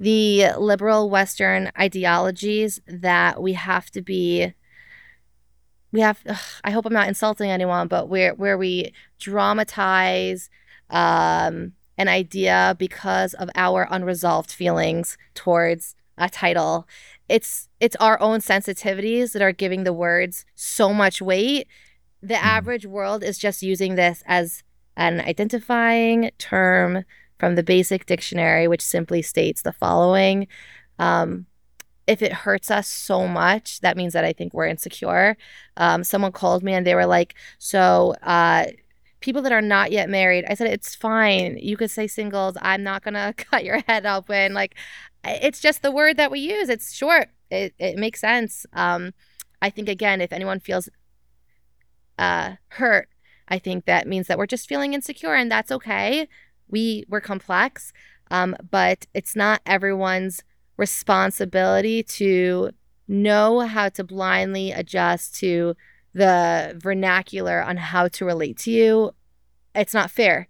the 0.00 0.48
liberal 0.58 1.08
Western 1.08 1.70
ideologies 1.78 2.80
that 2.88 3.40
we 3.40 3.52
have 3.52 3.92
to 3.92 4.02
be. 4.02 4.54
We 5.92 6.00
have. 6.00 6.20
ugh, 6.28 6.36
I 6.64 6.72
hope 6.72 6.84
I'm 6.84 6.92
not 6.92 7.06
insulting 7.06 7.48
anyone, 7.48 7.86
but 7.86 8.08
where 8.08 8.34
where 8.34 8.58
we 8.58 8.92
dramatize 9.20 10.50
um, 10.90 11.74
an 11.96 12.08
idea 12.08 12.74
because 12.76 13.34
of 13.34 13.50
our 13.54 13.86
unresolved 13.88 14.50
feelings 14.50 15.16
towards 15.34 15.94
a 16.18 16.28
title. 16.28 16.88
It's 17.28 17.68
it's 17.78 17.96
our 18.00 18.20
own 18.20 18.40
sensitivities 18.40 19.30
that 19.32 19.42
are 19.42 19.52
giving 19.52 19.84
the 19.84 19.92
words 19.92 20.44
so 20.56 20.92
much 20.92 21.22
weight. 21.22 21.68
The 22.22 22.36
average 22.36 22.86
world 22.86 23.22
is 23.22 23.38
just 23.38 23.62
using 23.62 23.94
this 23.94 24.22
as 24.26 24.62
an 24.96 25.20
identifying 25.20 26.30
term 26.38 27.04
from 27.38 27.54
the 27.54 27.62
basic 27.62 28.06
dictionary, 28.06 28.66
which 28.66 28.82
simply 28.82 29.22
states 29.22 29.62
the 29.62 29.72
following. 29.72 30.48
Um, 30.98 31.46
if 32.08 32.22
it 32.22 32.32
hurts 32.32 32.70
us 32.70 32.88
so 32.88 33.28
much, 33.28 33.80
that 33.80 33.96
means 33.96 34.14
that 34.14 34.24
I 34.24 34.32
think 34.32 34.54
we're 34.54 34.66
insecure. 34.66 35.36
Um, 35.76 36.02
someone 36.02 36.32
called 36.32 36.64
me 36.64 36.72
and 36.72 36.86
they 36.86 36.94
were 36.94 37.06
like, 37.06 37.34
So, 37.58 38.14
uh, 38.22 38.66
people 39.20 39.42
that 39.42 39.52
are 39.52 39.62
not 39.62 39.92
yet 39.92 40.08
married, 40.08 40.44
I 40.48 40.54
said, 40.54 40.68
It's 40.68 40.94
fine. 40.94 41.58
You 41.58 41.76
could 41.76 41.90
say 41.90 42.06
singles. 42.06 42.56
I'm 42.62 42.82
not 42.82 43.04
going 43.04 43.14
to 43.14 43.34
cut 43.36 43.64
your 43.64 43.80
head 43.86 44.06
open. 44.06 44.54
Like, 44.54 44.74
it's 45.24 45.60
just 45.60 45.82
the 45.82 45.92
word 45.92 46.16
that 46.16 46.30
we 46.30 46.40
use. 46.40 46.68
It's 46.68 46.92
short, 46.94 47.28
it, 47.50 47.74
it 47.78 47.98
makes 47.98 48.20
sense. 48.20 48.66
Um, 48.72 49.12
I 49.60 49.70
think, 49.70 49.88
again, 49.88 50.20
if 50.20 50.32
anyone 50.32 50.60
feels 50.60 50.88
uh, 52.18 52.56
hurt, 52.68 53.08
I 53.48 53.58
think 53.58 53.84
that 53.86 54.06
means 54.06 54.26
that 54.26 54.38
we're 54.38 54.46
just 54.46 54.68
feeling 54.68 54.92
insecure, 54.94 55.34
and 55.34 55.50
that's 55.50 55.72
okay. 55.72 56.28
We 56.68 57.04
we're 57.08 57.20
complex, 57.22 57.92
um, 58.30 58.56
but 58.70 59.06
it's 59.14 59.34
not 59.36 59.62
everyone's 59.64 60.42
responsibility 60.76 62.02
to 62.02 62.70
know 63.06 63.60
how 63.60 63.88
to 63.88 64.04
blindly 64.04 64.70
adjust 64.72 65.34
to 65.36 65.74
the 66.12 66.74
vernacular 66.82 67.62
on 67.62 67.76
how 67.76 68.08
to 68.08 68.24
relate 68.24 68.58
to 68.58 68.70
you. 68.70 69.12
It's 69.74 69.94
not 69.94 70.10
fair. 70.10 70.48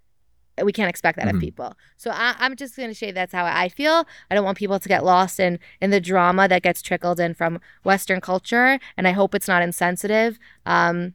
we 0.61 0.73
can't 0.73 0.89
expect 0.89 1.17
that 1.17 1.25
Mhm. 1.27 1.35
of 1.35 1.39
people. 1.39 1.73
So 1.95 2.11
I, 2.11 2.35
I'm 2.37 2.57
just 2.57 2.75
going 2.75 2.89
to 2.89 2.93
say 2.95 3.11
that's 3.11 3.31
how 3.31 3.45
I 3.45 3.69
feel. 3.69 4.05
I 4.29 4.35
don't 4.35 4.43
want 4.43 4.57
people 4.57 4.77
to 4.77 4.89
get 4.89 5.05
lost 5.05 5.39
in 5.39 5.57
in 5.79 5.89
the 5.89 6.01
drama 6.01 6.49
that 6.49 6.63
gets 6.63 6.81
trickled 6.81 7.17
in 7.17 7.33
from 7.33 7.61
Western 7.85 8.19
culture, 8.19 8.77
and 8.97 9.07
I 9.07 9.11
hope 9.11 9.33
it's 9.33 9.47
not 9.47 9.63
insensitive. 9.63 10.37
Um, 10.65 11.13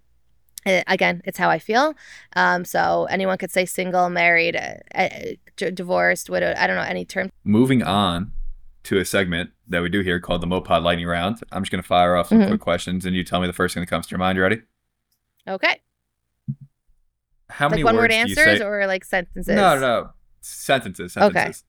eh, 0.67 0.83
again, 0.87 1.23
it's 1.25 1.39
how 1.39 1.51
I 1.51 1.59
feel. 1.59 1.95
Um, 2.37 2.65
so 2.65 3.07
anyone 3.11 3.39
could 3.39 3.51
say 3.51 3.65
single, 3.67 4.09
married, 4.11 4.57
uh, 4.57 4.75
uh, 4.95 5.09
d- 5.57 5.71
divorced, 5.71 6.31
widowed. 6.31 6.57
I 6.57 6.67
don't 6.67 6.77
know 6.77 6.83
any 6.83 7.05
term. 7.05 7.31
Moving 7.45 7.83
on 7.83 8.33
to 8.85 8.99
a 8.99 9.05
segment 9.05 9.51
that 9.69 9.81
we 9.83 9.89
do 9.89 10.01
here 10.01 10.21
called 10.21 10.41
the 10.43 10.47
MoPod 10.47 10.83
Lightning 10.83 11.07
Round. 11.07 11.39
I'm 11.53 11.63
just 11.63 11.71
going 11.73 11.83
to 11.83 11.87
fire 11.89 12.17
off 12.17 12.29
some 12.29 12.39
Mhm. 12.41 12.49
quick 12.49 12.61
questions, 12.61 13.07
and 13.07 13.17
you 13.17 13.25
tell 13.25 13.41
me 13.41 13.47
the 13.47 13.53
first 13.53 13.75
thing 13.75 13.83
that 13.83 13.89
comes 13.89 14.07
to 14.07 14.11
your 14.11 14.19
mind. 14.19 14.37
You 14.37 14.43
ready? 14.43 14.61
Okay, 15.49 15.81
How 17.51 17.69
many 17.69 17.83
like 17.83 17.93
one 17.93 17.97
word 18.03 18.11
answers 18.11 18.61
or 18.61 18.87
like 18.87 19.05
sentences. 19.05 19.55
No, 19.55 19.75
no, 19.75 19.81
no. 19.81 20.11
Sentences. 20.41 21.17
Okay. 21.17 21.33
Sentences. 21.33 21.65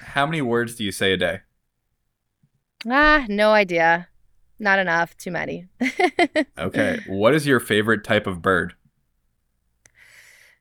How 0.00 0.26
many 0.26 0.40
words 0.42 0.74
do 0.76 0.84
you 0.84 0.92
say 0.92 1.12
a 1.12 1.16
day? 1.16 1.40
Ah, 2.88 3.24
no 3.28 3.52
idea. 3.52 4.08
Not 4.60 4.78
enough. 4.78 5.16
Too 5.16 5.32
many. 5.32 5.66
Okay. 6.58 7.00
what 7.06 7.34
is 7.34 7.46
your 7.46 7.58
favorite 7.58 8.04
type 8.04 8.26
of 8.26 8.42
bird? 8.42 8.74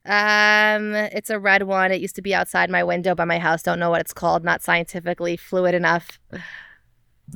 Um, 0.05 0.95
it's 0.95 1.29
a 1.29 1.37
red 1.37 1.63
one. 1.63 1.91
It 1.91 1.99
used 1.99 2.15
to 2.15 2.21
be 2.21 2.33
outside 2.33 2.69
my 2.69 2.83
window 2.83 3.13
by 3.13 3.25
my 3.25 3.37
house. 3.37 3.61
Don't 3.61 3.79
know 3.79 3.89
what 3.89 3.99
it's 3.99 4.13
called. 4.13 4.45
Not 4.45 4.63
scientifically 4.63 5.35
fluid 5.35 5.75
enough. 5.75 6.19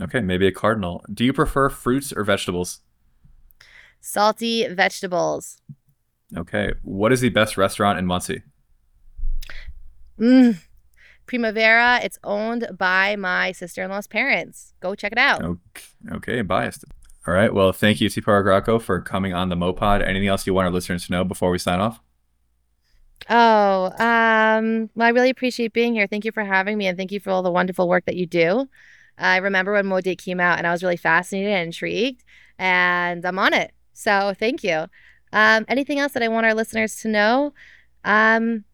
Okay, 0.02 0.22
maybe 0.22 0.48
a 0.48 0.52
cardinal. 0.52 1.04
Do 1.14 1.26
you 1.26 1.34
prefer 1.34 1.70
fruits 1.70 2.14
or 2.14 2.24
vegetables? 2.24 2.80
Salty 4.00 4.66
vegetables. 4.68 5.62
Okay. 6.36 6.72
What 6.82 7.12
is 7.12 7.20
the 7.20 7.30
best 7.30 7.58
restaurant 7.58 8.00
in 8.00 8.06
Monsey? 8.06 8.42
Mm. 10.18 10.58
Primavera. 11.26 12.00
It's 12.04 12.20
owned 12.24 12.68
by 12.78 13.16
my 13.16 13.52
sister-in-law's 13.52 14.08
parents. 14.08 14.74
Go 14.80 14.96
check 14.96 15.12
it 15.12 15.18
out. 15.18 15.44
Okay, 15.44 15.84
okay 16.12 16.42
biased. 16.42 16.86
All 17.26 17.34
right. 17.34 17.54
Well, 17.54 17.72
thank 17.72 18.02
you, 18.02 18.10
Tzipora 18.10 18.44
Grodko, 18.44 18.82
for 18.82 19.00
coming 19.00 19.34
on 19.34 19.50
the 19.50 19.56
MoPod. 19.56 20.06
Anything 20.06 20.28
else 20.28 20.46
you 20.46 20.54
want 20.54 20.66
our 20.66 20.72
listeners 20.72 21.06
to 21.06 21.12
know 21.14 21.24
before 21.24 21.52
we 21.52 21.58
sign 21.58 21.80
off? 21.80 22.02
Oh, 23.30 23.86
um, 24.00 24.90
well, 24.96 25.08
I 25.08 25.12
really 25.12 25.30
appreciate 25.30 25.72
being 25.72 25.94
here. 25.94 26.08
Thank 26.08 26.26
you 26.26 26.34
for 26.34 26.44
having 26.44 26.78
me, 26.78 26.88
and 26.88 26.98
thank 26.98 27.14
you 27.14 27.22
for 27.22 27.30
all 27.30 27.42
the 27.42 27.52
wonderful 27.52 27.88
work 27.88 28.06
that 28.06 28.18
you 28.18 28.26
do. 28.26 28.68
I 29.18 29.38
remember 29.38 29.72
when 29.72 29.86
Mo 29.86 30.02
came 30.02 30.42
out, 30.42 30.58
and 30.58 30.68
I 30.68 30.72
was 30.72 30.84
really 30.84 30.98
fascinated 30.98 31.52
and 31.52 31.68
intrigued, 31.68 32.24
and 32.60 33.26
I'm 33.26 33.40
on 33.40 33.54
it. 33.54 33.72
So 33.94 34.34
thank 34.38 34.64
you. 34.64 34.88
Um, 35.32 35.64
anything 35.70 36.00
else 36.00 36.12
that 36.14 36.24
I 36.24 36.28
want 36.28 36.46
our 36.46 36.54
listeners 36.54 36.98
to 36.98 37.08
know? 37.08 37.54
Um, 38.04 38.66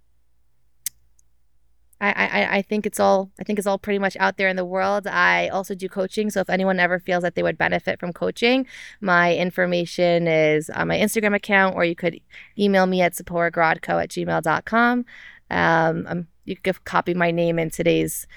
I, 2.01 2.57
I, 2.57 2.61
think 2.61 2.85
it's 2.85 2.99
all 2.99 3.29
I 3.41 3.43
think 3.43 3.59
it's 3.59 3.67
all 3.67 3.77
pretty 3.77 3.99
much 3.99 4.15
out 4.21 4.37
there 4.37 4.47
in 4.47 4.55
the 4.55 4.63
world. 4.63 5.05
I 5.05 5.49
also 5.49 5.75
do 5.75 5.89
coaching, 5.89 6.29
so 6.29 6.39
if 6.39 6.49
anyone 6.49 6.79
ever 6.79 6.97
feels 6.97 7.23
that 7.23 7.35
they 7.35 7.43
would 7.43 7.57
benefit 7.57 7.99
from 7.99 8.13
coaching, 8.13 8.65
my 9.01 9.35
information 9.35 10.25
is 10.27 10.69
on 10.69 10.87
my 10.87 10.97
Instagram 10.97 11.35
account, 11.35 11.75
or 11.75 11.83
you 11.83 11.95
could 11.95 12.19
email 12.57 12.85
me 12.85 13.01
at 13.01 13.13
tziporagrodko 13.13 14.01
at 14.01 14.09
gmail.com. 14.09 15.05
Um, 15.51 16.07
um, 16.07 16.27
you 16.45 16.55
could 16.55 16.83
copy 16.85 17.13
my 17.13 17.31
name 17.31 17.59
in 17.59 17.69
today's 17.69 18.27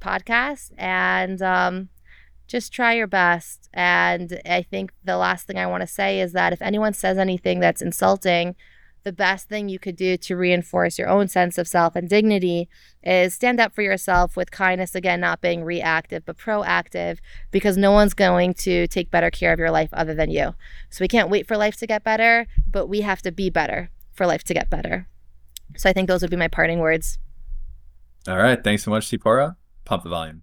podcast 0.00 0.72
and 0.76 1.40
um, 1.40 1.88
just 2.46 2.72
try 2.72 2.92
your 2.92 3.06
best. 3.06 3.70
And 3.72 4.38
I 4.44 4.62
think 4.62 4.92
the 5.02 5.16
last 5.16 5.46
thing 5.46 5.56
I 5.56 5.66
want 5.66 5.80
to 5.80 5.86
say 5.86 6.20
is 6.20 6.32
that 6.32 6.52
if 6.52 6.60
anyone 6.60 6.92
says 6.92 7.16
anything 7.16 7.60
that's 7.60 7.80
insulting, 7.80 8.54
the 9.04 9.12
best 9.12 9.48
thing 9.48 9.68
you 9.68 9.78
could 9.78 9.96
do 9.96 10.16
to 10.16 10.36
reinforce 10.36 10.98
your 10.98 11.08
own 11.08 11.28
sense 11.28 11.58
of 11.58 11.68
self 11.68 11.96
and 11.96 12.08
dignity 12.08 12.68
is 13.02 13.34
stand 13.34 13.60
up 13.60 13.74
for 13.74 13.82
yourself 13.82 14.36
with 14.36 14.50
kindness 14.50 14.94
again 14.94 15.20
not 15.20 15.40
being 15.40 15.64
reactive 15.64 16.24
but 16.24 16.36
proactive 16.36 17.18
because 17.50 17.76
no 17.76 17.92
one's 17.92 18.14
going 18.14 18.54
to 18.54 18.86
take 18.88 19.10
better 19.10 19.30
care 19.30 19.52
of 19.52 19.58
your 19.58 19.70
life 19.70 19.90
other 19.92 20.14
than 20.14 20.30
you 20.30 20.54
so 20.90 21.02
we 21.02 21.08
can't 21.08 21.30
wait 21.30 21.46
for 21.46 21.56
life 21.56 21.76
to 21.76 21.86
get 21.86 22.04
better 22.04 22.46
but 22.70 22.86
we 22.86 23.00
have 23.00 23.22
to 23.22 23.32
be 23.32 23.50
better 23.50 23.90
for 24.12 24.26
life 24.26 24.44
to 24.44 24.54
get 24.54 24.70
better 24.70 25.08
so 25.76 25.88
i 25.88 25.92
think 25.92 26.08
those 26.08 26.22
would 26.22 26.30
be 26.30 26.36
my 26.36 26.48
parting 26.48 26.78
words 26.78 27.18
All 28.28 28.36
right. 28.36 28.62
Thanks 28.62 28.84
so 28.84 28.90
much, 28.90 29.10
Tzipora. 29.10 29.56
Pump 29.84 30.04
the 30.04 30.08
volume. 30.08 30.42